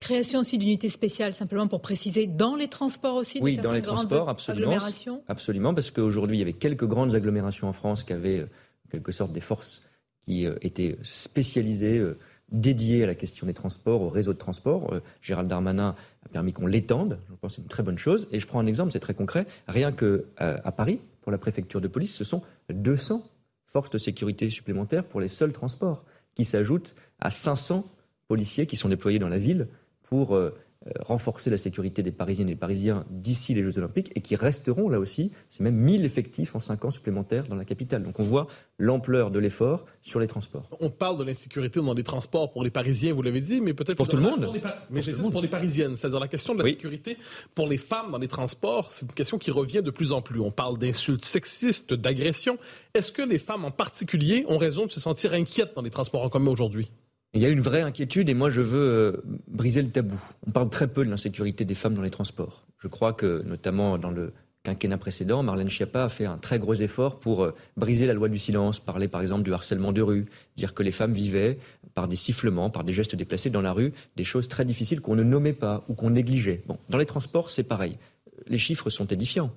Création 0.00 0.40
aussi 0.40 0.58
d'unités 0.58 0.90
spéciales, 0.90 1.32
simplement 1.32 1.68
pour 1.68 1.80
préciser, 1.80 2.26
dans 2.26 2.54
les 2.54 2.68
transports 2.68 3.14
aussi 3.14 3.40
Oui, 3.40 3.56
dans 3.56 3.72
les 3.72 3.80
transports, 3.80 4.28
absolument. 4.28 4.78
Absolument, 5.26 5.74
parce 5.74 5.90
qu'aujourd'hui, 5.90 6.36
il 6.36 6.40
y 6.40 6.42
avait 6.42 6.52
quelques 6.52 6.84
grandes 6.84 7.14
agglomérations 7.14 7.66
en 7.66 7.72
France 7.72 8.04
qui 8.04 8.12
avaient, 8.12 8.40
euh, 8.40 8.50
en 8.86 8.90
quelque 8.90 9.10
sorte, 9.10 9.32
des 9.32 9.40
forces 9.40 9.82
qui 10.20 10.44
euh, 10.44 10.56
étaient 10.60 10.98
spécialisées, 11.02 11.98
euh, 11.98 12.18
dédiées 12.52 13.04
à 13.04 13.06
la 13.06 13.14
question 13.14 13.46
des 13.46 13.54
transports, 13.54 14.02
au 14.02 14.08
réseau 14.08 14.34
de 14.34 14.38
transport. 14.38 14.94
Gérald 15.22 15.48
Darmanin 15.48 15.96
a 16.24 16.28
permis 16.28 16.52
qu'on 16.52 16.66
l'étende. 16.66 17.18
Je 17.28 17.34
pense 17.34 17.52
que 17.52 17.56
c'est 17.56 17.62
une 17.62 17.68
très 17.68 17.82
bonne 17.82 17.98
chose. 17.98 18.28
Et 18.30 18.38
je 18.38 18.46
prends 18.46 18.60
un 18.60 18.66
exemple, 18.66 18.92
c'est 18.92 19.00
très 19.00 19.14
concret. 19.14 19.46
Rien 19.66 19.90
que 19.90 20.26
à 20.36 20.70
Paris, 20.70 21.00
pour 21.22 21.32
la 21.32 21.38
préfecture 21.38 21.80
de 21.80 21.88
police, 21.88 22.14
ce 22.14 22.22
sont 22.22 22.42
200 22.70 23.24
forces 23.64 23.90
de 23.90 23.98
sécurité 23.98 24.48
supplémentaires 24.48 25.02
pour 25.02 25.20
les 25.20 25.26
seuls 25.26 25.52
transports, 25.52 26.04
qui 26.36 26.44
s'ajoutent 26.44 26.94
à 27.18 27.32
500 27.32 27.84
policiers 28.28 28.66
qui 28.66 28.76
sont 28.76 28.88
déployés 28.88 29.18
dans 29.18 29.28
la 29.28 29.38
ville 29.38 29.66
pour 30.08 30.34
euh, 30.34 30.54
euh, 30.86 30.90
renforcer 31.00 31.50
la 31.50 31.56
sécurité 31.56 32.02
des 32.02 32.12
Parisiennes 32.12 32.48
et 32.48 32.52
des 32.52 32.58
Parisiens 32.58 33.06
d'ici 33.10 33.54
les 33.54 33.62
Jeux 33.62 33.78
Olympiques 33.78 34.12
et 34.14 34.20
qui 34.20 34.36
resteront 34.36 34.88
là 34.88 35.00
aussi. 35.00 35.32
C'est 35.50 35.64
même 35.64 35.74
1000 35.74 36.04
effectifs 36.04 36.54
en 36.54 36.60
5 36.60 36.84
ans 36.84 36.90
supplémentaires 36.90 37.48
dans 37.48 37.56
la 37.56 37.64
capitale. 37.64 38.04
Donc 38.04 38.20
on 38.20 38.22
voit 38.22 38.46
l'ampleur 38.78 39.32
de 39.32 39.40
l'effort 39.40 39.84
sur 40.02 40.20
les 40.20 40.28
transports. 40.28 40.68
On 40.78 40.90
parle 40.90 41.18
de 41.18 41.24
l'insécurité 41.24 41.80
dans 41.80 41.94
les 41.94 42.04
transports 42.04 42.52
pour 42.52 42.62
les 42.62 42.70
Parisiens, 42.70 43.14
vous 43.14 43.22
l'avez 43.22 43.40
dit, 43.40 43.60
mais 43.60 43.74
peut-être 43.74 43.96
pour 43.96 44.06
tout 44.06 44.16
le 44.16 44.22
monde. 44.22 44.44
Pour 44.44 44.54
les 44.54 44.62
mais 44.90 45.02
juste 45.02 45.32
pour 45.32 45.42
les 45.42 45.48
Parisiennes, 45.48 45.96
c'est-à-dire 45.96 46.20
la 46.20 46.28
question 46.28 46.54
de 46.54 46.62
la 46.62 46.68
sécurité 46.68 47.16
pour 47.54 47.66
les 47.66 47.78
femmes 47.78 48.12
dans 48.12 48.18
les 48.18 48.28
transports, 48.28 48.92
c'est 48.92 49.06
une 49.06 49.14
question 49.14 49.38
qui 49.38 49.50
revient 49.50 49.82
de 49.82 49.90
plus 49.90 50.12
en 50.12 50.20
plus. 50.20 50.40
On 50.40 50.52
parle 50.52 50.78
d'insultes 50.78 51.24
sexistes, 51.24 51.94
d'agressions. 51.94 52.58
Est-ce 52.94 53.10
que 53.10 53.22
les 53.22 53.38
femmes 53.38 53.64
en 53.64 53.72
particulier 53.72 54.44
ont 54.48 54.58
raison 54.58 54.86
de 54.86 54.92
se 54.92 55.00
sentir 55.00 55.32
inquiètes 55.32 55.74
dans 55.74 55.82
les 55.82 55.90
transports 55.90 56.22
en 56.22 56.28
commun 56.28 56.50
aujourd'hui? 56.50 56.92
Il 57.36 57.42
y 57.42 57.46
a 57.46 57.50
une 57.50 57.60
vraie 57.60 57.82
inquiétude 57.82 58.30
et 58.30 58.34
moi 58.34 58.50
je 58.50 58.62
veux 58.62 58.78
euh, 58.78 59.22
briser 59.46 59.82
le 59.82 59.90
tabou. 59.90 60.18
On 60.46 60.50
parle 60.50 60.70
très 60.70 60.88
peu 60.88 61.04
de 61.04 61.10
l'insécurité 61.10 61.64
des 61.64 61.74
femmes 61.74 61.94
dans 61.94 62.02
les 62.02 62.10
transports. 62.10 62.64
Je 62.78 62.88
crois 62.88 63.12
que 63.12 63.42
notamment 63.44 63.98
dans 63.98 64.10
le 64.10 64.32
quinquennat 64.62 64.96
précédent, 64.96 65.42
Marlène 65.42 65.68
Schiappa 65.68 66.04
a 66.04 66.08
fait 66.08 66.24
un 66.24 66.38
très 66.38 66.58
gros 66.58 66.74
effort 66.74 67.20
pour 67.20 67.44
euh, 67.44 67.54
briser 67.76 68.06
la 68.06 68.14
loi 68.14 68.28
du 68.28 68.38
silence, 68.38 68.80
parler 68.80 69.06
par 69.06 69.20
exemple 69.20 69.42
du 69.42 69.52
harcèlement 69.52 69.92
de 69.92 70.00
rue, 70.00 70.26
dire 70.56 70.72
que 70.72 70.82
les 70.82 70.92
femmes 70.92 71.12
vivaient 71.12 71.58
par 71.94 72.08
des 72.08 72.16
sifflements, 72.16 72.70
par 72.70 72.84
des 72.84 72.94
gestes 72.94 73.14
déplacés 73.14 73.50
dans 73.50 73.62
la 73.62 73.72
rue, 73.72 73.92
des 74.16 74.24
choses 74.24 74.48
très 74.48 74.64
difficiles 74.64 75.02
qu'on 75.02 75.14
ne 75.14 75.22
nommait 75.22 75.52
pas 75.52 75.84
ou 75.88 75.94
qu'on 75.94 76.10
négligeait. 76.10 76.62
Bon, 76.66 76.78
dans 76.88 76.98
les 76.98 77.06
transports, 77.06 77.50
c'est 77.50 77.64
pareil. 77.64 77.98
Les 78.46 78.58
chiffres 78.58 78.88
sont 78.88 79.06
édifiants. 79.06 79.52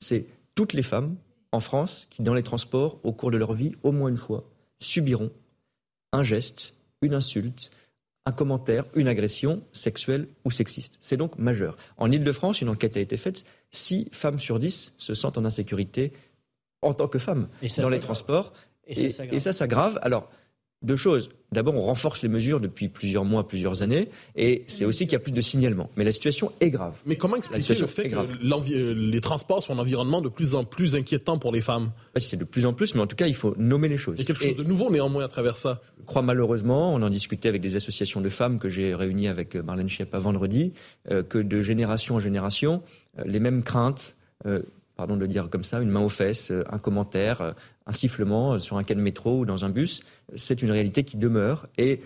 C'est 0.00 0.26
toutes 0.54 0.72
les 0.72 0.82
femmes 0.82 1.16
en 1.52 1.60
France 1.60 2.06
qui, 2.10 2.22
dans 2.22 2.34
les 2.34 2.42
transports, 2.42 2.98
au 3.02 3.12
cours 3.12 3.30
de 3.30 3.36
leur 3.36 3.52
vie, 3.52 3.72
au 3.82 3.92
moins 3.92 4.08
une 4.08 4.16
fois, 4.16 4.44
subiront 4.80 5.30
un 6.12 6.22
geste 6.22 6.74
une 7.02 7.14
insulte, 7.14 7.70
un 8.26 8.32
commentaire, 8.32 8.84
une 8.94 9.08
agression 9.08 9.62
sexuelle 9.72 10.28
ou 10.44 10.50
sexiste. 10.50 10.98
C'est 11.00 11.16
donc 11.16 11.38
majeur. 11.38 11.76
En 11.96 12.10
Ile-de-France, 12.10 12.60
une 12.60 12.68
enquête 12.68 12.96
a 12.96 13.00
été 13.00 13.16
faite. 13.16 13.44
Six 13.70 14.08
femmes 14.12 14.38
sur 14.38 14.58
dix 14.58 14.94
se 14.98 15.14
sentent 15.14 15.38
en 15.38 15.44
insécurité 15.44 16.12
en 16.82 16.94
tant 16.94 17.08
que 17.08 17.18
femmes 17.18 17.48
dans 17.78 17.88
les 17.88 18.00
transports. 18.00 18.52
Et, 18.86 19.06
et 19.06 19.40
ça 19.40 19.52
s'aggrave. 19.52 19.98
Alors, 20.02 20.30
deux 20.82 20.96
choses. 20.96 21.30
D'abord, 21.50 21.74
on 21.74 21.82
renforce 21.82 22.22
les 22.22 22.28
mesures 22.28 22.60
depuis 22.60 22.88
plusieurs 22.88 23.24
mois, 23.24 23.46
plusieurs 23.46 23.82
années, 23.82 24.10
et 24.36 24.64
c'est 24.66 24.84
aussi 24.84 25.06
qu'il 25.06 25.14
y 25.14 25.16
a 25.16 25.20
plus 25.20 25.32
de 25.32 25.40
signalements. 25.40 25.88
Mais 25.96 26.04
la 26.04 26.12
situation 26.12 26.52
est 26.60 26.68
grave. 26.68 27.00
Mais 27.06 27.16
comment 27.16 27.36
expliquer 27.36 27.74
le 27.74 27.86
fait 27.86 28.10
que 28.10 28.16
euh, 28.16 28.94
les 28.94 29.20
transports 29.20 29.62
sont 29.62 29.72
un 29.72 29.78
environnement 29.78 30.20
de 30.20 30.28
plus 30.28 30.54
en 30.54 30.64
plus 30.64 30.94
inquiétant 30.94 31.38
pour 31.38 31.50
les 31.50 31.62
femmes? 31.62 31.90
C'est 32.16 32.36
de 32.36 32.44
plus 32.44 32.66
en 32.66 32.74
plus, 32.74 32.94
mais 32.94 33.00
en 33.00 33.06
tout 33.06 33.16
cas, 33.16 33.26
il 33.26 33.34
faut 33.34 33.54
nommer 33.56 33.88
les 33.88 33.96
choses. 33.96 34.16
Il 34.18 34.20
y 34.20 34.22
a 34.22 34.26
quelque 34.26 34.44
chose 34.44 34.56
de 34.56 34.62
nouveau 34.62 34.90
néanmoins 34.90 35.24
à 35.24 35.28
travers 35.28 35.56
ça. 35.56 35.80
Je 35.98 36.04
crois 36.04 36.22
malheureusement, 36.22 36.94
on 36.94 37.00
en 37.00 37.10
discutait 37.10 37.48
avec 37.48 37.62
des 37.62 37.76
associations 37.76 38.20
de 38.20 38.28
femmes 38.28 38.58
que 38.58 38.68
j'ai 38.68 38.94
réunies 38.94 39.28
avec 39.28 39.56
euh, 39.56 39.62
Marlène 39.62 39.88
Schiappa 39.88 40.18
vendredi, 40.18 40.74
euh, 41.10 41.22
que 41.22 41.38
de 41.38 41.62
génération 41.62 42.16
en 42.16 42.20
génération, 42.20 42.82
les 43.24 43.40
mêmes 43.40 43.62
craintes 43.62 44.16
pardon 44.98 45.14
de 45.14 45.20
le 45.20 45.28
dire 45.28 45.48
comme 45.48 45.64
ça, 45.64 45.80
une 45.80 45.88
main 45.88 46.00
aux 46.00 46.10
fesses, 46.10 46.52
un 46.70 46.78
commentaire, 46.78 47.54
un 47.86 47.92
sifflement 47.92 48.60
sur 48.60 48.76
un 48.76 48.84
quai 48.84 48.94
de 48.94 49.00
métro 49.00 49.38
ou 49.38 49.46
dans 49.46 49.64
un 49.64 49.70
bus, 49.70 50.02
c'est 50.36 50.60
une 50.60 50.70
réalité 50.70 51.04
qui 51.04 51.16
demeure 51.16 51.68
et 51.78 52.02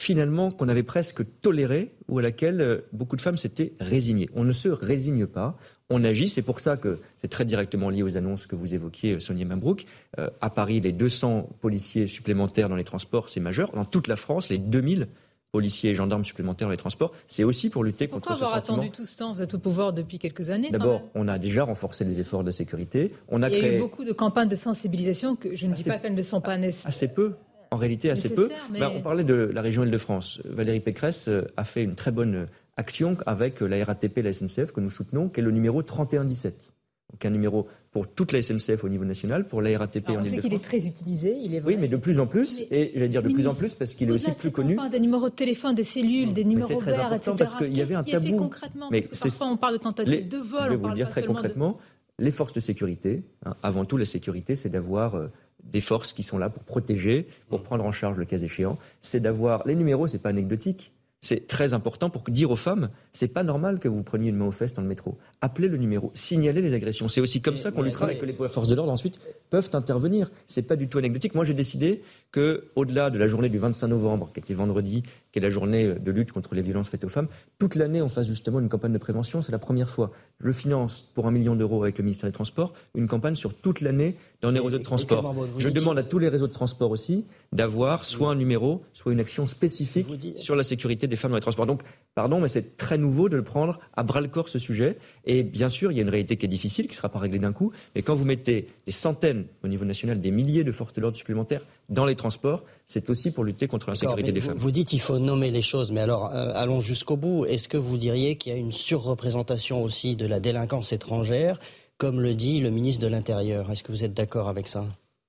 finalement 0.00 0.50
qu'on 0.50 0.70
avait 0.70 0.82
presque 0.82 1.22
toléré 1.42 1.92
ou 2.08 2.18
à 2.18 2.22
laquelle 2.22 2.62
euh, 2.62 2.78
beaucoup 2.94 3.16
de 3.16 3.20
femmes 3.20 3.36
s'étaient 3.36 3.74
résignées. 3.80 4.30
On 4.34 4.44
ne 4.44 4.52
se 4.52 4.70
résigne 4.70 5.26
pas, 5.26 5.58
on 5.90 6.02
agit. 6.04 6.30
C'est 6.30 6.40
pour 6.40 6.58
ça 6.58 6.78
que 6.78 7.00
c'est 7.16 7.28
très 7.28 7.44
directement 7.44 7.90
lié 7.90 8.02
aux 8.02 8.16
annonces 8.16 8.46
que 8.46 8.56
vous 8.56 8.72
évoquiez, 8.72 9.16
euh, 9.16 9.20
Sonia 9.20 9.44
Mabrouk. 9.44 9.84
Euh, 10.18 10.30
à 10.40 10.48
Paris, 10.48 10.80
les 10.80 10.92
200 10.92 11.50
policiers 11.60 12.06
supplémentaires 12.06 12.70
dans 12.70 12.76
les 12.76 12.84
transports, 12.84 13.28
c'est 13.28 13.40
majeur. 13.40 13.72
Dans 13.72 13.84
toute 13.84 14.08
la 14.08 14.16
France, 14.16 14.48
les 14.48 14.56
2000 14.56 15.08
policiers 15.52 15.90
et 15.90 15.94
gendarmes 15.94 16.24
supplémentaires 16.24 16.68
dans 16.68 16.72
les 16.72 16.76
transports, 16.76 17.12
c'est 17.28 17.44
aussi 17.44 17.70
pour 17.70 17.84
lutter 17.84 18.08
contre 18.08 18.28
ce 18.28 18.44
sentiment. 18.44 18.50
Pourquoi 18.50 18.60
avoir 18.60 18.78
attendu 18.78 18.90
tout 18.90 19.06
ce 19.06 19.16
temps 19.16 19.34
Vous 19.34 19.42
êtes 19.42 19.54
au 19.54 19.58
pouvoir 19.58 19.92
depuis 19.92 20.18
quelques 20.18 20.50
années. 20.50 20.70
D'abord, 20.70 21.02
on 21.14 21.28
a 21.28 21.38
déjà 21.38 21.64
renforcé 21.64 22.04
les 22.04 22.20
efforts 22.20 22.44
de 22.44 22.50
sécurité. 22.50 23.12
On 23.28 23.42
a 23.42 23.48
Il 23.48 23.58
y 23.58 23.64
a 23.64 23.74
eu 23.74 23.78
beaucoup 23.78 24.04
de 24.04 24.12
campagnes 24.12 24.48
de 24.48 24.56
sensibilisation 24.56 25.36
que 25.36 25.54
je 25.54 25.66
ne 25.66 25.74
dis 25.74 25.84
pas 25.84 25.98
qu'elles 25.98 26.14
ne 26.14 26.22
sont 26.22 26.40
pas 26.40 26.56
nécessaires. 26.56 26.88
Assez 26.88 27.08
peu. 27.08 27.34
En 27.72 27.76
réalité, 27.76 28.10
assez 28.10 28.28
peu. 28.28 28.50
Ben, 28.70 28.90
on 28.96 29.00
parlait 29.00 29.22
de 29.22 29.34
la 29.34 29.62
région 29.62 29.84
Île-de-France. 29.84 30.40
Valérie 30.44 30.80
Pécresse 30.80 31.28
euh, 31.28 31.46
a 31.56 31.62
fait 31.62 31.84
une 31.84 31.94
très 31.94 32.10
bonne 32.10 32.48
action 32.76 33.16
avec 33.26 33.60
la 33.60 33.84
RATP 33.84 34.18
et 34.18 34.22
la 34.22 34.32
SNCF 34.32 34.72
que 34.72 34.80
nous 34.80 34.90
soutenons, 34.90 35.28
qui 35.28 35.38
est 35.38 35.42
le 35.42 35.52
numéro 35.52 35.82
3117. 35.82 36.74
Donc 37.10 37.24
un 37.24 37.30
numéro 37.30 37.66
pour 37.90 38.06
toute 38.08 38.32
la 38.32 38.42
SNCF 38.42 38.84
au 38.84 38.88
niveau 38.88 39.04
national, 39.04 39.46
pour 39.48 39.62
la 39.62 39.76
RATP 39.76 40.10
en 40.10 40.22
Ile-de-France. 40.22 40.40
Qu'il 40.42 40.54
est 40.54 40.62
très 40.62 40.86
utilisé, 40.86 41.36
il 41.36 41.54
est 41.54 41.60
vrai. 41.60 41.74
Oui, 41.74 41.78
mais 41.80 41.88
de 41.88 41.96
plus 41.96 42.20
en 42.20 42.26
plus, 42.26 42.62
et 42.70 42.92
j'allais 42.94 43.08
dire 43.08 43.22
de 43.22 43.30
plus 43.30 43.46
en 43.46 43.54
plus 43.54 43.74
parce 43.74 43.94
qu'il 43.94 44.08
est 44.08 44.12
aussi 44.12 44.30
plus 44.32 44.50
connu. 44.52 44.76
On 44.78 44.88
des 44.88 45.00
numéros 45.00 45.28
de 45.28 45.34
téléphone, 45.34 45.74
des 45.74 45.84
cellules, 45.84 46.32
des 46.32 46.44
numéros 46.44 46.78
verts, 46.80 46.94
très 46.94 47.04
important 47.04 47.36
parce 47.36 47.56
qu'il 47.56 47.76
y 47.76 47.82
avait 47.82 47.94
un 47.96 48.04
tabou. 48.04 48.36
concrètement 48.36 48.88
mais 48.90 49.02
parce 49.02 49.18
que 49.18 49.28
parfois 49.28 49.48
on 49.48 49.56
parle 49.56 49.74
de 49.74 49.82
tentatives 49.82 50.28
de 50.28 50.38
vol. 50.38 50.60
Je 50.64 50.68
vais 50.70 50.76
vous 50.76 50.88
le 50.88 50.94
dire 50.94 51.08
très 51.08 51.24
concrètement. 51.24 51.78
Les 52.18 52.30
forces 52.30 52.52
de 52.52 52.60
sécurité, 52.60 53.22
hein, 53.46 53.56
avant 53.62 53.86
tout 53.86 53.96
la 53.96 54.04
sécurité, 54.04 54.54
c'est 54.54 54.68
d'avoir 54.68 55.14
euh, 55.14 55.28
des 55.64 55.80
forces 55.80 56.12
qui 56.12 56.22
sont 56.22 56.36
là 56.36 56.50
pour 56.50 56.62
protéger, 56.64 57.26
pour 57.48 57.62
prendre 57.62 57.84
en 57.84 57.92
charge 57.92 58.18
le 58.18 58.26
cas 58.26 58.38
échéant. 58.38 58.78
C'est 59.00 59.20
d'avoir 59.20 59.66
les 59.66 59.74
numéros, 59.74 60.06
c'est 60.06 60.18
pas 60.18 60.28
anecdotique. 60.28 60.92
C'est 61.22 61.46
très 61.46 61.74
important 61.74 62.08
pour 62.08 62.22
dire 62.22 62.50
aux 62.50 62.56
femmes, 62.56 62.88
c'est 63.12 63.28
pas 63.28 63.42
normal 63.42 63.78
que 63.78 63.88
vous 63.88 64.02
preniez 64.02 64.30
une 64.30 64.36
main 64.36 64.46
aux 64.46 64.52
fesses 64.52 64.72
dans 64.72 64.80
le 64.80 64.88
métro. 64.88 65.18
Appelez 65.42 65.68
le 65.68 65.76
numéro, 65.76 66.10
signalez 66.14 66.62
les 66.62 66.72
agressions. 66.72 67.08
C'est 67.08 67.20
aussi 67.20 67.42
comme 67.42 67.58
ça 67.58 67.70
qu'on 67.70 67.82
luttera 67.82 68.10
et 68.10 68.18
que 68.18 68.24
les 68.24 68.32
forces 68.48 68.68
de 68.68 68.74
l'ordre 68.74 68.90
ensuite 68.90 69.20
peuvent 69.50 69.68
intervenir. 69.74 70.30
C'est 70.46 70.62
pas 70.62 70.76
du 70.76 70.88
tout 70.88 70.96
anecdotique. 70.96 71.34
Moi, 71.34 71.44
j'ai 71.44 71.52
décidé 71.52 72.02
que, 72.32 72.70
au-delà 72.74 73.10
de 73.10 73.18
la 73.18 73.28
journée 73.28 73.50
du 73.50 73.58
25 73.58 73.88
novembre, 73.88 74.30
qui 74.32 74.40
était 74.40 74.54
vendredi, 74.54 75.02
qui 75.32 75.38
est 75.38 75.42
la 75.42 75.50
journée 75.50 75.94
de 75.94 76.10
lutte 76.10 76.32
contre 76.32 76.54
les 76.54 76.62
violences 76.62 76.88
faites 76.88 77.04
aux 77.04 77.08
femmes, 77.08 77.28
toute 77.58 77.74
l'année, 77.74 78.02
on 78.02 78.08
fasse 78.08 78.26
justement 78.26 78.60
une 78.60 78.68
campagne 78.68 78.92
de 78.92 78.98
prévention. 78.98 79.42
C'est 79.42 79.52
la 79.52 79.58
première 79.58 79.88
fois. 79.88 80.10
Je 80.40 80.52
finance 80.52 81.02
pour 81.14 81.26
un 81.26 81.30
million 81.30 81.56
d'euros 81.56 81.82
avec 81.82 81.98
le 81.98 82.04
ministère 82.04 82.28
des 82.28 82.34
Transports 82.34 82.72
une 82.94 83.08
campagne 83.08 83.34
sur 83.34 83.54
toute 83.54 83.80
l'année 83.80 84.16
dans 84.40 84.50
les 84.50 84.60
réseaux 84.60 84.78
de 84.78 84.82
transport. 84.82 85.34
Je 85.58 85.68
demande 85.68 85.98
à 85.98 86.02
tous 86.02 86.18
les 86.18 86.28
réseaux 86.28 86.46
de 86.46 86.52
transport 86.52 86.90
aussi 86.90 87.24
d'avoir 87.52 88.04
soit 88.04 88.30
un 88.30 88.34
numéro, 88.34 88.82
soit 88.94 89.12
une 89.12 89.20
action 89.20 89.46
spécifique 89.46 90.06
sur 90.36 90.56
la 90.56 90.62
sécurité 90.62 91.06
des 91.06 91.16
femmes 91.16 91.30
dans 91.30 91.36
les 91.36 91.42
transports. 91.42 91.66
Donc, 91.66 91.82
pardon, 92.14 92.40
mais 92.40 92.48
c'est 92.48 92.76
très 92.76 92.98
nouveau 92.98 93.28
de 93.28 93.36
le 93.36 93.44
prendre 93.44 93.78
à 93.94 94.02
bras 94.02 94.20
le 94.20 94.28
corps 94.28 94.48
ce 94.48 94.58
sujet. 94.58 94.96
Et 95.24 95.42
bien 95.42 95.68
sûr, 95.68 95.92
il 95.92 95.96
y 95.96 96.00
a 96.00 96.02
une 96.02 96.08
réalité 96.08 96.36
qui 96.36 96.46
est 96.46 96.48
difficile, 96.48 96.86
qui 96.86 96.92
ne 96.92 96.96
sera 96.96 97.08
pas 97.08 97.18
réglée 97.18 97.38
d'un 97.38 97.52
coup. 97.52 97.72
Mais 97.94 98.02
quand 98.02 98.14
vous 98.14 98.24
mettez 98.24 98.68
des 98.86 98.92
centaines 98.92 99.46
au 99.62 99.68
niveau 99.68 99.84
national, 99.84 100.20
des 100.20 100.30
milliers 100.30 100.64
de 100.64 100.72
forces 100.72 100.92
de 100.94 101.00
l'ordre 101.00 101.16
supplémentaires 101.16 101.66
dans 101.88 102.06
les 102.06 102.14
transports, 102.14 102.64
c'est 102.90 103.08
aussi 103.08 103.30
pour 103.30 103.44
lutter 103.44 103.68
contre 103.68 103.88
l'insécurité 103.88 104.32
des 104.32 104.40
femmes. 104.40 104.56
Vous 104.56 104.72
dites 104.72 104.88
qu'il 104.88 105.00
faut 105.00 105.20
nommer 105.20 105.52
les 105.52 105.62
choses, 105.62 105.92
mais 105.92 106.00
alors 106.00 106.34
euh, 106.34 106.50
allons 106.56 106.80
jusqu'au 106.80 107.16
bout. 107.16 107.46
Est-ce 107.46 107.68
que 107.68 107.76
vous 107.76 107.96
diriez 107.96 108.34
qu'il 108.34 108.50
y 108.50 108.54
a 108.56 108.58
une 108.58 108.72
surreprésentation 108.72 109.84
aussi 109.84 110.16
de 110.16 110.26
la 110.26 110.40
délinquance 110.40 110.92
étrangère 110.92 111.60
comme 111.98 112.20
le 112.20 112.34
dit 112.34 112.60
le 112.60 112.70
ministre 112.70 113.00
de 113.00 113.06
l'Intérieur? 113.06 113.70
Est-ce 113.70 113.84
que 113.84 113.92
vous 113.92 114.02
êtes 114.02 114.12
d'accord 114.12 114.48
avec 114.48 114.66
ça? 114.66 114.84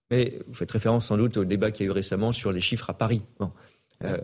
Mais 0.09 0.39
vous 0.47 0.55
faites 0.55 0.71
référence 0.71 1.05
sans 1.05 1.17
doute 1.17 1.37
au 1.37 1.45
débat 1.45 1.69
qu'il 1.69 1.85
y 1.85 1.89
a 1.89 1.91
eu 1.91 1.93
récemment 1.93 2.31
sur 2.31 2.51
les 2.51 2.61
chiffres 2.61 2.89
à 2.89 2.95
Paris. 2.95 3.21
Euh, 4.03 4.17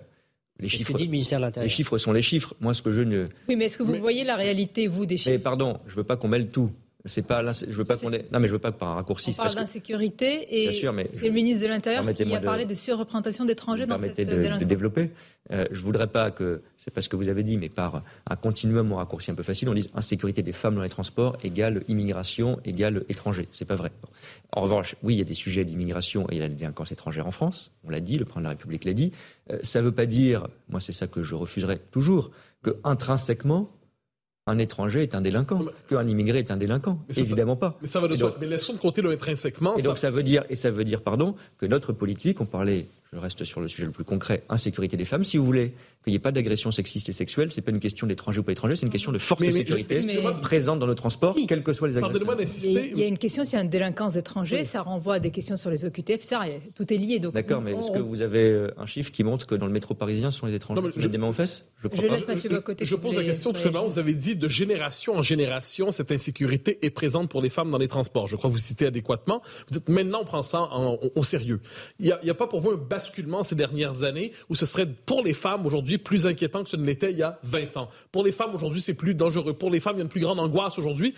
les 0.60 0.68
chiffres, 0.68 0.94
dit 0.94 1.06
le 1.06 1.12
ministère 1.12 1.38
de 1.38 1.46
l'Intérieur? 1.46 1.70
Les 1.70 1.76
chiffres 1.76 2.00
sont 2.00 2.14
les 2.14 2.24
chiffres. 2.24 2.56
Moi, 2.60 2.74
ce 2.74 2.82
que 2.82 2.92
je 2.92 3.02
ne. 3.02 3.28
Oui, 3.48 3.56
mais 3.56 3.66
est-ce 3.66 3.78
que 3.78 3.84
vous 3.84 3.98
voyez 3.98 4.24
la 4.24 4.36
réalité, 4.36 4.88
vous, 4.88 5.06
des 5.06 5.18
chiffres? 5.18 5.30
mais 5.30 5.38
Pardon, 5.38 5.80
je 5.86 5.92
ne 5.92 5.98
veux 5.98 6.04
pas 6.04 6.18
qu'on 6.18 6.28
mêle 6.28 6.50
tout. 6.50 6.72
C'est 7.08 7.26
pas, 7.26 7.42
je 7.52 7.66
veux 7.72 7.86
pas 7.86 7.98
qu'on 7.98 8.12
ait... 8.14 8.26
Non, 8.32 8.40
mais 8.40 8.48
je 8.48 8.54
veux 8.54 8.60
pas 8.60 8.72
par 8.72 8.90
un 8.90 8.96
raccourci. 8.96 9.32
On 9.32 9.44
parle 9.44 9.56
d'insécurité 9.56 10.48
et 10.50 10.72
c'est 10.72 11.28
le 11.28 11.34
ministre 11.34 11.64
de 11.64 11.70
l'Intérieur 11.70 12.14
qui 12.14 12.36
a 12.36 12.42
parlé 12.42 12.66
de, 12.66 12.74
surreprésentation 12.74 13.46
d'étrangers 13.46 13.86
dans 13.86 14.00
cette 14.00 14.18
de, 14.18 14.60
de 14.60 14.66
développer. 14.66 15.12
Euh, 15.52 15.66
je 15.72 15.80
voudrais 15.80 16.08
pas 16.08 16.32
que, 16.32 16.62
c'est 16.78 16.92
pas 16.92 17.02
ce 17.02 17.10
que 17.10 17.16
vous 17.16 17.30
avez 17.30 17.44
dit, 17.44 17.58
mais 17.58 17.70
par 17.70 18.04
un 18.30 18.36
continuum 18.36 18.92
ou 18.92 18.96
un 18.96 18.98
raccourci 18.98 19.32
un 19.32 19.36
peu 19.36 19.44
facile, 19.44 19.70
on 19.70 19.74
dise 19.74 19.90
insécurité 19.94 20.42
des 20.42 20.52
femmes 20.52 20.76
dans 20.76 20.82
les 20.82 20.90
transports 20.90 21.38
égale 21.44 21.84
immigration 21.88 22.60
égale 22.66 23.04
étranger. 23.10 23.48
C'est 23.52 23.66
pas 23.66 23.76
vrai. 23.76 23.92
En 24.52 24.62
revanche, 24.62 24.96
oui, 25.04 25.16
il 25.16 25.18
y 25.18 25.22
a 25.22 25.26
des 25.26 25.34
sujets 25.34 25.64
d'immigration 25.64 26.28
et 26.30 26.36
il 26.36 26.38
y 26.38 26.42
a 26.42 26.48
la 26.48 26.54
délinquance 26.54 26.92
étrangère 26.92 27.28
en 27.28 27.32
France. 27.32 27.72
On 27.86 27.90
l'a 27.90 28.00
dit, 28.00 28.18
le 28.18 28.26
président 28.26 28.42
de 28.42 28.46
la 28.46 28.50
République 28.52 28.86
l'a 28.86 28.94
dit. 28.94 29.12
Euh, 29.52 29.60
ça 29.64 29.82
veut 29.82 29.92
pas 29.92 30.06
dire, 30.06 30.48
moi 30.70 30.80
c'est 30.80 30.92
ça 30.92 31.08
que 31.08 31.24
je 31.24 31.36
refuserais 31.36 31.80
toujours, 31.92 32.32
que 32.64 32.78
intrinsèquement 32.84 33.72
un 34.48 34.58
étranger 34.58 35.04
est 35.04 35.14
un 35.14 35.22
délinquant, 35.22 35.62
qu'un 35.90 36.08
immigré 36.08 36.40
est 36.40 36.52
un 36.52 36.58
délinquant. 36.58 36.98
Évidemment 37.16 37.58
pas. 37.58 37.78
Mais 37.82 37.88
ça 37.88 38.00
va 38.00 38.08
de 38.08 38.16
soi. 38.16 38.36
Mais 38.40 38.48
laissons 38.48 38.74
de 38.74 38.80
compter 38.80 39.02
le 39.02 39.12
intrinsèquement. 39.12 39.76
Et 39.76 39.84
donc 39.84 39.98
ça 39.98 40.10
veut 40.10 40.24
dire, 40.24 40.44
et 40.50 40.56
ça 40.56 40.72
veut 40.72 40.86
dire, 40.86 41.02
pardon, 41.02 41.36
que 41.60 41.66
notre 41.66 41.92
politique, 41.92 42.42
on 42.42 42.46
parlait, 42.46 42.88
je 43.14 43.18
reste 43.18 43.44
sur 43.44 43.62
le 43.62 43.68
sujet 43.68 43.86
le 43.86 43.92
plus 43.92 44.04
concret, 44.04 44.44
insécurité 44.50 44.98
des 44.98 45.06
femmes. 45.06 45.24
Si 45.24 45.38
vous 45.38 45.46
voulez 45.46 45.74
qu'il 46.04 46.12
n'y 46.12 46.16
ait 46.16 46.20
pas 46.20 46.32
d'agression 46.32 46.72
sexiste 46.72 47.10
et 47.10 47.14
sexuelle, 47.14 47.52
c'est 47.52 47.62
pas 47.62 47.72
une 47.72 47.80
question 47.80 48.08
d'étrangers 48.08 48.40
ou 48.40 48.44
pas 48.44 48.52
étrangers, 48.52 48.76
c'est 48.76 48.86
une 48.86 48.92
question 48.92 49.12
de 49.12 49.18
forte 49.18 49.44
sécurité 49.44 50.00
présente 50.42 50.80
dans 50.80 50.88
nos 50.88 50.96
transports, 50.96 51.36
quels 51.48 51.64
que 51.64 51.74
soient 51.74 51.88
les 51.88 51.98
agressions. 51.98 52.28
Il 52.74 52.98
y 52.98 53.04
a 53.04 53.08
une 53.08 53.18
question, 53.18 53.44
s'il 53.44 53.54
y 53.54 53.58
a 53.58 53.64
une 53.64 53.70
délinquance 53.70 54.16
étrangère, 54.16 54.66
ça 54.66 54.82
renvoie 54.82 55.16
à 55.16 55.20
des 55.20 55.32
questions 55.32 55.58
sur 55.58 55.70
les 55.70 55.86
OQTF, 55.86 56.24
ça, 56.24 56.42
tout 56.76 56.94
est 56.94 56.98
lié. 56.98 57.20
D'accord, 57.20 57.62
mais 57.62 57.74
est-ce 57.74 57.92
que 57.92 58.00
vous 58.00 58.22
avez 58.22 58.46
euh, 58.46 58.74
un 58.78 58.86
chiffre 58.86 59.12
qui 59.12 59.24
montre 59.24 59.48
que 59.48 59.56
dans 59.56 59.66
le 59.66 59.72
métro 59.72 59.94
parisien, 59.94 60.32
ce 60.32 60.40
sont 60.40 60.46
les 60.46 60.56
étrangers 60.56 60.82
qui 60.92 61.00
mettent 61.00 61.12
des 61.12 61.18
mains 61.18 61.30
aux 61.30 61.34
fesses? 61.34 61.66
Je, 61.84 61.90
je 61.94 62.02
laisse 62.08 62.28
Mathieu 62.28 62.50
côté. 62.62 62.86
Je 62.86 62.96
pose 62.96 63.16
la 63.16 63.24
question 63.24 63.54
tout 63.54 63.60
simplement, 63.60 63.86
vous 63.86 64.00
avez 64.00 64.14
dit 64.14 64.36
de 64.36 64.48
génération 64.48 65.16
en 65.16 65.22
génération, 65.22 65.92
cette 65.92 66.12
insécurité 66.12 66.80
est 66.86 66.90
présente 66.90 67.30
pour 67.30 67.42
les 67.42 67.50
femmes 67.50 67.72
dans 67.72 67.78
les 67.78 67.88
transports. 67.88 68.28
Je 68.28 68.36
crois 68.36 68.50
que 68.50 68.54
vous 68.54 68.62
citez 68.62 68.88
adéquatement. 68.88 69.42
Vous 69.68 69.80
dites 69.80 69.90
maintenant 69.90 70.20
on 70.22 70.26
prend 70.26 70.44
ça 70.44 70.70
au 71.16 71.24
sérieux. 71.24 71.60
Il 72.00 72.06
n'y 72.06 72.12
a, 72.12 72.20
a, 72.32 72.34
pas 72.34 72.48
pour 72.48 72.60
vous 72.60 72.72
un 72.72 72.78
basculement 72.98 73.44
ces 73.44 73.56
dernières 73.56 74.04
années 74.04 74.32
où 74.50 74.56
ce 74.56 74.66
serait 74.66 74.86
pour 74.86 75.24
les 75.24 75.34
femmes 75.34 75.66
aujourd'hui 75.66 75.98
plus 75.98 76.26
inquiétant 76.26 76.64
que 76.64 76.70
ce 76.70 76.76
ne 76.76 76.86
l'était 76.86 77.12
il 77.12 77.18
y 77.18 77.24
a 77.24 77.40
20 77.44 77.78
ans. 77.78 77.90
Pour 78.12 78.24
les 78.24 78.32
femmes 78.32 78.54
aujourd'hui, 78.56 78.82
c'est 78.82 78.94
plus 78.94 79.14
dangereux. 79.14 79.54
Pour 79.54 79.70
les 79.70 79.80
femmes, 79.80 79.96
il 79.96 80.00
y 80.00 80.02
a 80.02 80.04
une 80.04 80.10
plus 80.10 80.22
grande 80.22 80.40
angoisse 80.40 80.78
aujourd'hui. 80.78 81.14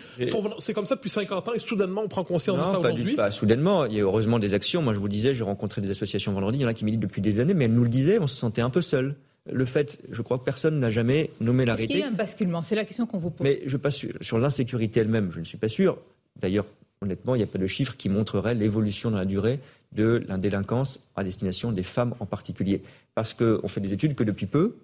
C'est 0.58 0.72
comme 0.72 0.86
ça 0.86 0.96
depuis 0.96 1.10
50 1.10 1.48
ans 1.48 1.52
et 1.54 1.58
soudainement 1.58 2.02
on 2.04 2.08
prend 2.08 2.24
conscience 2.24 2.58
de 2.58 2.64
ça 2.64 2.78
aujourd'hui. 2.78 3.14
Pas 3.14 3.30
soudainement. 3.30 3.86
Il 3.86 3.94
y 3.94 4.00
a 4.00 4.02
heureusement 4.02 4.38
des 4.38 4.54
actions. 4.54 4.82
Moi, 4.82 4.94
je 4.94 4.98
vous 4.98 5.08
disais, 5.08 5.34
j'ai 5.34 5.44
rencontré 5.44 5.80
des 5.80 5.90
associations 5.90 6.32
vendredi. 6.32 6.58
Il 6.58 6.62
y 6.62 6.64
en 6.64 6.68
a 6.68 6.74
qui 6.74 6.84
militent 6.84 7.00
depuis 7.00 7.20
des 7.20 7.40
années, 7.40 7.54
mais 7.54 7.64
elles 7.66 7.74
nous 7.74 7.84
le 7.84 7.88
disaient, 7.88 8.18
on 8.18 8.26
se 8.26 8.36
sentait 8.36 8.62
un 8.62 8.70
peu 8.70 8.82
seul 8.82 9.16
le 9.50 9.64
fait, 9.64 10.00
je 10.10 10.22
crois 10.22 10.38
que 10.38 10.44
personne 10.44 10.78
n'a 10.78 10.90
jamais 10.90 11.30
nommé 11.40 11.64
l'arrêté. 11.64 11.94
Il 11.94 12.00
y 12.00 12.02
a 12.02 12.08
un 12.08 12.12
basculement, 12.12 12.62
c'est 12.62 12.74
la 12.74 12.84
question 12.84 13.06
qu'on 13.06 13.18
vous 13.18 13.30
pose. 13.30 13.44
Mais 13.44 13.62
je 13.66 13.76
pas 13.76 13.90
sûr. 13.90 14.12
Sur 14.20 14.38
l'insécurité 14.38 15.00
elle-même, 15.00 15.30
je 15.32 15.40
ne 15.40 15.44
suis 15.44 15.58
pas 15.58 15.68
sûr. 15.68 15.98
D'ailleurs, 16.40 16.66
honnêtement, 17.00 17.34
il 17.34 17.38
n'y 17.38 17.44
a 17.44 17.46
pas 17.46 17.58
de 17.58 17.66
chiffres 17.66 17.96
qui 17.96 18.08
montreraient 18.08 18.54
l'évolution 18.54 19.10
dans 19.10 19.18
la 19.18 19.24
durée 19.24 19.58
de 19.92 20.22
la 20.28 20.36
délinquance 20.36 21.00
à 21.16 21.24
destination 21.24 21.72
des 21.72 21.82
femmes 21.82 22.14
en 22.20 22.26
particulier. 22.26 22.82
Parce 23.14 23.34
qu'on 23.34 23.68
fait 23.68 23.80
des 23.80 23.92
études 23.92 24.14
que 24.14 24.24
depuis 24.24 24.46
peu, 24.46 24.76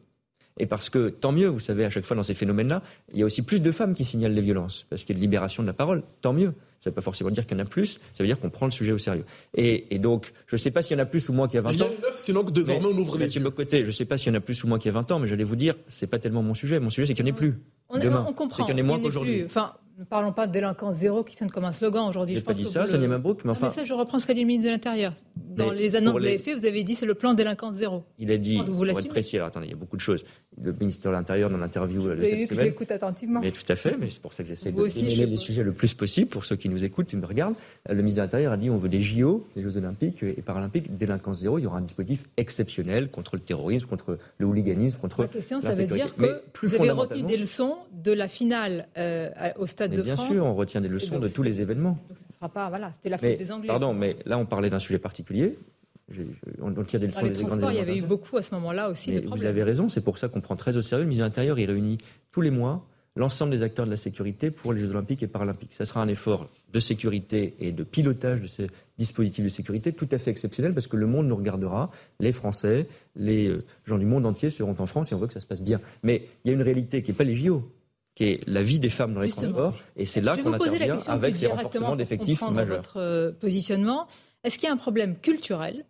et 0.58 0.66
parce 0.66 0.88
que, 0.88 1.10
tant 1.10 1.32
mieux, 1.32 1.48
vous 1.48 1.60
savez, 1.60 1.84
à 1.84 1.90
chaque 1.90 2.06
fois 2.06 2.16
dans 2.16 2.22
ces 2.22 2.34
phénomènes-là, 2.34 2.82
il 3.12 3.20
y 3.20 3.22
a 3.22 3.26
aussi 3.26 3.42
plus 3.42 3.60
de 3.60 3.72
femmes 3.72 3.94
qui 3.94 4.04
signalent 4.04 4.32
les 4.32 4.42
violences, 4.42 4.86
parce 4.88 5.04
qu'il 5.04 5.14
y 5.14 5.16
a 5.16 5.18
une 5.18 5.22
libération 5.22 5.62
de 5.62 5.66
la 5.66 5.74
parole, 5.74 6.02
tant 6.22 6.32
mieux. 6.32 6.54
Ça 6.78 6.90
ne 6.90 6.92
veut 6.92 6.94
pas 6.94 7.02
forcément 7.02 7.30
dire 7.30 7.46
qu'il 7.46 7.56
y 7.56 7.60
en 7.60 7.64
a 7.64 7.68
plus, 7.68 8.00
ça 8.14 8.22
veut 8.22 8.26
dire 8.26 8.38
qu'on 8.40 8.50
prend 8.50 8.66
le 8.66 8.72
sujet 8.72 8.92
au 8.92 8.98
sérieux. 8.98 9.24
Et, 9.54 9.98
donc, 9.98 10.32
je 10.46 10.54
ne 10.54 10.58
sais 10.58 10.70
pas 10.70 10.82
s'il 10.82 10.96
y 10.96 11.00
en 11.00 11.02
a 11.02 11.06
plus 11.06 11.28
ou 11.28 11.32
moins 11.32 11.48
qu'il 11.48 11.56
y 11.56 11.58
a 11.58 11.62
20 11.62 11.70
ans. 11.70 11.72
Il 11.74 11.78
y 11.78 11.82
a 11.82 11.88
9, 11.88 12.18
sinon 12.18 12.44
que 12.44 12.50
désormais 12.50 12.86
on 12.86 12.98
ouvre 12.98 13.18
les 13.18 13.34
yeux. 13.34 13.50
Côté, 13.50 13.82
je 13.82 13.86
ne 13.86 13.90
sais 13.92 14.04
pas 14.04 14.16
s'il 14.16 14.28
y 14.28 14.30
en 14.34 14.38
a 14.38 14.40
plus 14.40 14.64
ou 14.64 14.66
moins 14.66 14.78
qu'il 14.78 14.90
y 14.90 14.94
a 14.94 14.98
20 14.98 15.10
ans, 15.12 15.18
mais 15.18 15.28
j'allais 15.28 15.44
vous 15.44 15.56
dire, 15.56 15.74
ce 15.88 16.04
n'est 16.04 16.10
pas 16.10 16.18
tellement 16.18 16.42
mon 16.42 16.54
sujet. 16.54 16.80
Mon 16.80 16.90
sujet, 16.90 17.06
c'est 17.06 17.14
qu'il 17.14 17.24
n'y 17.24 17.30
en 17.30 17.34
ait 17.34 17.36
plus. 17.36 17.54
On, 17.88 17.98
demain. 17.98 18.24
on 18.28 18.32
comprend. 18.32 18.58
C'est 18.58 18.72
qu'il 18.72 18.78
y 18.78 18.80
en 18.80 18.84
ait 18.84 18.86
moins 18.86 19.00
qu'aujourd'hui. 19.00 19.44
Enfin, 19.44 19.74
ne 19.98 20.04
parlons 20.04 20.32
pas 20.32 20.46
de 20.46 20.52
délinquance 20.52 20.96
zéro 20.96 21.24
qui 21.24 21.36
sonne 21.36 21.50
comme 21.50 21.64
un 21.64 21.72
slogan 21.72 22.06
aujourd'hui. 22.08 22.36
Je 22.36 22.42
pas 22.42 22.52
dit 22.52 22.66
ça, 22.66 22.86
Sonia 22.86 23.08
Mabrouk, 23.08 23.44
mais 23.44 23.50
enfin. 23.50 23.68
mais 23.68 23.72
ça, 23.72 23.84
je 23.84 23.94
reprends 23.94 24.18
ce 24.18 24.26
qu'a 24.26 24.34
dit 24.34 24.40
le 24.40 24.46
ministre 24.46 24.66
de 24.66 24.72
l'Intérieur. 24.72 25.14
Dans 25.36 25.70
les 25.70 25.96
annonces 25.96 26.16
que 26.16 26.20
vous 26.20 26.26
avez 26.26 26.38
fait, 26.38 26.54
vous 26.54 26.66
avez 26.66 26.84
dit 26.84 26.94
c'est 26.94 27.06
le 27.06 27.14
plan 27.14 27.32
délinquance 27.32 27.76
zéro. 27.76 28.04
Il 28.18 28.30
a 28.30 28.36
dit, 28.36 28.58
pour 28.58 28.86
être 28.86 29.08
précis, 29.08 29.36
alors 29.36 29.48
attendez, 29.48 29.66
il 29.68 29.70
y 29.70 29.74
a 29.74 29.76
beaucoup 29.76 29.96
de 29.96 30.02
choses. 30.02 30.24
Le 30.62 30.72
ministre 30.72 31.06
de 31.06 31.12
l'Intérieur, 31.12 31.50
dans 31.50 31.56
l'interview 31.56 32.02
de 32.02 32.24
cette 32.24 32.46
semaine. 32.46 32.66
J'écoute 32.66 32.90
attentivement. 32.90 33.40
Mais 33.40 33.52
tout 33.52 33.64
à 33.68 33.76
fait, 33.76 33.96
mais 33.98 34.10
c'est 34.10 34.20
pour 34.20 34.32
ça 34.32 34.42
que 34.42 34.48
j'essaie 34.48 34.72
de 34.72 34.82
mêler 34.82 35.26
les 35.26 35.36
sujets 35.36 35.62
le 35.62 35.72
plus 35.72 35.94
possible 35.94 36.28
pour 36.28 36.44
ceux 36.44 36.56
qui 36.56 36.68
nous 36.68 36.84
écoutent 36.84 37.12
et 37.14 37.16
me 37.16 37.26
regardent. 37.26 37.56
Le 37.88 37.96
ministre 37.96 38.16
de 38.16 38.22
l'Intérieur 38.22 38.52
a 38.52 38.56
dit 38.56 38.68
on 38.68 38.76
veut 38.76 38.88
des 38.88 39.02
JO, 39.02 39.46
les 39.56 39.62
Jeux 39.62 39.78
Olympiques 39.78 40.22
et 40.22 40.42
Paralympiques, 40.42 40.96
délinquance 40.96 41.40
zéro. 41.40 41.58
Il 41.58 41.62
y 41.62 41.66
aura 41.66 41.78
un 41.78 41.82
dispositif 41.82 42.24
exceptionnel 42.36 43.10
contre 43.10 43.36
le 43.36 43.42
terrorisme, 43.42 43.86
contre 43.86 44.18
le 44.38 44.46
hooliganisme, 44.46 44.98
contre. 44.98 45.22
La 45.22 45.28
question, 45.28 45.60
ça 45.60 45.70
veut 45.70 45.86
dire 45.86 46.14
que 46.14 46.42
vous 46.62 46.74
avez 46.74 46.90
retenu 46.90 47.22
des 47.22 47.36
leçons 47.36 47.76
de 47.92 48.12
la 48.12 48.28
finale 48.28 48.88
euh, 48.98 49.30
au 49.58 49.66
Stade 49.66 49.85
de 49.88 50.02
bien 50.02 50.16
France. 50.16 50.28
Bien 50.28 50.36
sûr, 50.36 50.46
on 50.46 50.54
retient 50.54 50.80
des 50.80 50.88
leçons 50.88 51.18
de 51.18 51.28
tous 51.28 51.42
les 51.42 51.60
événements. 51.60 51.98
Donc, 52.08 52.18
ce 52.18 52.34
sera 52.34 52.48
pas, 52.48 52.68
voilà, 52.68 52.92
c'était 52.92 53.08
la 53.08 53.18
faute 53.18 53.38
des 53.38 53.52
Anglais. 53.52 53.68
Pardon, 53.68 53.94
mais 53.94 54.16
là, 54.24 54.38
on 54.38 54.46
parlait 54.46 54.70
d'un 54.70 54.78
sujet 54.78 54.98
particulier. 54.98 55.58
on, 56.60 56.72
tire 56.84 57.00
des 57.00 57.06
leçons 57.06 57.26
des 57.26 57.32
transports, 57.32 57.70
Il 57.72 57.76
y 57.76 57.80
avait 57.80 57.98
eu 57.98 58.02
beaucoup 58.02 58.36
à 58.36 58.42
ce 58.42 58.54
moment-là 58.54 58.90
aussi 58.90 59.12
de 59.12 59.20
problèmes. 59.20 59.38
Vous 59.38 59.46
avez 59.46 59.62
raison, 59.62 59.88
c'est 59.88 60.02
pour 60.02 60.18
ça 60.18 60.28
qu'on 60.28 60.40
prend 60.40 60.56
très 60.56 60.76
au 60.76 60.82
sérieux. 60.82 61.04
Le 61.04 61.08
ministre 61.08 61.24
de 61.24 61.28
l'Intérieur, 61.28 61.58
il 61.58 61.66
réunit 61.66 61.98
tous 62.32 62.40
les 62.40 62.50
mois 62.50 62.86
l'ensemble 63.16 63.50
des 63.50 63.62
acteurs 63.62 63.86
de 63.86 63.90
la 63.90 63.96
sécurité 63.96 64.50
pour 64.50 64.72
les 64.72 64.80
Jeux 64.80 64.90
Olympiques 64.90 65.22
et 65.22 65.26
Paralympiques. 65.26 65.74
Ça 65.74 65.86
sera 65.86 66.02
un 66.02 66.08
effort 66.08 66.48
de 66.72 66.78
sécurité 66.78 67.54
et 67.58 67.72
de 67.72 67.82
pilotage 67.82 68.42
de 68.42 68.46
ces 68.46 68.66
dispositifs 68.98 69.44
de 69.44 69.48
sécurité 69.48 69.92
tout 69.92 70.08
à 70.12 70.18
fait 70.18 70.30
exceptionnel 70.30 70.74
parce 70.74 70.86
que 70.86 70.96
le 70.96 71.06
monde 71.06 71.26
nous 71.26 71.36
regardera, 71.36 71.90
les 72.20 72.32
Français, 72.32 72.86
les 73.16 73.48
euh, 73.48 73.64
gens 73.86 73.98
du 73.98 74.06
monde 74.06 74.26
entier 74.26 74.50
seront 74.50 74.76
en 74.78 74.86
France 74.86 75.12
et 75.12 75.14
on 75.14 75.18
veut 75.18 75.26
que 75.26 75.32
ça 75.32 75.40
se 75.40 75.46
passe 75.46 75.62
bien. 75.62 75.80
Mais 76.02 76.28
il 76.44 76.48
y 76.48 76.50
a 76.50 76.54
une 76.54 76.62
réalité 76.62 77.02
qui 77.02 77.10
n'est 77.10 77.16
pas 77.16 77.24
les 77.24 77.34
JO 77.34 77.64
qui 78.16 78.24
est 78.24 78.40
la 78.48 78.62
vie 78.62 78.80
des 78.80 78.90
femmes 78.90 79.14
dans 79.14 79.20
les 79.20 79.30
transports. 79.30 79.76
Et 79.94 80.06
c'est 80.06 80.22
là 80.22 80.36
qu'on 80.36 80.52
intervient 80.52 80.98
avec 81.06 81.38
les 81.38 81.46
renforcements 81.46 81.94
d'effectifs 81.94 82.40
majeurs. 82.40 82.78
votre 82.78 82.96
euh, 82.96 83.30
positionnement. 83.30 84.08
Est-ce 84.42 84.58
qu'il 84.58 84.66
y 84.66 84.70
a 84.70 84.72
un 84.72 84.78
problème 84.78 85.16
culturel 85.16 85.84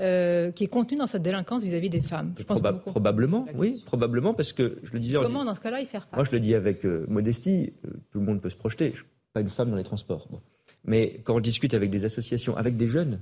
euh, 0.00 0.52
qui 0.52 0.64
est 0.64 0.68
contenu 0.68 0.96
dans 0.96 1.08
cette 1.08 1.22
délinquance 1.22 1.64
vis-à-vis 1.64 1.90
des 1.90 2.00
femmes? 2.00 2.34
Je 2.38 2.44
pense 2.44 2.62
Probablement, 2.86 3.46
oui, 3.56 3.82
probablement, 3.84 4.34
parce 4.34 4.52
que 4.52 4.78
je 4.84 4.92
le 4.92 5.00
disais. 5.00 5.18
Comment, 5.20 5.44
dans 5.44 5.56
ce 5.56 5.60
cas-là, 5.60 5.80
y 5.80 5.86
faire 5.86 6.04
face? 6.04 6.16
Moi, 6.16 6.24
je 6.24 6.30
le 6.30 6.40
dis 6.40 6.54
avec 6.54 6.86
euh, 6.86 7.04
modestie, 7.08 7.72
tout 8.12 8.20
le 8.20 8.24
monde 8.24 8.40
peut 8.40 8.50
se 8.50 8.56
projeter. 8.56 8.86
Je 8.86 8.90
ne 8.90 8.96
suis 8.96 9.06
pas 9.34 9.40
une 9.40 9.50
femme 9.50 9.70
dans 9.70 9.76
les 9.76 9.84
transports. 9.84 10.28
Mais 10.84 11.20
quand 11.24 11.34
on 11.34 11.40
discute 11.40 11.74
avec 11.74 11.90
des 11.90 12.04
associations, 12.04 12.56
avec 12.56 12.76
des 12.76 12.86
jeunes, 12.86 13.18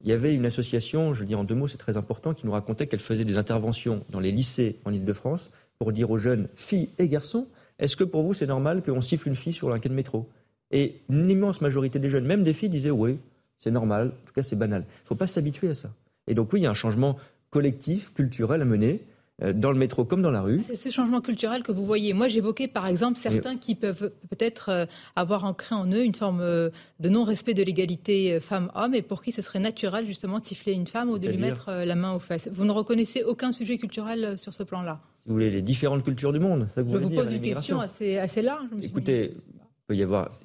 il 0.00 0.08
y 0.08 0.12
avait 0.12 0.34
une 0.34 0.46
association, 0.46 1.12
je 1.12 1.20
le 1.20 1.26
dis 1.26 1.34
en 1.34 1.44
deux 1.44 1.54
mots, 1.54 1.66
c'est 1.66 1.78
très 1.78 1.96
important, 1.96 2.34
qui 2.34 2.46
nous 2.46 2.52
racontait 2.52 2.86
qu'elle 2.86 3.00
faisait 3.00 3.24
des 3.24 3.38
interventions 3.38 4.04
dans 4.10 4.20
les 4.20 4.30
lycées 4.30 4.78
en 4.84 4.92
Ile-de-France 4.92 5.50
pour 5.78 5.92
dire 5.92 6.10
aux 6.10 6.18
jeunes, 6.18 6.48
filles 6.54 6.90
et 6.98 7.08
garçons, 7.08 7.48
est-ce 7.78 7.96
que 7.96 8.04
pour 8.04 8.22
vous, 8.22 8.34
c'est 8.34 8.46
normal 8.46 8.82
qu'on 8.82 9.00
siffle 9.00 9.28
une 9.28 9.36
fille 9.36 9.52
sur 9.52 9.72
un 9.72 9.78
quai 9.78 9.88
de 9.88 9.94
métro? 9.94 10.28
Et 10.70 11.02
une 11.08 11.30
immense 11.30 11.60
majorité 11.60 11.98
des 11.98 12.08
jeunes, 12.08 12.24
même 12.24 12.42
des 12.42 12.52
filles, 12.52 12.68
disaient 12.68 12.90
oui, 12.90 13.18
c'est 13.58 13.70
normal, 13.70 14.08
en 14.08 14.26
tout 14.26 14.32
cas 14.34 14.42
c'est 14.42 14.56
banal. 14.56 14.82
Il 14.82 15.04
ne 15.04 15.08
faut 15.08 15.14
pas 15.14 15.26
s'habituer 15.26 15.68
à 15.68 15.74
ça. 15.74 15.90
Et 16.26 16.34
donc 16.34 16.52
oui, 16.52 16.60
il 16.60 16.62
y 16.64 16.66
a 16.66 16.70
un 16.70 16.74
changement 16.74 17.16
collectif, 17.50 18.12
culturel 18.12 18.62
à 18.62 18.64
mener 18.64 19.02
euh, 19.42 19.52
dans 19.52 19.72
le 19.72 19.78
métro 19.78 20.04
comme 20.04 20.22
dans 20.22 20.30
la 20.30 20.42
rue. 20.42 20.62
C'est 20.66 20.76
ce 20.76 20.90
changement 20.90 21.20
culturel 21.20 21.62
que 21.62 21.72
vous 21.72 21.84
voyez. 21.84 22.12
Moi, 22.12 22.28
j'évoquais 22.28 22.68
par 22.68 22.86
exemple 22.86 23.18
certains 23.18 23.56
qui 23.56 23.74
peuvent 23.74 24.12
peut-être 24.30 24.68
euh, 24.68 24.86
avoir 25.16 25.44
ancré 25.44 25.74
en 25.74 25.90
eux 25.90 26.04
une 26.04 26.14
forme 26.14 26.40
euh, 26.40 26.70
de 27.00 27.08
non-respect 27.08 27.54
de 27.54 27.62
l'égalité 27.62 28.38
femmes-hommes 28.40 28.94
et 28.94 29.02
pour 29.02 29.22
qui 29.22 29.32
ce 29.32 29.42
serait 29.42 29.60
naturel 29.60 30.06
justement 30.06 30.38
de 30.38 30.44
siffler 30.44 30.72
une 30.72 30.86
femme 30.86 31.10
ou 31.10 31.18
de 31.18 31.28
lui 31.28 31.38
mettre 31.38 31.70
la 31.70 31.94
main 31.94 32.14
aux 32.14 32.20
fesses. 32.20 32.48
Vous 32.52 32.64
ne 32.64 32.72
reconnaissez 32.72 33.22
aucun 33.24 33.52
sujet 33.52 33.78
culturel 33.78 34.38
sur 34.38 34.54
ce 34.54 34.62
plan-là? 34.62 35.00
Si 35.24 35.30
vous 35.30 35.36
voulez, 35.36 35.50
les 35.50 35.62
différentes 35.62 36.04
cultures 36.04 36.34
du 36.34 36.38
monde. 36.38 36.68
Ça 36.74 36.82
que 36.82 36.88
vous 36.88 36.98
Je 36.98 37.04
vous 37.04 37.10
pose 37.10 37.32
une 37.32 37.40
question 37.40 37.80
assez, 37.80 38.18
assez 38.18 38.42
large. 38.42 38.66
Écoutez, 38.82 39.34
il 39.34 39.52
peut 39.86 39.96
y 39.96 40.02
avoir 40.02 40.38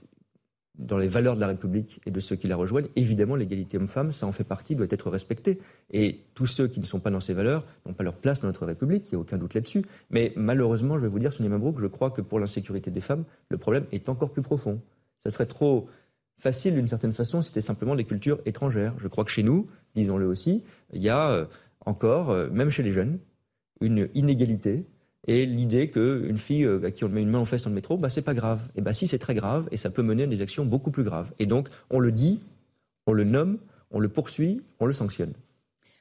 dans 0.75 0.97
les 0.97 1.09
valeurs 1.09 1.35
de 1.35 1.41
la 1.41 1.47
République 1.47 1.99
et 2.05 2.11
de 2.11 2.19
ceux 2.21 2.37
qui 2.37 2.47
la 2.47 2.55
rejoignent, 2.55 2.87
évidemment, 2.95 3.35
l'égalité 3.35 3.75
homme-femme, 3.75 4.13
ça 4.13 4.25
en 4.25 4.31
fait 4.31 4.45
partie, 4.45 4.75
doit 4.75 4.87
être 4.89 5.09
respecté. 5.09 5.59
Et 5.91 6.21
tous 6.33 6.45
ceux 6.45 6.69
qui 6.69 6.79
ne 6.79 6.85
sont 6.85 7.01
pas 7.01 7.09
dans 7.09 7.19
ces 7.19 7.33
valeurs 7.33 7.65
n'ont 7.85 7.93
pas 7.93 8.05
leur 8.05 8.15
place 8.15 8.39
dans 8.39 8.47
notre 8.47 8.65
République, 8.65 9.11
il 9.11 9.15
n'y 9.15 9.17
a 9.17 9.19
aucun 9.19 9.37
doute 9.37 9.53
là-dessus. 9.53 9.83
Mais 10.11 10.31
malheureusement, 10.37 10.95
je 10.95 11.01
vais 11.01 11.09
vous 11.09 11.19
dire, 11.19 11.33
Sonia 11.33 11.49
Mabrouk, 11.49 11.81
je 11.81 11.87
crois 11.87 12.11
que 12.11 12.21
pour 12.21 12.39
l'insécurité 12.39 12.89
des 12.89 13.01
femmes, 13.01 13.25
le 13.49 13.57
problème 13.57 13.85
est 13.91 14.07
encore 14.07 14.31
plus 14.31 14.41
profond. 14.41 14.79
Ça 15.19 15.29
serait 15.29 15.47
trop 15.47 15.89
facile, 16.37 16.75
d'une 16.75 16.87
certaine 16.87 17.11
façon, 17.11 17.41
si 17.41 17.49
c'était 17.49 17.59
simplement 17.59 17.95
des 17.95 18.05
cultures 18.05 18.39
étrangères. 18.45 18.93
Je 18.97 19.09
crois 19.09 19.25
que 19.25 19.31
chez 19.31 19.43
nous, 19.43 19.67
disons-le 19.95 20.25
aussi, 20.25 20.63
il 20.93 21.01
y 21.01 21.09
a 21.09 21.29
euh, 21.29 21.45
encore, 21.85 22.29
euh, 22.29 22.49
même 22.49 22.69
chez 22.69 22.83
les 22.83 22.93
jeunes, 22.93 23.19
une 23.81 24.09
inégalité 24.13 24.85
et 25.27 25.45
l'idée 25.45 25.89
qu'une 25.89 26.37
fille 26.37 26.63
euh, 26.63 26.85
à 26.85 26.91
qui 26.91 27.03
on 27.03 27.09
met 27.09 27.21
une 27.21 27.29
main 27.29 27.39
en 27.39 27.45
fesse 27.45 27.63
dans 27.63 27.69
le 27.69 27.75
métro, 27.75 27.97
bah, 27.97 28.09
c'est 28.09 28.21
pas 28.21 28.33
grave. 28.33 28.67
Et 28.75 28.81
bah 28.81 28.93
si, 28.93 29.07
c'est 29.07 29.19
très 29.19 29.35
grave 29.35 29.67
et 29.71 29.77
ça 29.77 29.89
peut 29.89 30.01
mener 30.01 30.23
à 30.23 30.27
des 30.27 30.41
actions 30.41 30.65
beaucoup 30.65 30.91
plus 30.91 31.03
graves. 31.03 31.31
Et 31.39 31.45
donc, 31.45 31.69
on 31.89 31.99
le 31.99 32.11
dit, 32.11 32.39
on 33.05 33.13
le 33.13 33.25
nomme, 33.25 33.59
on 33.91 33.99
le 33.99 34.09
poursuit, 34.09 34.61
on 34.79 34.85
le 34.85 34.93
sanctionne. 34.93 35.33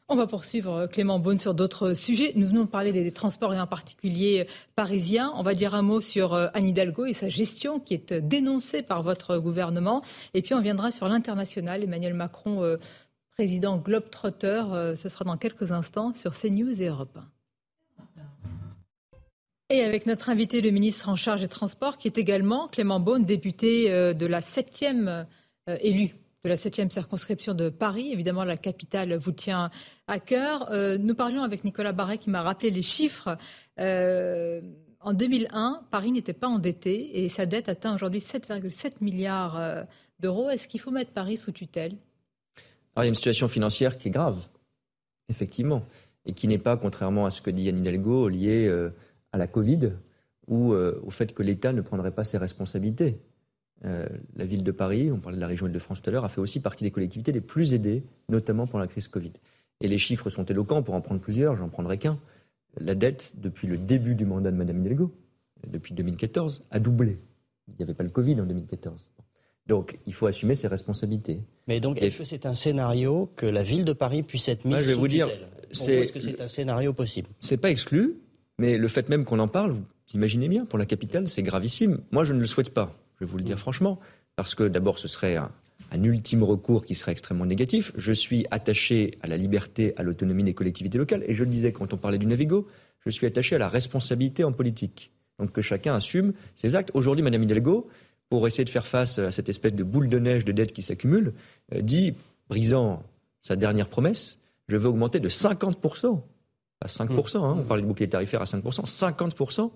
On 0.08 0.16
va 0.16 0.26
poursuivre 0.26 0.72
euh, 0.72 0.86
Clément 0.86 1.18
Beaune 1.18 1.36
sur 1.36 1.52
d'autres 1.52 1.92
sujets. 1.92 2.32
Nous 2.36 2.46
venons 2.46 2.64
de 2.64 2.68
parler 2.68 2.92
des 2.92 3.12
transports 3.12 3.52
et 3.52 3.60
en 3.60 3.66
particulier 3.66 4.46
euh, 4.46 4.52
parisiens. 4.76 5.32
On 5.34 5.42
va 5.42 5.54
dire 5.54 5.74
un 5.74 5.82
mot 5.82 6.00
sur 6.00 6.32
Anne 6.32 6.66
Hidalgo 6.66 7.04
et 7.04 7.12
sa 7.12 7.28
gestion 7.28 7.80
qui 7.80 7.94
est 7.94 8.14
dénoncée 8.14 8.82
par 8.82 9.02
votre 9.02 9.38
gouvernement. 9.38 10.02
Et 10.32 10.42
puis 10.42 10.54
on 10.54 10.62
viendra 10.62 10.90
sur 10.90 11.08
l'international. 11.08 11.82
Emmanuel 11.82 12.14
Macron, 12.14 12.78
président 13.36 13.76
Globetrotter, 13.76 14.94
ce 14.96 15.08
sera 15.10 15.26
dans 15.26 15.36
quelques 15.36 15.70
instants 15.70 16.14
sur 16.14 16.32
CNews 16.34 16.80
et 16.80 16.86
Europe 16.86 17.14
1. 17.14 17.37
Et 19.70 19.82
avec 19.82 20.06
notre 20.06 20.30
invité, 20.30 20.62
le 20.62 20.70
ministre 20.70 21.10
en 21.10 21.16
charge 21.16 21.42
des 21.42 21.48
Transports, 21.48 21.98
qui 21.98 22.08
est 22.08 22.16
également 22.16 22.68
Clément 22.68 23.00
Beaune, 23.00 23.26
député 23.26 23.90
euh, 23.90 24.14
de 24.14 24.24
la 24.24 24.40
7e 24.40 25.26
euh, 25.68 25.76
élu 25.82 26.14
de 26.42 26.48
la 26.48 26.56
7e 26.56 26.88
circonscription 26.88 27.52
de 27.52 27.68
Paris. 27.68 28.10
Évidemment, 28.10 28.44
la 28.44 28.56
capitale 28.56 29.14
vous 29.16 29.32
tient 29.32 29.70
à 30.06 30.20
cœur. 30.20 30.70
Euh, 30.70 30.96
nous 30.96 31.14
parlions 31.14 31.42
avec 31.42 31.64
Nicolas 31.64 31.92
Barret 31.92 32.16
qui 32.16 32.30
m'a 32.30 32.42
rappelé 32.42 32.70
les 32.70 32.82
chiffres. 32.82 33.36
en 33.76 35.12
2001, 35.12 35.82
Paris 35.90 36.12
n'était 36.12 36.32
pas 36.32 36.46
endetté 36.46 37.22
et 37.22 37.28
sa 37.28 37.44
dette 37.44 37.68
atteint 37.68 37.94
aujourd'hui 37.94 38.20
7,7 38.20 38.92
milliards 39.02 39.82
d'euros. 40.20 40.48
Est-ce 40.48 40.66
qu'il 40.66 40.80
faut 40.80 40.92
mettre 40.92 41.10
Paris 41.10 41.36
sous 41.36 41.52
tutelle? 41.52 41.96
Alors, 42.94 43.04
Il 43.04 43.06
y 43.06 43.06
a 43.06 43.08
une 43.08 43.14
situation 43.14 43.48
financière 43.48 43.98
qui 43.98 44.08
est 44.08 44.12
grave, 44.12 44.38
effectivement, 45.28 45.84
et 46.24 46.32
qui 46.32 46.48
n'est 46.48 46.56
pas, 46.56 46.78
contrairement 46.78 47.26
à 47.26 47.30
ce 47.30 47.42
que 47.42 47.50
dit 47.50 47.64
Yann 47.64 47.78
Hidalgo, 47.78 48.28
liée 48.28 48.66
à 49.32 49.38
la 49.38 49.46
Covid 49.46 49.92
ou 50.46 50.72
euh, 50.72 51.00
au 51.04 51.10
fait 51.10 51.34
que 51.34 51.42
l'État 51.42 51.72
ne 51.72 51.80
prendrait 51.80 52.10
pas 52.10 52.24
ses 52.24 52.38
responsabilités. 52.38 53.18
Euh, 53.84 54.08
la 54.34 54.44
ville 54.44 54.64
de 54.64 54.72
Paris, 54.72 55.12
on 55.12 55.18
parlait 55.20 55.36
de 55.36 55.40
la 55.40 55.46
région 55.46 55.66
Île-de-France 55.66 56.02
tout 56.02 56.10
à 56.10 56.12
l'heure, 56.12 56.24
a 56.24 56.28
fait 56.28 56.40
aussi 56.40 56.60
partie 56.60 56.84
des 56.84 56.90
collectivités 56.90 57.32
les 57.32 57.40
plus 57.40 57.74
aidées, 57.74 58.02
notamment 58.28 58.66
pendant 58.66 58.82
la 58.82 58.88
crise 58.88 59.08
Covid. 59.08 59.32
Et 59.80 59.88
les 59.88 59.98
chiffres 59.98 60.30
sont 60.30 60.44
éloquents, 60.44 60.82
pour 60.82 60.94
en 60.94 61.00
prendre 61.00 61.20
plusieurs, 61.20 61.54
j'en 61.54 61.68
prendrai 61.68 61.98
qu'un. 61.98 62.18
La 62.80 62.94
dette, 62.94 63.34
depuis 63.36 63.68
le 63.68 63.76
début 63.78 64.14
du 64.14 64.24
mandat 64.24 64.50
de 64.50 64.56
Mme 64.56 64.80
Hidalgo, 64.80 65.12
depuis 65.70 65.94
2014, 65.94 66.64
a 66.70 66.78
doublé. 66.80 67.18
Il 67.68 67.74
n'y 67.78 67.82
avait 67.84 67.94
pas 67.94 68.02
le 68.04 68.10
Covid 68.10 68.40
en 68.40 68.46
2014. 68.46 69.10
Donc, 69.66 69.98
il 70.06 70.14
faut 70.14 70.26
assumer 70.26 70.54
ses 70.54 70.66
responsabilités. 70.66 71.42
Mais 71.68 71.78
donc, 71.78 72.00
est-ce 72.02 72.16
que 72.18 72.24
c'est 72.24 72.46
un 72.46 72.54
scénario 72.54 73.30
que 73.36 73.44
la 73.46 73.62
ville 73.62 73.84
de 73.84 73.92
Paris 73.92 74.22
puisse 74.22 74.48
être 74.48 74.64
mise 74.64 74.72
Moi, 74.72 74.80
je 74.80 74.86
vais 74.88 74.94
sous 74.94 75.00
vous 75.00 75.08
dire, 75.08 75.28
c'est- 75.72 75.96
est-ce 76.02 76.12
que 76.12 76.20
c'est 76.20 76.40
un 76.40 76.48
scénario 76.48 76.92
possible? 76.94 77.28
C'est 77.38 77.58
pas 77.58 77.70
exclu, 77.70 78.14
mais 78.58 78.76
le 78.76 78.88
fait 78.88 79.08
même 79.08 79.24
qu'on 79.24 79.38
en 79.38 79.48
parle, 79.48 79.72
vous 79.72 79.84
imaginez 80.14 80.48
bien, 80.48 80.64
pour 80.64 80.78
la 80.78 80.86
capitale, 80.86 81.28
c'est 81.28 81.42
gravissime. 81.42 82.00
Moi, 82.10 82.24
je 82.24 82.32
ne 82.32 82.40
le 82.40 82.46
souhaite 82.46 82.70
pas, 82.70 82.94
je 83.16 83.24
vais 83.24 83.30
vous 83.30 83.38
le 83.38 83.44
dire 83.44 83.58
franchement, 83.58 83.98
parce 84.36 84.54
que 84.54 84.64
d'abord, 84.64 84.98
ce 84.98 85.08
serait 85.08 85.36
un, 85.36 85.50
un 85.90 86.02
ultime 86.02 86.42
recours 86.42 86.84
qui 86.84 86.94
serait 86.94 87.12
extrêmement 87.12 87.46
négatif. 87.46 87.92
Je 87.96 88.12
suis 88.12 88.46
attaché 88.50 89.18
à 89.22 89.26
la 89.26 89.36
liberté, 89.36 89.94
à 89.96 90.02
l'autonomie 90.02 90.44
des 90.44 90.54
collectivités 90.54 90.98
locales, 90.98 91.24
et 91.26 91.34
je 91.34 91.44
le 91.44 91.50
disais 91.50 91.72
quand 91.72 91.92
on 91.92 91.96
parlait 91.96 92.18
du 92.18 92.26
Navigo, 92.26 92.66
je 93.04 93.10
suis 93.10 93.26
attaché 93.26 93.56
à 93.56 93.58
la 93.58 93.68
responsabilité 93.68 94.44
en 94.44 94.52
politique. 94.52 95.12
Donc 95.38 95.52
que 95.52 95.62
chacun 95.62 95.94
assume 95.94 96.32
ses 96.56 96.74
actes. 96.74 96.90
Aujourd'hui, 96.94 97.22
Madame 97.22 97.42
Hidalgo, 97.42 97.88
pour 98.28 98.46
essayer 98.46 98.64
de 98.64 98.70
faire 98.70 98.86
face 98.86 99.18
à 99.18 99.30
cette 99.30 99.48
espèce 99.48 99.74
de 99.74 99.84
boule 99.84 100.08
de 100.08 100.18
neige 100.18 100.44
de 100.44 100.52
dettes 100.52 100.72
qui 100.72 100.82
s'accumule, 100.82 101.32
euh, 101.74 101.80
dit, 101.80 102.14
brisant 102.48 103.02
sa 103.40 103.56
dernière 103.56 103.88
promesse, 103.88 104.38
je 104.68 104.76
veux 104.76 104.88
augmenter 104.88 105.20
de 105.20 105.28
50% 105.28 106.20
à 106.80 106.86
5%, 106.86 107.38
hein, 107.38 107.56
on 107.58 107.64
parlait 107.64 107.82
de 107.82 107.88
bouclier 107.88 108.08
tarifaire 108.08 108.40
à 108.40 108.44
5%, 108.44 108.62
50% 108.62 109.70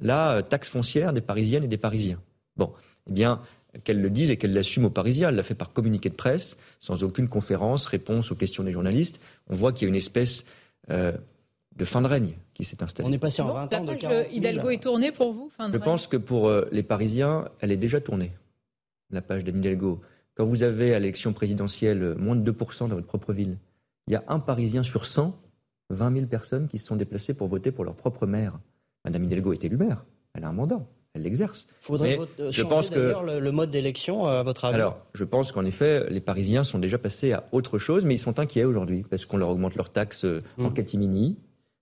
la 0.00 0.36
euh, 0.36 0.42
taxe 0.42 0.68
foncière 0.68 1.12
des 1.12 1.20
Parisiennes 1.20 1.64
et 1.64 1.68
des 1.68 1.78
Parisiens. 1.78 2.20
Bon, 2.56 2.72
eh 3.08 3.12
bien, 3.12 3.40
qu'elle 3.84 4.00
le 4.00 4.10
dise 4.10 4.30
et 4.30 4.36
qu'elle 4.36 4.52
l'assume 4.52 4.86
aux 4.86 4.90
Parisiens, 4.90 5.28
elle 5.28 5.36
l'a 5.36 5.42
fait 5.42 5.54
par 5.54 5.72
communiqué 5.72 6.08
de 6.08 6.14
presse, 6.14 6.56
sans 6.80 7.02
aucune 7.04 7.28
conférence, 7.28 7.86
réponse 7.86 8.32
aux 8.32 8.34
questions 8.34 8.64
des 8.64 8.72
journalistes. 8.72 9.20
On 9.48 9.54
voit 9.54 9.72
qu'il 9.72 9.86
y 9.86 9.86
a 9.86 9.90
une 9.90 9.96
espèce 9.96 10.44
euh, 10.90 11.12
de 11.76 11.84
fin 11.84 12.00
de 12.02 12.06
règne 12.06 12.34
qui 12.54 12.64
s'est 12.64 12.82
installée. 12.82 13.08
On 13.08 13.12
est 13.12 13.18
passé 13.18 13.42
en 13.42 13.48
Bon, 13.48 13.54
20 13.54 13.72
la 13.72 13.78
ans 13.78 13.84
de 13.84 13.86
page 13.86 13.98
40 13.98 14.16
000. 14.16 14.28
Hidalgo 14.32 14.70
est 14.70 14.82
tournée 14.82 15.12
pour 15.12 15.32
vous 15.32 15.50
fin 15.56 15.68
de 15.68 15.74
Je 15.74 15.78
règne 15.78 15.84
pense 15.84 16.06
que 16.06 16.16
pour 16.16 16.48
euh, 16.48 16.68
les 16.72 16.82
Parisiens, 16.82 17.48
elle 17.60 17.72
est 17.72 17.76
déjà 17.76 18.00
tournée, 18.00 18.32
la 19.10 19.20
page 19.20 19.44
d'Anne 19.44 19.58
Hidalgo. 19.58 20.00
Quand 20.34 20.44
vous 20.44 20.62
avez 20.62 20.94
à 20.94 20.98
l'élection 20.98 21.32
présidentielle 21.32 22.14
moins 22.16 22.36
de 22.36 22.50
2% 22.50 22.88
dans 22.88 22.94
votre 22.94 23.06
propre 23.06 23.32
ville, 23.32 23.58
il 24.06 24.12
y 24.12 24.16
a 24.16 24.24
un 24.28 24.38
Parisien 24.38 24.82
sur 24.82 25.04
100, 25.04 25.38
20 25.90 26.14
000 26.14 26.26
personnes 26.26 26.68
qui 26.68 26.78
se 26.78 26.86
sont 26.86 26.96
déplacées 26.96 27.34
pour 27.34 27.48
voter 27.48 27.70
pour 27.72 27.84
leur 27.84 27.94
propre 27.94 28.26
maire. 28.26 28.58
Madame 29.04 29.24
Hidalgo 29.24 29.52
est 29.52 29.64
élue 29.64 29.76
maire, 29.76 30.04
elle 30.34 30.44
a 30.44 30.48
un 30.48 30.52
mandat, 30.52 30.80
elle 31.14 31.22
l'exerce. 31.22 31.66
Faudrait 31.80 32.16
vote- 32.16 32.28
euh, 32.40 32.50
je 32.50 32.62
changer 32.62 32.68
pense 32.68 32.90
que- 32.90 32.94
d'ailleurs 32.94 33.22
le, 33.22 33.38
le 33.40 33.52
mode 33.52 33.70
d'élection, 33.70 34.26
euh, 34.26 34.40
à 34.40 34.42
votre 34.42 34.64
avis 34.66 34.74
Alors, 34.76 34.98
je 35.14 35.24
pense 35.24 35.52
qu'en 35.52 35.64
effet, 35.64 36.06
les 36.10 36.20
Parisiens 36.20 36.64
sont 36.64 36.78
déjà 36.78 36.98
passés 36.98 37.32
à 37.32 37.44
autre 37.52 37.78
chose, 37.78 38.04
mais 38.04 38.14
ils 38.14 38.18
sont 38.18 38.38
inquiets 38.38 38.64
aujourd'hui 38.64 39.04
parce 39.08 39.24
qu'on 39.24 39.36
leur 39.38 39.48
augmente 39.48 39.76
leurs 39.76 39.90
taxes 39.92 40.24
euh, 40.24 40.42
en 40.58 40.70
Mm. 40.70 40.74
catimini, 40.74 41.38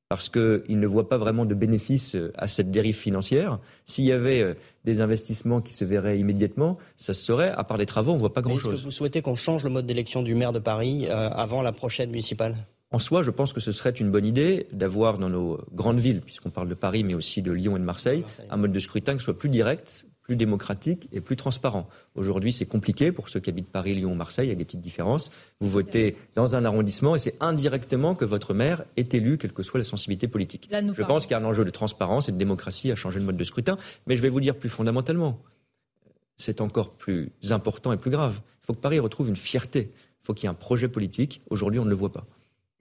parce 0.09 0.29
qu'ils 0.29 0.79
ne 0.79 0.87
voient 0.87 1.09
pas 1.09 1.19
vraiment 1.19 1.45
de 1.47 1.55
bénéfice 1.57 2.17
à 2.37 2.47
cette 2.47 2.71
dérive 2.71 2.95
financière. 2.95 3.59
S'il 3.87 4.05
y 4.05 4.13
avait 4.13 4.55
des 4.85 5.01
investissements 5.01 5.61
qui 5.61 5.73
se 5.73 5.85
verraient 5.85 6.21
immédiatement, 6.21 6.79
ça 6.97 7.13
se 7.13 7.25
saurait. 7.25 7.49
À 7.51 7.65
part 7.65 7.77
les 7.77 7.87
travaux, 7.87 8.13
on 8.13 8.15
ne 8.15 8.21
voit 8.21 8.33
pas 8.33 8.41
Mais 8.43 8.53
Est-ce 8.55 8.59
que 8.63 8.69
grand-chose. 8.69 8.85
vous 8.85 8.93
souhaitez 8.93 9.21
qu'on 9.21 9.35
change 9.35 9.65
le 9.65 9.71
mode 9.71 9.85
d'élection 9.87 10.23
du 10.23 10.37
maire 10.37 10.53
de 10.53 10.61
Paris 10.61 11.07
euh, 11.09 11.29
avant 11.31 11.61
la 11.61 11.73
prochaine 11.73 12.11
municipale? 12.11 12.55
En 12.93 12.99
soi, 12.99 13.23
je 13.23 13.31
pense 13.31 13.53
que 13.53 13.61
ce 13.61 13.73
serait 13.73 13.91
une 13.91 14.11
bonne 14.11 14.25
idée 14.25 14.69
d'avoir 14.73 15.19
dans 15.19 15.29
nos 15.29 15.59
grandes 15.73 15.99
villes, 15.99 16.21
puisqu'on 16.21 16.51
parle 16.51 16.69
de 16.69 16.75
Paris, 16.75 17.03
mais 17.03 17.15
aussi 17.15 17.43
de 17.43 17.51
Lyon 17.51 17.77
et 17.77 17.81
de 17.81 17.85
Marseille, 17.85 18.21
Marseille. 18.21 18.47
un 18.49 18.57
mode 18.57 18.73
de 18.73 18.79
scrutin 18.79 19.17
qui 19.17 19.25
soit 19.25 19.37
plus 19.37 19.49
direct, 19.49 20.07
plus 20.23 20.37
démocratique 20.37 21.09
et 21.13 21.21
plus 21.21 21.37
transparent. 21.37 21.89
Aujourd'hui, 22.15 22.53
c'est 22.53 22.67
compliqué 22.67 23.11
pour 23.13 23.29
ceux 23.29 23.41
qui 23.41 23.51
habitent 23.51 23.71
Paris, 23.71 23.95
Lyon 23.95 24.13
ou 24.13 24.15
Marseille, 24.15 24.47
il 24.47 24.51
y 24.51 24.53
a 24.53 24.57
des 24.57 24.65
petites 24.65 24.81
différences. 24.81 25.31
Vous 25.61 25.69
votez 25.69 26.17
dans 26.37 26.55
un 26.55 26.65
arrondissement 26.65 27.17
et 27.17 27.19
c'est 27.19 27.37
indirectement 27.41 28.15
que 28.15 28.25
votre 28.25 28.55
maire 28.55 28.85
est 28.97 29.15
élu, 29.15 29.37
quelle 29.37 29.53
que 29.53 29.63
soit 29.65 29.79
la 29.79 29.85
sensibilité 29.85 30.27
politique. 30.29 30.69
Là, 30.71 30.81
Je 30.81 30.93
parlons. 30.93 31.07
pense 31.07 31.27
qu'il 31.27 31.33
y 31.33 31.35
a 31.35 31.39
un 31.41 31.45
enjeu 31.45 31.65
de 31.65 31.71
transparence 31.71 32.29
et 32.29 32.33
de 32.33 32.39
démocratie 32.39 32.91
à 32.93 32.97
changer 32.97 33.19
le 33.19 33.25
mode 33.25 33.37
de 33.37 33.45
scrutin, 33.45 33.77
mais 34.07 34.17
je 34.17 34.23
vais 34.23 34.29
vous 34.29 34.41
dire 34.41 34.57
plus 34.57 34.69
fondamentalement, 34.69 35.41
c'est 36.37 36.61
encore 36.61 36.93
plus 36.95 37.31
important 37.51 37.93
et 37.93 37.97
plus 37.97 38.11
grave. 38.11 38.41
Il 38.63 38.67
faut 38.67 38.75
que 38.75 38.81
Paris 38.81 38.99
retrouve 38.99 39.29
une 39.29 39.37
fierté. 39.37 39.93
Il 39.95 40.27
faut 40.27 40.35
qu'il 40.35 40.45
y 40.45 40.47
ait 40.47 40.51
un 40.51 40.55
projet 40.55 40.89
politique. 40.89 41.41
Aujourd'hui, 41.51 41.79
on 41.81 41.85
ne 41.85 41.91
le 41.91 41.95
voit 41.97 42.13
pas. 42.13 42.27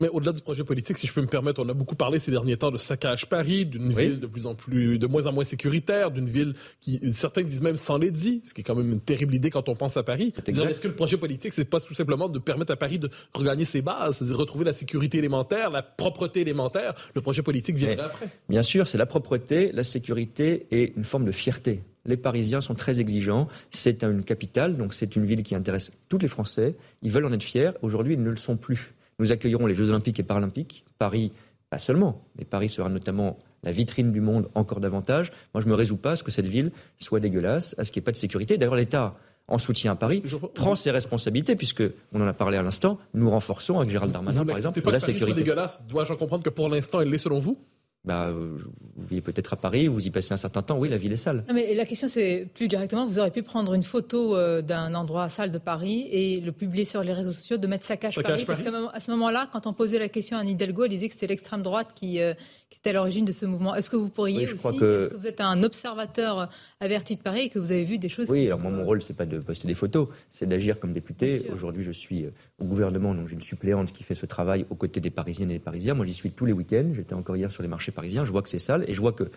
Mais 0.02 0.10
au-delà 0.10 0.34
du 0.34 0.42
projet 0.42 0.66
politique, 0.66 0.98
si 0.98 1.08
je 1.08 1.14
peux 1.14 1.22
me 1.22 1.28
permettre, 1.28 1.64
on 1.64 1.70
a 1.70 1.74
beaucoup 1.74 1.96
parlé 1.96 2.20
ces 2.20 2.30
derniers 2.30 2.58
temps 2.58 2.70
de 2.70 2.78
saccage 2.78 3.28
Paris, 3.30 3.66
d'une 3.66 3.88
Oui. 3.94 4.08
ville 4.08 4.20
de 4.20 4.28
plus 4.28 4.46
en 4.46 4.54
plus, 4.54 5.00
de 5.00 5.08
moins 5.08 5.26
en 5.26 5.32
moins 5.32 5.46
sécuritaire, 5.46 6.12
d'une 6.12 6.28
ville 6.28 6.54
qui, 6.82 7.00
certains 7.14 7.44
disent 7.44 7.62
même 7.62 7.78
sans 7.78 7.98
les 7.98 8.12
dit, 8.12 8.42
ce 8.44 8.54
qui 8.54 8.60
est 8.60 8.64
quand 8.66 8.76
même 8.76 8.92
une 8.92 9.00
terrible 9.00 9.34
idée 9.34 9.50
quand 9.50 9.70
on 9.70 9.76
pense 9.76 9.96
à 9.96 10.04
Paris. 10.04 10.34
Est-ce 10.48 10.82
que 10.82 10.90
le 10.90 10.96
projet 10.96 11.16
politique, 11.16 11.54
c'est 11.54 11.64
pas 11.64 11.80
tout 11.80 11.94
simplement 11.94 12.28
de 12.28 12.40
permettre 12.40 12.74
à 12.74 12.76
Paris 12.76 13.00
de 13.00 13.10
regagner 13.34 13.64
ses 13.64 13.82
bases, 13.82 14.18
c'est-à-dire 14.18 14.38
retrouver 14.38 14.66
la 14.66 14.74
sécurité 14.74 15.20
élémentaire, 15.20 15.70
la 15.70 15.82
propreté 15.82 16.42
élémentaire? 16.42 16.94
Le 17.14 17.22
projet 17.22 17.42
politique 17.42 17.78
viendrait 17.78 17.96
Mais- 17.96 18.02
après. 18.04 18.28
Bien 18.50 18.64
sûr, 18.64 18.90
c'est 18.90 18.98
la 18.98 19.06
propreté, 19.06 19.72
la 19.72 19.86
sécurité 19.86 20.66
et 20.72 20.92
une 20.98 21.06
forme 21.06 21.24
de 21.24 21.32
fierté. 21.32 21.84
Les 22.06 22.18
Parisiens 22.18 22.60
sont 22.60 22.76
très 22.76 23.00
exigeants. 23.00 23.48
C'est 23.72 24.04
une 24.04 24.24
capitale, 24.24 24.76
donc 24.76 24.94
c'est 24.94 25.16
une 25.16 25.26
ville 25.26 25.42
qui 25.42 25.56
intéresse 25.56 25.90
tous 26.10 26.18
les 26.18 26.28
Français. 26.28 26.76
Ils 27.02 27.12
veulent 27.12 27.26
en 27.26 27.32
être 27.32 27.42
fiers. 27.44 27.72
Aujourd'hui, 27.82 28.16
ils 28.16 28.22
ne 28.22 28.30
le 28.30 28.36
sont 28.36 28.58
plus. 28.58 28.94
Nous 29.20 29.32
accueillerons 29.32 29.66
les 29.66 29.76
Jeux 29.76 29.90
Olympiques 29.90 30.20
et 30.20 30.24
Paralympiques. 30.24 30.86
Paris, 31.00 31.32
pas 31.70 31.78
seulement, 31.78 32.22
mais 32.38 32.46
Paris 32.46 32.70
sera 32.70 32.90
notamment 32.90 33.38
la 33.64 33.72
vitrine 33.72 34.12
du 34.12 34.22
monde 34.22 34.48
encore 34.56 34.80
davantage. 34.80 35.32
Moi, 35.54 35.62
je 35.62 35.68
me 35.68 35.74
résous 35.74 35.98
pas 35.98 36.12
à 36.12 36.16
ce 36.16 36.24
que 36.24 36.32
cette 36.32 36.48
ville 36.48 36.72
soit 37.00 37.20
dégueulasse, 37.20 37.76
à 37.78 37.84
ce 37.84 37.92
qu'il 37.92 38.02
n'y 38.02 38.04
ait 38.04 38.06
pas 38.06 38.12
de 38.12 38.18
sécurité. 38.18 38.58
D'ailleurs, 38.58 38.76
l'État, 38.76 39.16
en 39.48 39.58
soutien 39.58 39.94
à 39.94 39.96
Paris, 39.96 40.22
Je- 40.26 40.36
prend 40.38 40.76
ses 40.76 40.92
responsabilités, 40.92 41.56
puisque, 41.56 41.84
on 42.14 42.22
en 42.22 42.28
a 42.28 42.34
parlé 42.34 42.58
à 42.58 42.62
l'instant, 42.62 43.00
nous 43.14 43.30
renforçons 43.30 43.78
avec 43.80 43.90
Gérald 43.92 44.12
Darmanin, 44.12 44.40
Vous 44.40 44.46
par 44.46 44.58
exemple, 44.58 44.82
pas 44.82 44.92
la 44.92 44.98
que 44.98 45.02
Paris 45.02 45.14
soit 45.14 45.20
sécurité. 45.20 45.42
dégueulasse. 45.44 45.86
Dois-je 45.88 46.14
en 46.14 46.18
comprendre 46.18 46.44
que 46.44 46.50
pour 46.50 46.68
l'instant, 46.70 47.00
elle 47.02 47.10
l'est 47.10 47.18
selon 47.18 47.40
vous? 47.40 47.58
Bah, 48.06 48.28
euh, 48.28 48.58
vous 48.96 49.08
vivez 49.08 49.22
peut-être 49.22 49.54
à 49.54 49.56
Paris, 49.56 49.88
vous 49.88 50.06
y 50.06 50.12
passez 50.12 50.34
un 50.34 50.38
certain 50.38 50.62
temps. 50.62 50.78
Oui, 50.78 50.90
la 50.90 50.98
ville 50.98 51.12
est 51.12 51.18
sale. 51.18 51.44
Non, 51.48 51.56
mais 51.56 51.74
la 51.74 51.86
question, 51.86 52.08
c'est 52.08 52.48
plus 52.54 52.68
directement, 52.68 53.08
vous 53.08 53.18
aurez 53.18 53.32
pu 53.32 53.42
prendre 53.42 53.74
une 53.74 53.84
photo 53.84 54.36
euh, 54.36 54.62
d'un 54.62 54.94
endroit 54.94 55.28
sale 55.30 55.52
de 55.52 55.58
Paris 55.58 56.08
et 56.12 56.40
le 56.40 56.52
publier 56.52 56.86
sur 56.86 57.02
les 57.02 57.14
réseaux 57.14 57.34
sociaux, 57.34 57.58
de 57.58 57.68
mettre 57.68 57.84
saccage 57.84 58.14
Saccage 58.14 58.46
Paris. 58.46 58.46
Parce 58.46 58.62
Paris. 58.62 58.86
qu'à 58.92 58.96
à 58.96 59.00
ce 59.00 59.10
moment-là, 59.12 59.50
quand 59.52 59.66
on 59.66 59.74
posait 59.74 59.98
la 59.98 60.08
question 60.10 60.38
à 60.38 60.42
Anne 60.42 60.50
Hidalgo, 60.50 60.84
elle 60.84 60.92
disait 60.92 61.08
que 61.08 61.14
c'était 61.14 61.28
l'extrême 61.28 61.64
droite 61.64 61.90
qui, 61.96 62.22
euh, 62.22 62.34
qui 62.76 62.80
était 62.82 62.90
à 62.90 62.94
l'origine 62.94 63.24
de 63.24 63.32
ce 63.32 63.46
mouvement. 63.46 63.74
Est-ce 63.74 63.90
que 63.90 63.96
vous 63.96 64.10
pourriez 64.10 64.40
Oui, 64.40 64.46
je 64.48 64.52
aussi, 64.52 64.60
crois 64.60 64.74
que- 64.74 65.04
est-ce 65.06 65.10
que 65.12 65.16
vous 65.16 65.28
êtes 65.28 65.40
un 65.40 65.64
observateur 65.64 66.50
averti 66.82 67.16
de 67.16 67.22
Paris 67.22 67.42
et 67.44 67.50
que 67.50 67.58
vous 67.58 67.72
avez 67.72 67.86
vu 67.86 67.98
des 67.98 68.10
choses 68.10 68.30
Oui, 68.30 68.42
qui- 68.42 68.48
alors 68.48 68.60
moi, 68.60 68.70
mon 68.70 68.84
rôle, 68.84 69.02
c'est 69.02 69.16
pas 69.16 69.26
de 69.26 69.40
poster 69.40 69.68
des 69.68 69.76
photos, 69.76 70.10
c'est 70.34 70.46
d'agir 70.48 70.80
comme 70.80 70.92
député. 70.92 71.46
Aujourd'hui, 71.54 71.84
je 71.84 71.92
suis 71.92 72.26
euh, 72.26 72.32
au 72.60 72.66
gouvernement, 72.66 73.16
donc 73.16 73.28
j'ai 73.30 73.36
une 73.36 73.42
suppléante 73.42 73.94
qui 73.94 74.04
fait 74.04 74.16
ce 74.16 74.26
travail 74.26 74.66
aux 74.70 74.76
côtés 74.76 75.00
des 75.00 75.10
Parisiennes 75.10 75.52
et 75.52 75.56
des 75.56 75.60
Parisiens. 75.60 75.94
Moi, 75.94 76.06
j'y 76.06 76.14
suis 76.14 76.32
tous 76.32 76.46
les 76.46 76.54
week-ends. 76.54 76.92
J'étais 76.94 77.14
encore 77.14 77.38
hier 77.38 77.50
sur 77.52 77.64
les 77.64 77.70
marchés 77.70 77.92
parisiens. 77.94 78.26
Je 78.26 78.32
vois 78.32 78.42
que 78.42 78.50
c'est 78.50 78.60
sale 78.60 78.84
et 78.90 78.94
je 78.94 79.00
vois 79.00 79.14
que 79.14 79.30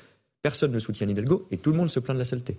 personne 0.43 0.73
ne 0.73 0.79
soutient 0.81 1.09
Hidalgo 1.09 1.47
et 1.51 1.59
tout 1.59 1.71
le 1.71 1.77
monde 1.77 1.91
se 1.91 2.01
plaint 2.01 2.17
de 2.17 2.21
la 2.21 2.25
saleté. 2.25 2.57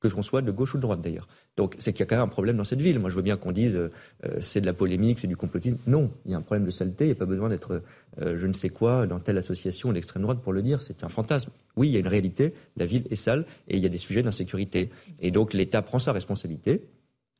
Que 0.00 0.08
l'on 0.08 0.22
soit 0.22 0.42
de 0.42 0.52
gauche 0.52 0.74
ou 0.74 0.76
de 0.76 0.82
droite 0.82 1.00
d'ailleurs. 1.00 1.26
Donc 1.56 1.74
c'est 1.78 1.92
qu'il 1.92 2.00
y 2.00 2.02
a 2.04 2.06
quand 2.06 2.16
même 2.16 2.24
un 2.24 2.28
problème 2.28 2.56
dans 2.56 2.64
cette 2.64 2.80
ville. 2.80 2.98
Moi 3.00 3.10
je 3.10 3.16
veux 3.16 3.22
bien 3.22 3.36
qu'on 3.36 3.50
dise 3.50 3.74
euh, 3.74 3.90
euh, 4.24 4.36
c'est 4.40 4.60
de 4.60 4.66
la 4.66 4.72
polémique, 4.72 5.18
c'est 5.18 5.26
du 5.26 5.36
complotisme. 5.36 5.78
Non, 5.86 6.12
il 6.24 6.30
y 6.30 6.34
a 6.34 6.38
un 6.38 6.42
problème 6.42 6.64
de 6.64 6.70
saleté, 6.70 7.04
il 7.04 7.08
n'y 7.08 7.12
a 7.12 7.16
pas 7.16 7.26
besoin 7.26 7.48
d'être 7.48 7.82
euh, 8.20 8.38
je 8.38 8.46
ne 8.46 8.52
sais 8.52 8.68
quoi 8.68 9.06
dans 9.06 9.18
telle 9.18 9.38
association 9.38 9.92
d'extrême 9.92 10.22
droite 10.22 10.40
pour 10.40 10.52
le 10.52 10.62
dire, 10.62 10.82
c'est 10.82 11.02
un 11.02 11.08
fantasme. 11.08 11.50
Oui, 11.76 11.88
il 11.88 11.92
y 11.92 11.96
a 11.96 12.00
une 12.00 12.08
réalité, 12.08 12.54
la 12.76 12.86
ville 12.86 13.06
est 13.10 13.16
sale 13.16 13.44
et 13.66 13.76
il 13.76 13.82
y 13.82 13.86
a 13.86 13.88
des 13.88 13.98
sujets 13.98 14.22
d'insécurité. 14.22 14.90
Et 15.20 15.30
donc 15.30 15.52
l'État 15.52 15.82
prend 15.82 15.98
sa 15.98 16.12
responsabilité 16.12 16.82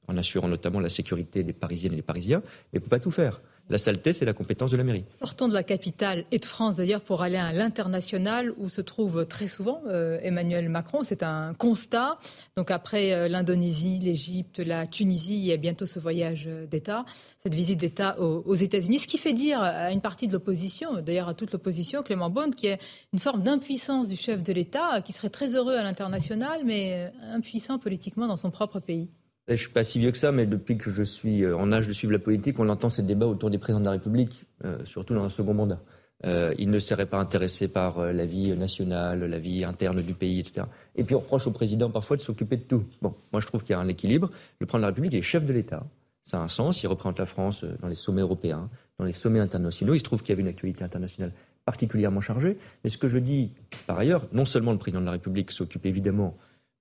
en 0.09 0.17
assurant 0.17 0.49
notamment 0.49 0.81
la 0.81 0.89
sécurité 0.89 1.45
des 1.45 1.53
Parisiennes 1.53 1.93
et 1.93 1.97
des 1.97 2.03
Parisiens, 2.03 2.43
mais 2.73 2.79
il 2.79 2.79
ne 2.79 2.85
peut 2.85 2.91
pas 2.91 3.01
tout 3.01 3.11
faire. 3.11 3.41
La 3.71 3.77
saleté, 3.77 4.15
c'est 4.15 4.25
la 4.25 4.33
compétence 4.33 4.71
de 4.71 4.79
la 4.79 4.85
mairie. 4.85 5.05
Sortons 5.19 5.47
de 5.47 5.53
la 5.53 5.63
capitale 5.63 6.25
et 6.31 6.39
de 6.39 6.45
France 6.47 6.77
d'ailleurs 6.77 7.03
pour 7.03 7.21
aller 7.21 7.37
à 7.37 7.53
l'international 7.53 8.55
où 8.57 8.71
se 8.71 8.81
trouve 8.81 9.27
très 9.27 9.47
souvent 9.47 9.83
euh, 9.89 10.19
Emmanuel 10.23 10.71
Macron. 10.71 11.03
C'est 11.05 11.23
un 11.23 11.53
constat. 11.53 12.19
Donc 12.57 12.71
après 12.71 13.13
euh, 13.13 13.29
l'Indonésie, 13.29 13.99
l'Égypte, 13.99 14.59
la 14.59 14.87
Tunisie, 14.87 15.37
il 15.37 15.45
y 15.45 15.53
a 15.53 15.59
bientôt 15.59 15.85
ce 15.85 15.99
voyage 15.99 16.47
euh, 16.49 16.67
d'État, 16.67 17.05
cette 17.43 17.55
visite 17.55 17.79
d'État 17.79 18.19
aux, 18.19 18.55
États-Unis. 18.55 19.01
Ce 19.01 19.09
qui 19.09 19.19
fait 19.19 19.35
dire 19.35 19.61
à 19.61 19.93
une 19.93 20.01
partie 20.01 20.27
de 20.27 20.33
l'opposition, 20.33 21.03
d'ailleurs 21.03 21.29
à 21.29 21.35
toute 21.35 21.53
l'opposition, 21.53 22.03
Clément 22.03 22.31
Beaune, 22.31 22.55
qu'il 22.55 22.71
y 22.71 22.73
a 22.73 22.79
une 23.13 23.19
forme 23.19 23.43
d'impuissance 23.43 24.09
du 24.09 24.17
chef 24.17 24.43
de 24.43 24.53
l'État 24.53 25.03
qui 25.03 25.13
serait 25.13 25.31
très 25.31 25.55
heureux 25.55 25.75
à 25.75 25.83
l'international 25.83 26.63
mais 26.65 27.13
impuissant 27.23 27.79
politiquement 27.79 28.27
dans 28.27 28.37
son 28.37 28.51
propre 28.51 28.81
pays. 28.81 29.09
Je 29.49 29.57
suis 29.57 29.71
pas 29.71 29.83
si 29.83 29.99
vieux 29.99 30.13
que 30.13 30.19
ça, 30.19 30.31
mais 30.31 30.45
depuis 30.45 30.77
que 30.77 30.91
je 30.91 31.03
suis 31.03 31.43
euh, 31.43 31.57
en 31.57 31.73
âge 31.73 31.89
de 31.89 31.93
suivre 31.95 32.13
la 32.13 32.19
politique, 32.19 32.59
on 32.59 32.69
entend 32.69 32.91
ces 32.91 33.03
débats 33.03 33.27
autour 33.27 33.49
des 33.49 33.57
présidents 33.57 33.81
de 33.81 33.87
la 33.87 33.93
République, 33.93 34.45
euh, 34.65 34.85
surtout 34.85 35.15
dans 35.15 35.25
un 35.25 35.31
second 35.31 35.55
mandat. 35.55 35.81
Euh, 36.27 36.53
ils 36.59 36.69
ne 36.69 36.79
seraient 36.79 37.07
pas 37.07 37.19
intéressés 37.19 37.69
par 37.69 38.13
la 38.13 38.27
vie 38.27 38.55
nationale, 38.57 39.25
la 39.25 39.39
vie 39.39 39.65
interne 39.65 40.03
du 40.03 40.13
pays, 40.13 40.41
etc. 40.41 40.67
Et 40.97 41.05
puis 41.05 41.15
on 41.15 41.21
reproche 41.21 41.47
au 41.47 41.53
président 41.53 41.91
parfois 41.91 42.17
de 42.19 42.23
s'occuper 42.23 42.57
de 42.57 42.63
tout. 42.63 42.85
Bon, 43.01 43.15
moi 43.33 43.41
je 43.41 43.47
trouve 43.47 43.63
qu'il 43.63 43.71
y 43.71 43.77
a 43.77 43.81
un 43.81 43.89
équilibre. 43.89 44.31
Le 44.59 44.67
président 44.67 44.79
de 44.79 44.83
la 44.83 44.89
République 44.89 45.13
il 45.13 45.19
est 45.21 45.23
chef 45.23 45.47
de 45.47 45.53
l'État. 45.53 45.87
Ça 46.25 46.39
a 46.39 46.43
un 46.43 46.49
sens. 46.49 46.83
Il 46.83 46.89
représente 46.89 47.19
la 47.19 47.25
France 47.25 47.65
dans 47.81 47.89
les 47.89 47.95
sommets 47.95 48.21
européens, 48.21 48.69
dans 48.99 49.05
les 49.05 49.13
sommets 49.13 49.39
internationaux. 49.39 49.95
Il 49.95 50.01
se 50.01 50.05
trouve 50.05 50.21
qu'il 50.21 50.31
y 50.31 50.33
avait 50.33 50.43
une 50.43 50.49
actualité 50.49 50.83
internationale 50.83 51.33
particulièrement 51.65 52.21
chargée. 52.21 52.59
Mais 52.83 52.91
ce 52.91 52.99
que 52.99 53.09
je 53.09 53.19
dis, 53.19 53.53
par 53.87 53.99
ailleurs, 53.99 54.27
non 54.33 54.45
seulement 54.45 54.73
le 54.73 54.79
président 54.79 55.01
de 55.01 55.07
la 55.07 55.13
République 55.13 55.53
s'occupe 55.53 55.87
évidemment 55.87 56.37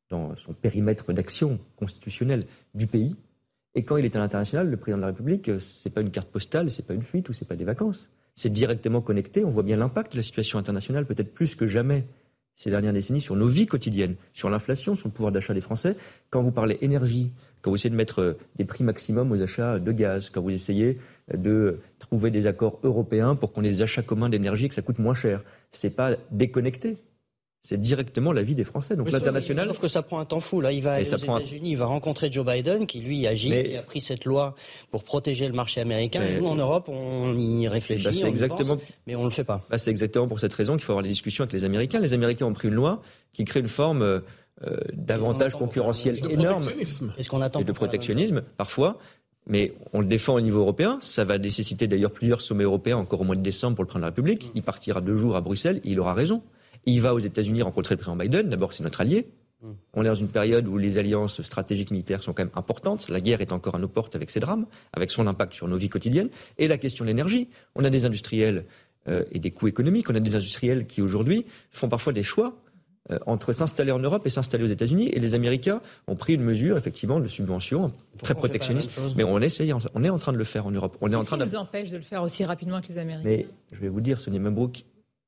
dans 0.10 0.36
son 0.36 0.54
périmètre 0.54 1.14
d'action 1.14 1.60
constitutionnelle 1.76 2.46
du 2.74 2.88
pays, 2.88 3.16
Et 3.76 3.84
quand 3.84 3.98
il 3.98 4.06
est 4.06 4.16
à 4.16 4.20
l'international, 4.20 4.72
le 4.72 4.78
président 4.78 4.98
de 4.98 5.02
la 5.02 5.08
République, 5.08 5.50
euh, 5.50 5.60
c'est 5.60 5.92
pas 5.92 6.02
une 6.02 6.10
carte 6.10 6.30
postale, 6.30 6.72
c'est 6.72 6.88
pas 6.88 6.96
une 6.96 7.04
fuite 7.04 7.30
ou 7.30 7.34
c'est 7.34 7.48
pas 7.48 7.56
des 7.56 7.64
vacances. 7.64 8.10
C'est 8.34 8.52
directement 8.52 9.02
connecté. 9.02 9.46
On 9.46 9.52
voit 9.52 9.62
bien 9.62 9.78
l'impact 9.78 10.14
de 10.14 10.18
la 10.18 10.24
situation 10.24 10.58
internationale, 10.58 11.06
peut-être 11.06 11.32
plus 11.32 11.54
que 11.54 11.68
jamais 11.68 12.08
ces 12.56 12.72
dernières 12.72 12.94
décennies, 12.94 13.22
sur 13.22 13.36
nos 13.36 13.46
vies 13.46 13.68
quotidiennes, 13.68 14.16
sur 14.34 14.50
l'inflation, 14.50 14.96
sur 14.96 15.10
le 15.10 15.14
pouvoir 15.14 15.32
d'achat 15.32 15.54
des 15.54 15.62
Français. 15.62 15.96
Quand 16.32 16.42
vous 16.42 16.52
parlez 16.52 16.80
énergie, 16.82 17.32
quand 17.62 17.70
vous 17.70 17.76
essayez 17.76 17.92
de 17.92 17.96
mettre 17.96 18.20
euh, 18.20 18.34
des 18.56 18.66
prix 18.66 18.84
maximum 18.84 19.32
aux 19.32 19.44
achats 19.44 19.78
de 19.78 19.92
gaz, 19.92 20.32
quand 20.32 20.42
vous 20.42 20.50
essayez 20.50 20.98
euh, 21.32 21.38
de 21.38 21.80
trouver 22.00 22.32
des 22.32 22.48
accords 22.48 22.80
européens 22.82 23.36
pour 23.36 23.54
qu'on 23.54 23.64
ait 23.64 23.70
des 23.70 23.84
achats 23.84 24.02
communs 24.02 24.30
d'énergie 24.30 24.66
et 24.66 24.70
que 24.70 24.76
ça 24.76 24.82
coûte 24.82 24.98
moins 24.98 25.14
cher, 25.14 25.44
c'est 25.70 25.96
pas 25.96 26.16
déconnecté 26.32 26.98
c'est 27.68 27.78
directement 27.78 28.32
la 28.32 28.44
vie 28.44 28.56
des 28.56 28.64
Français. 28.64 28.96
Donc 28.96 29.12
l'international. 29.12 29.68
Sauf 29.68 29.82
que 29.82 29.90
ça 29.90 30.02
prend 30.02 30.20
un 30.20 30.26
temps 30.26 30.40
fou. 30.40 30.62
Là, 30.62 30.72
il 30.72 30.82
va 30.82 30.94
aller 30.94 31.14
aux 31.14 31.18
États-Unis, 31.18 31.72
il 31.72 31.76
va 31.76 31.86
rencontrer 31.86 32.32
Joe 32.32 32.46
Biden, 32.46 32.88
qui 32.88 33.02
lui 33.02 33.28
agit, 33.28 33.50
qui 33.50 33.76
a 33.76 33.82
pris 33.82 34.00
cette 34.00 34.24
loi 34.24 34.56
pour 34.90 35.04
protéger 35.04 35.50
le 35.50 35.54
marché 35.54 35.82
américain. 35.82 36.24
Et 36.24 36.40
nous, 36.40 36.48
en 36.48 36.56
Europe, 36.56 36.88
on 36.88 37.38
y 37.38 37.68
réfléchit, 37.68 38.06
bah, 38.06 38.12
on 38.24 38.28
exactement... 38.28 38.78
mais 39.06 39.18
on 39.18 39.20
ne 39.20 39.26
le 39.26 39.32
fait 39.32 39.44
pas. 39.44 39.62
Bah, 39.70 39.78
c'est 39.78 39.92
exactement 39.92 40.30
pour 40.30 40.40
cette 40.40 40.54
raison 40.54 40.78
qu'il 40.78 40.86
faut 40.86 40.94
avoir 40.94 41.04
des 41.04 41.10
discussions 41.10 41.44
avec 41.44 41.52
les 41.52 41.66
Américains. 41.66 42.00
Les 42.00 42.14
Américains 42.14 42.46
ont 42.46 42.54
pris 42.54 42.70
une 42.70 42.74
loi 42.74 43.02
qui 43.34 43.44
crée 43.44 43.60
une 43.60 43.68
forme 43.68 44.02
euh, 44.02 44.22
d'avantage 44.94 45.56
concurrentiel 45.56 46.20
énorme 46.32 46.70
Est-ce 46.80 47.30
qu'on 47.30 47.42
attend 47.42 47.60
et 47.60 47.66
de 47.66 47.72
protectionnisme 47.74 48.44
parfois. 48.56 48.98
Mais 49.46 49.74
on 49.92 50.00
le 50.00 50.08
défend 50.08 50.36
au 50.36 50.42
niveau 50.42 50.60
européen. 50.60 51.00
Ça 51.02 51.26
va 51.26 51.38
nécessiter 51.38 51.88
d'ailleurs 51.88 52.12
plusieurs 52.12 52.40
sommets 52.40 52.64
européens 52.64 52.96
encore 52.96 53.20
au 53.20 53.24
mois 53.26 53.36
de 53.36 53.42
décembre 53.42 53.76
pour 53.76 53.84
le 53.84 53.88
président 53.88 54.00
de 54.00 54.06
la 54.06 54.12
République. 54.12 54.52
Il 54.56 54.64
partira 54.64 55.02
deux 55.02 55.16
jours 55.16 55.36
à 55.36 55.42
Bruxelles. 55.42 55.82
Et 55.84 55.92
il 55.92 56.00
aura 56.00 56.14
raison. 56.14 56.42
Il 56.88 57.02
va 57.02 57.14
aux 57.14 57.20
États-Unis 57.20 57.62
rencontrer 57.62 57.96
le 57.96 57.98
président 57.98 58.16
Biden. 58.16 58.50
D'abord, 58.50 58.72
c'est 58.72 58.82
notre 58.82 59.02
allié. 59.02 59.28
Hmm. 59.62 59.74
On 59.94 60.04
est 60.04 60.08
dans 60.08 60.16
une 60.16 60.30
période 60.30 60.68
où 60.68 60.78
les 60.78 60.98
alliances 60.98 61.42
stratégiques 61.42 61.92
militaires 61.92 62.24
sont 62.24 62.32
quand 62.32 62.44
même 62.44 62.54
importantes. 62.56 63.10
La 63.10 63.20
guerre 63.20 63.42
est 63.42 63.52
encore 63.52 63.76
à 63.76 63.78
nos 63.78 63.90
portes 63.90 64.16
avec 64.16 64.30
ses 64.32 64.40
drames, 64.40 64.66
avec 64.94 65.12
son 65.12 65.28
impact 65.28 65.54
sur 65.54 65.68
nos 65.68 65.76
vies 65.76 65.90
quotidiennes. 65.90 66.30
Et 66.58 66.70
la 66.70 66.78
question 66.78 67.04
de 67.04 67.10
l'énergie. 67.10 67.50
On 67.76 67.84
a 67.84 67.90
des 67.90 68.06
industriels 68.06 68.66
euh, 69.10 69.26
et 69.34 69.40
des 69.40 69.52
coûts 69.52 69.68
économiques. 69.68 70.10
On 70.10 70.16
a 70.16 70.22
des 70.22 70.38
industriels 70.38 70.88
qui 70.88 71.02
aujourd'hui 71.02 71.46
font 71.72 71.90
parfois 71.90 72.14
des 72.14 72.24
choix 72.24 72.56
euh, 73.12 73.20
entre 73.26 73.52
s'installer 73.52 73.92
en 73.92 74.00
Europe 74.00 74.26
et 74.26 74.30
s'installer 74.30 74.64
aux 74.64 74.68
États-Unis. 74.68 75.10
Et 75.10 75.20
les 75.20 75.34
Américains 75.34 75.82
ont 76.08 76.16
pris 76.16 76.36
une 76.36 76.44
mesure, 76.44 76.78
effectivement, 76.78 77.20
de 77.20 77.28
subvention 77.28 77.92
très 78.24 78.34
protectionniste. 78.34 78.98
Mais 79.18 79.26
on 79.26 79.40
essaye, 79.40 79.74
on 79.74 80.04
est 80.06 80.10
en 80.10 80.20
train 80.20 80.32
de 80.32 80.38
le 80.38 80.46
faire 80.46 80.66
en 80.66 80.72
Europe. 80.72 80.98
On 81.02 81.12
est 81.12 81.16
en 81.16 81.26
train 81.26 81.36
nous 81.36 81.56
empêche 81.56 81.90
de 81.90 81.98
le 81.98 82.04
faire 82.04 82.24
aussi 82.24 82.46
rapidement 82.46 82.80
que 82.80 82.88
les 82.88 82.98
Américains? 82.98 83.28
Mais 83.28 83.48
je 83.74 83.82
vais 83.82 83.90
vous 83.90 84.00
dire, 84.00 84.22
Sonia 84.22 84.40
Membrook, 84.40 84.86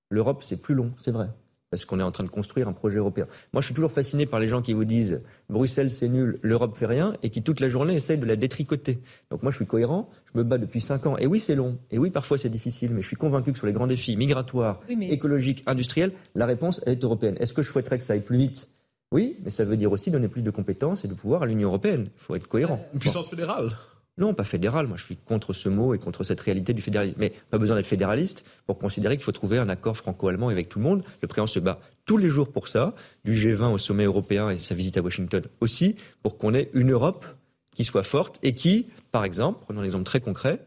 l'Europe, 0.09 0.41
c'est 0.41 0.61
plus 0.61 0.75
long, 0.75 0.93
c'est 0.95 1.11
vrai 1.11 1.27
parce 1.69 1.85
qu'on 1.85 1.99
est 1.99 2.03
en 2.03 2.11
train 2.11 2.23
de 2.23 2.29
construire 2.29 2.67
un 2.67 2.73
projet 2.73 2.97
européen. 2.97 3.27
Moi, 3.53 3.61
je 3.61 3.67
suis 3.67 3.75
toujours 3.75 3.91
fasciné 3.91 4.25
par 4.25 4.39
les 4.39 4.47
gens 4.47 4.61
qui 4.61 4.73
vous 4.73 4.85
disent 4.85 5.21
Bruxelles, 5.49 5.91
c'est 5.91 6.07
nul, 6.07 6.39
l'Europe 6.41 6.75
fait 6.75 6.85
rien, 6.85 7.15
et 7.23 7.29
qui 7.29 7.43
toute 7.43 7.59
la 7.59 7.69
journée 7.69 7.95
essayent 7.95 8.17
de 8.17 8.25
la 8.25 8.35
détricoter. 8.35 8.99
Donc 9.29 9.43
moi, 9.43 9.51
je 9.51 9.57
suis 9.57 9.65
cohérent, 9.65 10.09
je 10.33 10.37
me 10.37 10.43
bats 10.43 10.57
depuis 10.57 10.81
cinq 10.81 11.05
ans. 11.05 11.17
Et 11.17 11.27
oui, 11.27 11.39
c'est 11.39 11.55
long, 11.55 11.77
et 11.91 11.97
oui, 11.97 12.09
parfois 12.09 12.37
c'est 12.37 12.49
difficile, 12.49 12.93
mais 12.93 13.01
je 13.01 13.07
suis 13.07 13.15
convaincu 13.15 13.51
que 13.51 13.57
sur 13.57 13.67
les 13.67 13.73
grands 13.73 13.87
défis 13.87 14.17
migratoires, 14.17 14.79
écologiques, 14.89 15.63
industriels, 15.67 16.13
la 16.35 16.45
réponse, 16.45 16.81
elle 16.85 16.93
est 16.93 17.03
européenne. 17.03 17.35
Est-ce 17.39 17.53
que 17.53 17.61
je 17.61 17.69
souhaiterais 17.69 17.97
que 17.97 18.03
ça 18.03 18.13
aille 18.13 18.23
plus 18.23 18.37
vite? 18.37 18.69
Oui, 19.11 19.37
mais 19.43 19.49
ça 19.49 19.65
veut 19.65 19.77
dire 19.77 19.91
aussi 19.91 20.11
donner 20.11 20.27
plus 20.27 20.43
de 20.43 20.51
compétences 20.51 21.03
et 21.03 21.07
de 21.07 21.15
pouvoir 21.15 21.43
à 21.43 21.45
l'Union 21.47 21.69
européenne. 21.69 22.09
Il 22.15 22.21
faut 22.21 22.35
être 22.35 22.47
cohérent. 22.47 22.79
Une 22.93 22.99
puissance 22.99 23.29
fédérale 23.29 23.71
non, 24.19 24.33
pas 24.33 24.43
fédéral. 24.43 24.85
Moi, 24.85 24.97
je 24.97 25.03
suis 25.03 25.15
contre 25.15 25.53
ce 25.53 25.69
mot 25.69 25.93
et 25.93 25.97
contre 25.97 26.23
cette 26.23 26.41
réalité 26.41 26.73
du 26.73 26.81
fédéralisme. 26.81 27.17
Mais 27.19 27.31
pas 27.49 27.57
besoin 27.57 27.77
d'être 27.77 27.87
fédéraliste 27.87 28.45
pour 28.67 28.77
considérer 28.77 29.15
qu'il 29.15 29.23
faut 29.23 29.31
trouver 29.31 29.57
un 29.57 29.69
accord 29.69 29.95
franco-allemand 29.95 30.49
avec 30.49 30.67
tout 30.67 30.77
le 30.79 30.83
monde. 30.83 31.03
Le 31.21 31.27
président 31.27 31.47
se 31.47 31.59
bat 31.59 31.79
tous 32.05 32.17
les 32.17 32.29
jours 32.29 32.51
pour 32.51 32.67
ça, 32.67 32.93
du 33.23 33.33
G20 33.33 33.73
au 33.73 33.77
sommet 33.77 34.03
européen 34.03 34.49
et 34.49 34.57
sa 34.57 34.75
visite 34.75 34.97
à 34.97 35.01
Washington 35.01 35.43
aussi, 35.61 35.95
pour 36.21 36.37
qu'on 36.37 36.53
ait 36.53 36.69
une 36.73 36.91
Europe 36.91 37.25
qui 37.73 37.85
soit 37.85 38.03
forte 38.03 38.39
et 38.43 38.53
qui, 38.53 38.87
par 39.11 39.23
exemple, 39.23 39.59
prenons 39.61 39.81
un 39.81 39.85
exemple 39.85 40.03
très 40.03 40.19
concret, 40.19 40.59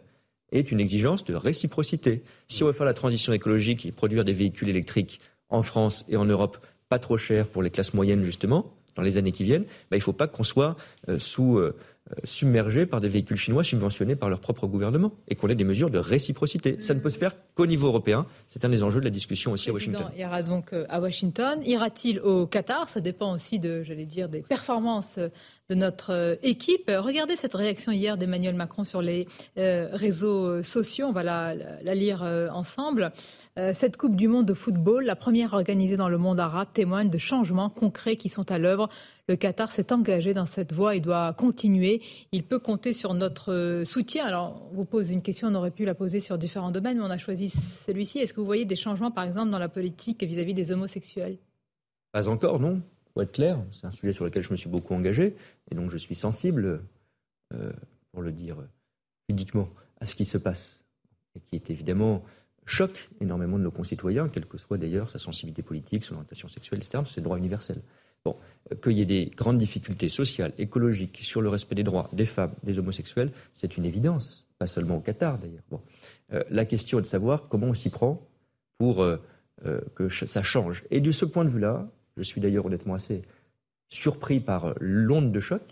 est 0.51 0.71
une 0.71 0.81
exigence 0.81 1.25
de 1.25 1.35
réciprocité. 1.35 2.23
Si 2.49 2.63
on 2.63 2.67
veut 2.67 2.73
faire 2.73 2.87
la 2.87 2.95
transition 2.95 3.33
écologique 3.33 3.85
et 3.85 3.93
produire 3.93 4.25
des 4.25 4.33
véhicules 4.33 4.69
électriques 4.69 5.21
en 5.51 5.63
France 5.63 6.05
et 6.09 6.17
en 6.17 6.25
Europe 6.25 6.59
pas 6.89 6.99
trop 6.99 7.19
chers 7.19 7.47
pour 7.49 7.63
les 7.63 7.71
classes 7.71 7.95
moyennes, 7.95 8.25
justement, 8.25 8.73
dans 8.97 9.03
les 9.03 9.17
années 9.17 9.33
qui 9.33 9.45
viennent, 9.45 9.65
bah, 9.65 9.97
il 9.97 9.99
ne 9.99 10.03
faut 10.03 10.13
pas 10.13 10.29
qu'on 10.29 10.45
soit 10.45 10.77
euh, 11.09 11.19
sous 11.19 11.59
euh, 11.59 11.77
submergés 12.25 12.87
par 12.87 13.01
des 13.01 13.09
véhicules 13.09 13.37
chinois 13.37 13.65
subventionnés 13.65 14.17
par 14.17 14.29
leur 14.29 14.41
propre 14.41 14.67
gouvernement 14.67 15.13
et 15.29 15.35
qu'on 15.35 15.49
ait 15.49 15.55
des 15.55 15.65
mesures 15.65 15.91
de 15.91 15.99
réciprocité. 15.99 16.77
Ça 16.81 16.95
ne 16.95 17.01
peut 17.01 17.11
se 17.11 17.19
faire 17.19 17.37
qu'au 17.55 17.67
niveau 17.67 17.87
européen. 17.87 18.27
C'est 18.49 18.65
un 18.65 18.69
des 18.69 18.83
enjeux 18.83 19.01
de 19.01 19.05
la 19.05 19.11
discussion 19.11 19.53
aussi 19.53 19.71
à 19.71 19.73
Washington. 19.73 20.07
ira 20.17 20.43
donc 20.43 20.73
euh, 20.73 20.85
à 20.89 21.01
Washington. 21.01 21.61
Ira-t-il 21.65 22.21
au 22.21 22.47
Qatar? 22.47 22.89
Ça 22.89 23.01
dépend 23.01 23.35
aussi 23.35 23.59
de, 23.59 23.83
j'allais 23.83 24.07
dire, 24.07 24.29
des 24.29 24.43
performances 24.43 25.19
notre 25.75 26.13
euh, 26.13 26.35
équipe. 26.43 26.91
Regardez 26.95 27.37
cette 27.37 27.55
réaction 27.55 27.93
hier 27.93 28.17
d'Emmanuel 28.17 28.55
Macron 28.55 28.85
sur 28.85 29.03
les 29.03 29.27
réseaux 29.57 30.63
sociaux. 30.63 31.07
On 31.07 31.13
va 31.13 31.23
la, 31.23 31.95
lire 31.95 32.23
ensemble. 32.53 33.13
Cette 33.57 33.97
Coupe 33.97 34.17
du 34.17 34.29
Monde 34.29 34.47
de 34.47 34.55
football, 34.55 35.05
la 35.05 35.17
première 35.17 35.53
organisée 35.53 35.97
dans 35.97 36.09
le 36.09 36.19
monde 36.19 36.41
arabe, 36.41 36.69
témoigne 36.73 37.11
de 37.11 37.19
changements 37.19 37.69
concrets 37.69 38.17
qui 38.17 38.29
sont 38.29 38.51
à 38.51 38.59
l'œuvre 38.59 38.89
le 39.29 39.37
Qatar 39.37 39.71
s'est 39.71 39.93
engagé 39.93 40.35
dans 40.35 40.47
cette 40.47 40.73
voie 40.73 40.97
et 40.97 41.01
doit 41.01 41.33
continuer. 41.33 42.03
Il 42.33 42.45
peut 42.45 42.59
compter 42.59 42.93
sur 42.93 43.15
notre 43.15 43.53
euh, 43.53 43.85
soutien. 43.85 44.27
Alors, 44.27 44.69
on 44.71 44.75
vous 44.75 44.85
pose 44.85 45.11
une 45.11 45.23
question, 45.23 45.49
on 45.49 45.55
aurait 45.55 45.71
pu 45.71 45.85
la 45.85 45.95
poser 45.95 46.19
sur 46.21 46.39
différents 46.39 46.73
domaines, 46.73 46.99
mais 46.99 47.05
on 47.05 47.11
a 47.11 47.19
choisi 47.19 47.49
celui-ci. 47.49 48.19
Est-ce 48.19 48.33
que 48.33 48.41
vous 48.41 48.47
voyez 48.47 48.65
des 48.65 48.77
changements, 48.77 49.13
par 49.13 49.25
exemple, 49.25 49.51
dans 49.51 49.61
la 49.61 49.69
politique 49.69 50.23
vis-à-vis 50.23 50.55
des 50.55 50.73
homosexuels? 50.73 51.39
Pas 52.11 52.29
encore, 52.29 52.59
non. 52.59 52.83
Faut 53.15 53.23
être 53.23 53.33
clair. 53.33 53.63
C'est 53.71 53.87
un 53.87 53.91
sujet 53.91 54.13
sur 54.13 54.25
lequel 54.25 54.43
je 54.43 54.51
me 54.51 54.57
suis 54.57 54.71
beaucoup 54.71 54.95
engagé. 54.95 55.37
Et 55.71 55.75
donc, 55.75 55.91
je 55.91 55.99
suis 55.99 56.15
sensible, 56.15 56.83
euh, 57.53 57.73
pour 58.13 58.23
le 58.23 58.33
dire 58.33 58.57
pudiquement, 59.29 59.69
à 60.01 60.07
ce 60.07 60.15
qui 60.15 60.25
se 60.25 60.39
passe. 60.39 60.85
Et 61.35 61.41
qui 61.41 61.57
est 61.57 61.71
évidemment 61.71 62.23
choque 62.67 63.11
énormément 63.21 63.59
de 63.59 63.65
nos 63.65 63.71
concitoyens, 63.71 64.29
quelle 64.29 64.47
que 64.47 64.59
soit 64.59 64.79
d'ailleurs 64.79 65.11
sa 65.11 65.19
sensibilité 65.19 65.63
politique, 65.63 66.05
son 66.05 66.15
orientation 66.15 66.49
sexuelle, 66.49 66.81
etc. 66.81 67.03
C'est 67.07 67.19
le 67.19 67.25
droit 67.25 67.39
universel. 67.39 67.83
Bon, 68.25 68.37
qu'il 68.83 68.93
y 68.93 69.01
ait 69.01 69.07
des 69.07 69.27
grandes 69.27 69.59
difficultés 69.59 70.09
sociales, 70.09 70.53
écologiques 70.57 71.19
sur 71.23 71.43
le 71.43 71.49
respect 71.49 71.75
des 71.75 71.83
droits 71.83 72.09
des 72.13 72.25
femmes, 72.25 72.55
des 72.63 72.79
homosexuels, 72.79 73.33
c'est 73.55 73.77
une 73.77 73.85
évidence, 73.85 74.47
pas 74.59 74.69
seulement 74.69 74.99
au 74.99 75.01
Qatar 75.01 75.39
d'ailleurs. 75.39 75.65
Bon. 75.71 75.81
Euh, 76.33 76.45
la 76.51 76.65
question 76.65 76.99
est 76.99 77.03
de 77.03 77.07
savoir 77.07 77.49
comment 77.49 77.69
on 77.69 77.75
s'y 77.75 77.91
prend 77.91 78.29
pour 78.79 79.03
euh, 79.03 79.19
que 79.97 80.09
ça 80.09 80.43
change. 80.43 80.85
Et 80.91 81.01
de 81.01 81.11
ce 81.11 81.25
point 81.25 81.45
de 81.45 81.51
vue-là, 81.51 81.91
je 82.17 82.23
suis 82.23 82.41
d'ailleurs 82.41 82.67
honnêtement 82.67 82.95
assez 82.95 83.23
surpris 83.89 84.41
par 84.41 84.75
l'onde 84.81 85.33
de 85.33 85.41
choc. 85.41 85.63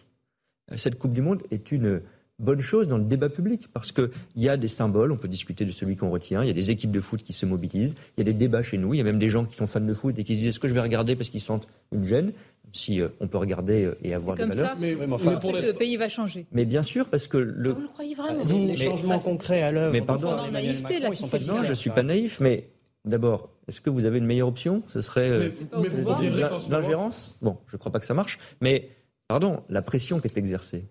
Cette 0.77 0.99
Coupe 0.99 1.13
du 1.13 1.23
Monde 1.23 1.43
est 1.51 1.73
une 1.73 2.03
bonne 2.41 2.61
chose 2.61 2.89
dans 2.89 2.99
le 2.99 3.05
débat 3.05 3.29
public 3.29 3.69
parce 3.73 3.93
qu'il 3.93 4.11
y 4.37 4.49
a 4.49 4.57
des 4.57 4.69
symboles, 4.69 5.13
on 5.13 5.17
peut 5.17 5.29
discuter 5.29 5.65
de 5.65 5.71
celui 5.71 5.97
qu'on 5.97 6.11
retient, 6.11 6.43
il 6.43 6.49
y 6.49 6.51
a 6.51 6.55
des 6.55 6.71
équipes 6.71 6.91
de 6.91 7.01
foot 7.01 7.23
qui 7.23 7.33
se 7.33 7.47
mobilisent, 7.47 7.95
il 8.17 8.21
y 8.21 8.23
a 8.23 8.25
des 8.25 8.33
débats 8.33 8.63
chez 8.63 8.79
nous, 8.79 8.95
il 8.95 8.99
y 8.99 9.01
a 9.01 9.05
même 9.05 9.19
des 9.19 9.31
gens 9.31 9.45
qui 9.45 9.57
sont 9.57 9.67
fans 9.67 9.81
de 9.81 9.95
foot 9.95 10.19
et 10.19 10.25
qui 10.25 10.35
disent 10.35 10.49
est-ce 10.49 10.59
que 10.59 10.69
je 10.69 10.75
vais 10.75 10.81
regarder 10.81 11.17
parce 11.17 11.29
qu'ils 11.29 11.41
sentent 11.41 11.69
une 11.93 12.07
gêne? 12.07 12.33
Si 12.73 13.01
euh, 13.01 13.09
on 13.19 13.27
peut 13.27 13.39
regarder 13.39 13.85
euh, 13.85 13.99
et 14.01 14.15
avoir 14.15 14.37
des 14.37 14.45
valeurs. 14.45 14.77
mais, 14.81 14.95
mais, 14.95 15.13
enfin, 15.13 15.41
mais 15.43 15.61
le 15.61 15.73
pays 15.73 15.97
va 15.97 16.09
changer. 16.09 16.47
Mais 16.53 16.65
bien 16.65 16.85
sûr, 16.85 17.09
parce 17.09 17.27
que 17.27 17.37
le. 17.37 17.71
Ah, 17.71 17.75
vous 17.75 17.81
le 17.81 17.89
croyez 17.89 18.15
vraiment 18.15 18.45
vous, 18.45 18.67
Les 18.69 18.77
changements 18.77 19.19
concrets 19.19 19.63
à 19.63 19.73
l'œuvre. 19.73 19.93
Mais 19.93 20.01
pardon, 20.01 20.37
naïveté, 20.53 21.01
là, 21.01 21.11
non, 21.49 21.65
je 21.65 21.75
suis 21.75 21.91
pas 21.91 22.05
naïf, 22.05 22.39
mais 22.39 22.69
d'abord, 23.05 23.51
est-ce 23.69 23.81
que 23.81 23.91
vous 23.91 24.05
avez 24.05 24.19
une 24.19 24.27
meilleure 24.27 24.49
option? 24.49 24.83
Ce 24.87 25.01
serait 25.01 25.31
euh, 25.31 25.51
l'ingérence? 26.69 27.37
Bon, 27.43 27.59
je 27.67 27.77
ne 27.77 27.79
crois 27.79 27.93
pas 27.93 27.99
que 27.99 28.07
ça 28.07 28.15
marche, 28.15 28.39
mais 28.61 28.91
pardon, 29.29 29.63
la 29.69 29.83
pression 29.83 30.21
qui 30.21 30.29
est 30.29 30.37
exercée 30.37 30.85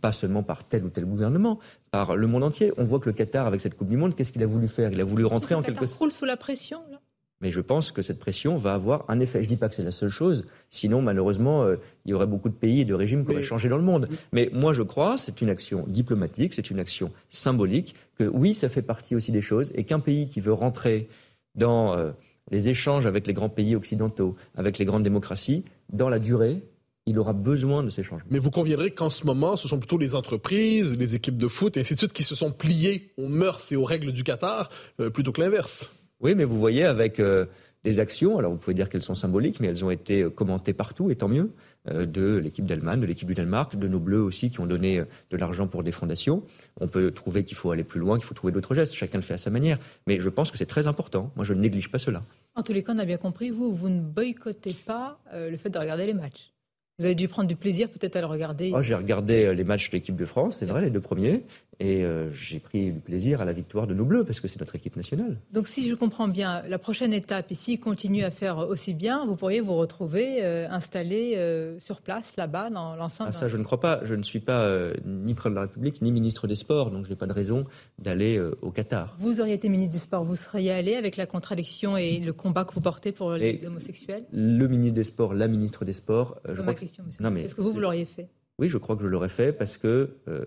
pas 0.00 0.12
seulement 0.12 0.42
par 0.42 0.64
tel 0.64 0.84
ou 0.84 0.90
tel 0.90 1.04
gouvernement, 1.04 1.58
par 1.90 2.16
le 2.16 2.26
monde 2.26 2.44
entier. 2.44 2.72
On 2.76 2.84
voit 2.84 3.00
que 3.00 3.08
le 3.08 3.14
Qatar, 3.14 3.46
avec 3.46 3.60
cette 3.60 3.76
Coupe 3.76 3.88
du 3.88 3.96
Monde, 3.96 4.14
qu'est-ce 4.14 4.32
qu'il 4.32 4.42
a 4.42 4.46
voulu 4.46 4.68
faire? 4.68 4.92
Il 4.92 5.00
a 5.00 5.04
voulu 5.04 5.24
rentrer 5.24 5.54
en 5.54 5.62
quelque 5.62 5.86
sorte. 5.86 5.98
roule 5.98 6.12
sous 6.12 6.24
la 6.24 6.36
pression, 6.36 6.82
là? 6.90 7.00
Mais 7.40 7.50
je 7.50 7.60
pense 7.60 7.90
que 7.90 8.02
cette 8.02 8.20
pression 8.20 8.56
va 8.56 8.72
avoir 8.72 9.04
un 9.08 9.18
effet. 9.18 9.40
Je 9.40 9.46
ne 9.46 9.48
dis 9.48 9.56
pas 9.56 9.68
que 9.68 9.74
c'est 9.74 9.82
la 9.82 9.90
seule 9.90 10.10
chose, 10.10 10.46
sinon 10.70 11.02
malheureusement 11.02 11.64
euh, 11.64 11.74
il 12.04 12.12
y 12.12 12.14
aurait 12.14 12.28
beaucoup 12.28 12.48
de 12.48 12.54
pays 12.54 12.82
et 12.82 12.84
de 12.84 12.94
régimes 12.94 13.26
qui 13.26 13.32
auraient 13.32 13.42
changé 13.42 13.68
dans 13.68 13.78
le 13.78 13.82
monde. 13.82 14.08
Mais 14.30 14.48
moi 14.52 14.72
je 14.72 14.82
crois, 14.82 15.18
c'est 15.18 15.40
une 15.40 15.50
action 15.50 15.84
diplomatique, 15.88 16.54
c'est 16.54 16.70
une 16.70 16.78
action 16.78 17.10
symbolique, 17.30 17.96
que 18.16 18.22
oui 18.22 18.54
ça 18.54 18.68
fait 18.68 18.80
partie 18.80 19.16
aussi 19.16 19.32
des 19.32 19.40
choses, 19.40 19.72
et 19.74 19.82
qu'un 19.82 19.98
pays 19.98 20.28
qui 20.28 20.38
veut 20.38 20.52
rentrer 20.52 21.08
dans 21.54 21.96
euh, 21.96 22.12
les 22.50 22.68
échanges 22.68 23.06
avec 23.06 23.26
les 23.26 23.32
grands 23.32 23.48
pays 23.48 23.76
occidentaux, 23.76 24.36
avec 24.56 24.78
les 24.78 24.84
grandes 24.84 25.02
démocraties, 25.02 25.64
dans 25.92 26.08
la 26.08 26.18
durée, 26.18 26.62
il 27.06 27.18
aura 27.18 27.32
besoin 27.32 27.82
de 27.82 27.90
ces 27.90 28.02
changements. 28.02 28.28
Mais 28.30 28.38
vous 28.38 28.50
conviendrez 28.50 28.92
qu'en 28.92 29.10
ce 29.10 29.26
moment, 29.26 29.56
ce 29.56 29.68
sont 29.68 29.78
plutôt 29.78 29.98
les 29.98 30.14
entreprises, 30.14 30.96
les 30.96 31.14
équipes 31.14 31.36
de 31.36 31.48
foot 31.48 31.76
et 31.76 31.80
ainsi 31.80 31.94
de 31.94 31.98
suite 31.98 32.12
qui 32.12 32.22
se 32.22 32.34
sont 32.34 32.52
pliées 32.52 33.12
aux 33.16 33.28
mœurs 33.28 33.72
et 33.72 33.76
aux 33.76 33.84
règles 33.84 34.12
du 34.12 34.22
Qatar 34.22 34.70
euh, 35.00 35.10
plutôt 35.10 35.32
que 35.32 35.40
l'inverse. 35.40 35.92
Oui, 36.20 36.34
mais 36.36 36.44
vous 36.44 36.58
voyez 36.60 36.84
avec 36.84 37.18
euh, 37.18 37.46
des 37.84 37.98
actions, 37.98 38.38
alors 38.38 38.52
vous 38.52 38.58
pouvez 38.58 38.74
dire 38.74 38.88
qu'elles 38.88 39.02
sont 39.02 39.16
symboliques, 39.16 39.58
mais 39.58 39.66
elles 39.68 39.84
ont 39.84 39.90
été 39.90 40.22
euh, 40.22 40.30
commentées 40.30 40.72
partout, 40.72 41.10
et 41.10 41.16
tant 41.16 41.28
mieux, 41.28 41.50
de 41.90 42.36
l'équipe 42.36 42.64
d'Allemagne, 42.64 43.00
de 43.00 43.06
l'équipe 43.06 43.26
du 43.26 43.34
Danemark, 43.34 43.76
de 43.76 43.88
nos 43.88 43.98
Bleus 43.98 44.22
aussi 44.22 44.50
qui 44.50 44.60
ont 44.60 44.66
donné 44.66 45.02
de 45.30 45.36
l'argent 45.36 45.66
pour 45.66 45.82
des 45.82 45.92
fondations. 45.92 46.44
On 46.80 46.86
peut 46.86 47.10
trouver 47.10 47.44
qu'il 47.44 47.56
faut 47.56 47.70
aller 47.70 47.84
plus 47.84 47.98
loin, 47.98 48.18
qu'il 48.18 48.26
faut 48.26 48.34
trouver 48.34 48.52
d'autres 48.52 48.74
gestes, 48.74 48.94
chacun 48.94 49.18
le 49.18 49.22
fait 49.22 49.34
à 49.34 49.38
sa 49.38 49.50
manière, 49.50 49.78
mais 50.06 50.20
je 50.20 50.28
pense 50.28 50.50
que 50.50 50.58
c'est 50.58 50.66
très 50.66 50.86
important. 50.86 51.32
Moi, 51.36 51.44
je 51.44 51.54
ne 51.54 51.60
néglige 51.60 51.90
pas 51.90 51.98
cela. 51.98 52.22
En 52.54 52.62
tous 52.62 52.72
les 52.72 52.82
cas, 52.84 52.94
on 52.94 52.98
a 52.98 53.04
bien 53.04 53.16
compris, 53.16 53.50
vous, 53.50 53.74
vous 53.74 53.88
ne 53.88 54.00
boycottez 54.00 54.74
pas 54.74 55.18
le 55.34 55.56
fait 55.56 55.70
de 55.70 55.78
regarder 55.78 56.06
les 56.06 56.14
matchs. 56.14 56.52
Vous 56.98 57.06
avez 57.06 57.14
dû 57.14 57.26
prendre 57.26 57.48
du 57.48 57.56
plaisir 57.56 57.88
peut-être 57.88 58.16
à 58.16 58.20
le 58.20 58.26
regarder. 58.26 58.70
Oh, 58.74 58.82
j'ai 58.82 58.94
regardé 58.94 59.46
euh, 59.46 59.52
les 59.52 59.64
matchs 59.64 59.88
de 59.88 59.96
l'équipe 59.96 60.14
de 60.14 60.26
France, 60.26 60.58
c'est 60.58 60.66
vrai, 60.66 60.82
les 60.82 60.90
deux 60.90 61.00
premiers. 61.00 61.42
Et 61.80 62.04
euh, 62.04 62.30
j'ai 62.32 62.60
pris 62.60 62.92
du 62.92 63.00
plaisir 63.00 63.40
à 63.40 63.44
la 63.44 63.52
victoire 63.52 63.86
de 63.86 63.94
nos 63.94 64.04
Bleus, 64.04 64.24
parce 64.24 64.40
que 64.40 64.48
c'est 64.48 64.60
notre 64.60 64.76
équipe 64.76 64.96
nationale. 64.96 65.38
Donc 65.52 65.68
si 65.68 65.88
je 65.88 65.94
comprends 65.94 66.28
bien, 66.28 66.62
la 66.68 66.78
prochaine 66.78 67.12
étape, 67.12 67.50
ici, 67.50 67.78
continue 67.78 68.24
à 68.24 68.30
faire 68.30 68.58
aussi 68.58 68.94
bien, 68.94 69.24
vous 69.26 69.36
pourriez 69.36 69.60
vous 69.60 69.74
retrouver 69.74 70.44
euh, 70.44 70.68
installé 70.68 71.38
sur 71.78 72.00
place, 72.00 72.34
là-bas, 72.36 72.70
dans 72.70 72.96
l'ensemble 72.96 73.30
ah, 73.32 73.38
Ça, 73.38 73.48
je 73.48 73.56
ne 73.56 73.64
crois 73.64 73.80
pas. 73.80 74.00
Je 74.04 74.14
ne 74.14 74.22
suis 74.22 74.40
pas 74.40 74.68
ni 75.04 75.34
président 75.34 75.50
de 75.50 75.54
la 75.56 75.62
République, 75.62 76.02
ni 76.02 76.12
ministre 76.12 76.46
des 76.46 76.54
Sports, 76.54 76.90
donc 76.90 77.04
je 77.04 77.10
n'ai 77.10 77.16
pas 77.16 77.26
de 77.26 77.32
raison 77.32 77.64
d'aller 77.98 78.40
au 78.60 78.70
Qatar. 78.70 79.16
Vous 79.18 79.40
auriez 79.40 79.54
été 79.54 79.68
ministre 79.68 79.92
des 79.92 79.98
Sports, 79.98 80.24
vous 80.24 80.36
seriez 80.36 80.72
allé 80.72 80.94
avec 80.94 81.16
la 81.16 81.26
contradiction 81.26 81.96
et 81.96 82.18
le 82.18 82.32
combat 82.32 82.64
que 82.64 82.74
vous 82.74 82.80
portez 82.80 83.12
pour 83.12 83.32
les 83.32 83.60
homosexuels? 83.66 84.24
Le 84.32 84.66
ministre 84.66 84.94
des 84.94 85.04
Sports, 85.04 85.34
la 85.34 85.48
ministre 85.48 85.84
des 85.84 85.92
Sports... 85.92 86.38
je 86.48 86.60
crois 86.60 86.74
question, 86.74 87.04
monsieur. 87.06 87.22
Non, 87.22 87.30
mais 87.30 87.42
Est-ce 87.42 87.54
que 87.54 87.60
vous, 87.60 87.72
vous 87.72 87.80
l'auriez 87.80 88.04
fait? 88.04 88.28
Oui, 88.58 88.68
je 88.68 88.78
crois 88.78 88.96
que 88.96 89.02
je 89.02 89.08
l'aurais 89.08 89.28
fait 89.28 89.52
parce 89.52 89.76
que 89.76 90.16
euh, 90.28 90.44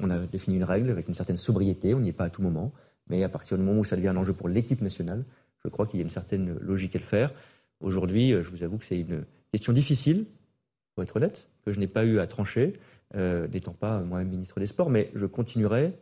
on 0.00 0.10
a 0.10 0.18
défini 0.26 0.56
une 0.56 0.64
règle 0.64 0.90
avec 0.90 1.08
une 1.08 1.14
certaine 1.14 1.36
sobriété, 1.36 1.94
on 1.94 2.00
n'y 2.00 2.08
est 2.08 2.14
pas 2.14 2.24
à 2.24 2.30
tout 2.30 2.42
moment, 2.42 2.72
mais 3.08 3.22
à 3.24 3.28
partir 3.28 3.56
du 3.56 3.62
moment 3.62 3.80
où 3.80 3.84
ça 3.84 3.96
devient 3.96 4.08
un 4.08 4.16
enjeu 4.16 4.32
pour 4.32 4.48
l'équipe 4.48 4.80
nationale, 4.80 5.24
je 5.64 5.68
crois 5.68 5.86
qu'il 5.86 5.98
y 5.98 6.02
a 6.02 6.04
une 6.04 6.10
certaine 6.10 6.58
logique 6.58 6.96
à 6.96 6.98
le 6.98 7.04
faire. 7.04 7.32
Aujourd'hui, 7.80 8.32
euh, 8.32 8.42
je 8.42 8.50
vous 8.50 8.62
avoue 8.62 8.78
que 8.78 8.84
c'est 8.84 9.00
une 9.00 9.24
question 9.52 9.72
difficile, 9.72 10.26
pour 10.94 11.02
être 11.02 11.16
honnête, 11.16 11.48
que 11.64 11.72
je 11.72 11.78
n'ai 11.78 11.86
pas 11.86 12.04
eu 12.04 12.18
à 12.18 12.26
trancher, 12.26 12.74
euh, 13.14 13.48
n'étant 13.48 13.72
pas 13.72 14.00
moi-même 14.00 14.28
ministre 14.28 14.60
des 14.60 14.66
Sports, 14.66 14.90
mais 14.90 15.10
je 15.14 15.26
continuerai 15.26 15.92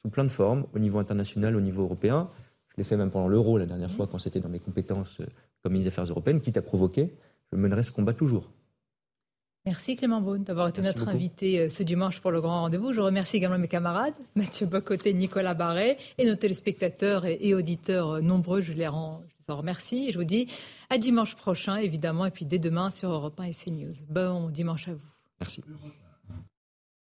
sous 0.00 0.10
plein 0.10 0.24
de 0.24 0.30
formes, 0.30 0.66
au 0.74 0.78
niveau 0.78 0.98
international, 0.98 1.56
au 1.56 1.60
niveau 1.60 1.82
européen. 1.82 2.30
Je 2.68 2.74
l'ai 2.76 2.84
fait 2.84 2.96
même 2.96 3.10
pendant 3.10 3.28
l'euro 3.28 3.58
la 3.58 3.66
dernière 3.66 3.90
fois, 3.90 4.06
quand 4.06 4.18
c'était 4.18 4.40
dans 4.40 4.48
mes 4.48 4.60
compétences 4.60 5.20
comme 5.62 5.72
ministre 5.72 5.90
des 5.90 6.00
Affaires 6.00 6.10
européennes, 6.10 6.40
quitte 6.40 6.56
à 6.56 6.62
provoquer. 6.62 7.12
Je 7.52 7.56
mènerai 7.56 7.82
ce 7.82 7.90
combat 7.90 8.12
toujours. 8.12 8.50
Merci 9.68 9.96
Clément 9.96 10.22
Beaune 10.22 10.44
d'avoir 10.44 10.68
été 10.68 10.80
notre 10.80 11.08
invité 11.08 11.60
euh, 11.60 11.68
ce 11.68 11.82
dimanche 11.82 12.20
pour 12.20 12.30
le 12.30 12.40
grand 12.40 12.62
rendez-vous. 12.62 12.94
Je 12.94 13.02
remercie 13.02 13.36
également 13.36 13.58
mes 13.58 13.68
camarades, 13.68 14.14
Mathieu 14.34 14.64
Bocoté, 14.64 15.12
Nicolas 15.12 15.52
Barret 15.52 15.98
et 16.16 16.24
nos 16.24 16.36
téléspectateurs 16.36 17.26
et, 17.26 17.52
auditeurs 17.52 18.12
euh, 18.12 18.20
nombreux. 18.22 18.62
Je 18.62 18.72
les, 18.72 18.88
en 18.88 19.20
remercie 19.46 20.08
et 20.08 20.12
je 20.12 20.16
vous 20.16 20.24
dis 20.24 20.46
à 20.88 20.96
dimanche 20.96 21.36
prochain 21.36 21.76
évidemment 21.76 22.24
et 22.24 22.30
puis 22.30 22.46
dès 22.46 22.58
demain 22.58 22.90
sur 22.90 23.10
Europe 23.10 23.38
1 23.38 23.44
et 23.44 23.52
CNews. 23.52 23.92
Bon 24.08 24.48
dimanche 24.48 24.88
à 24.88 24.92
vous. 24.92 25.00
Merci. 25.38 25.60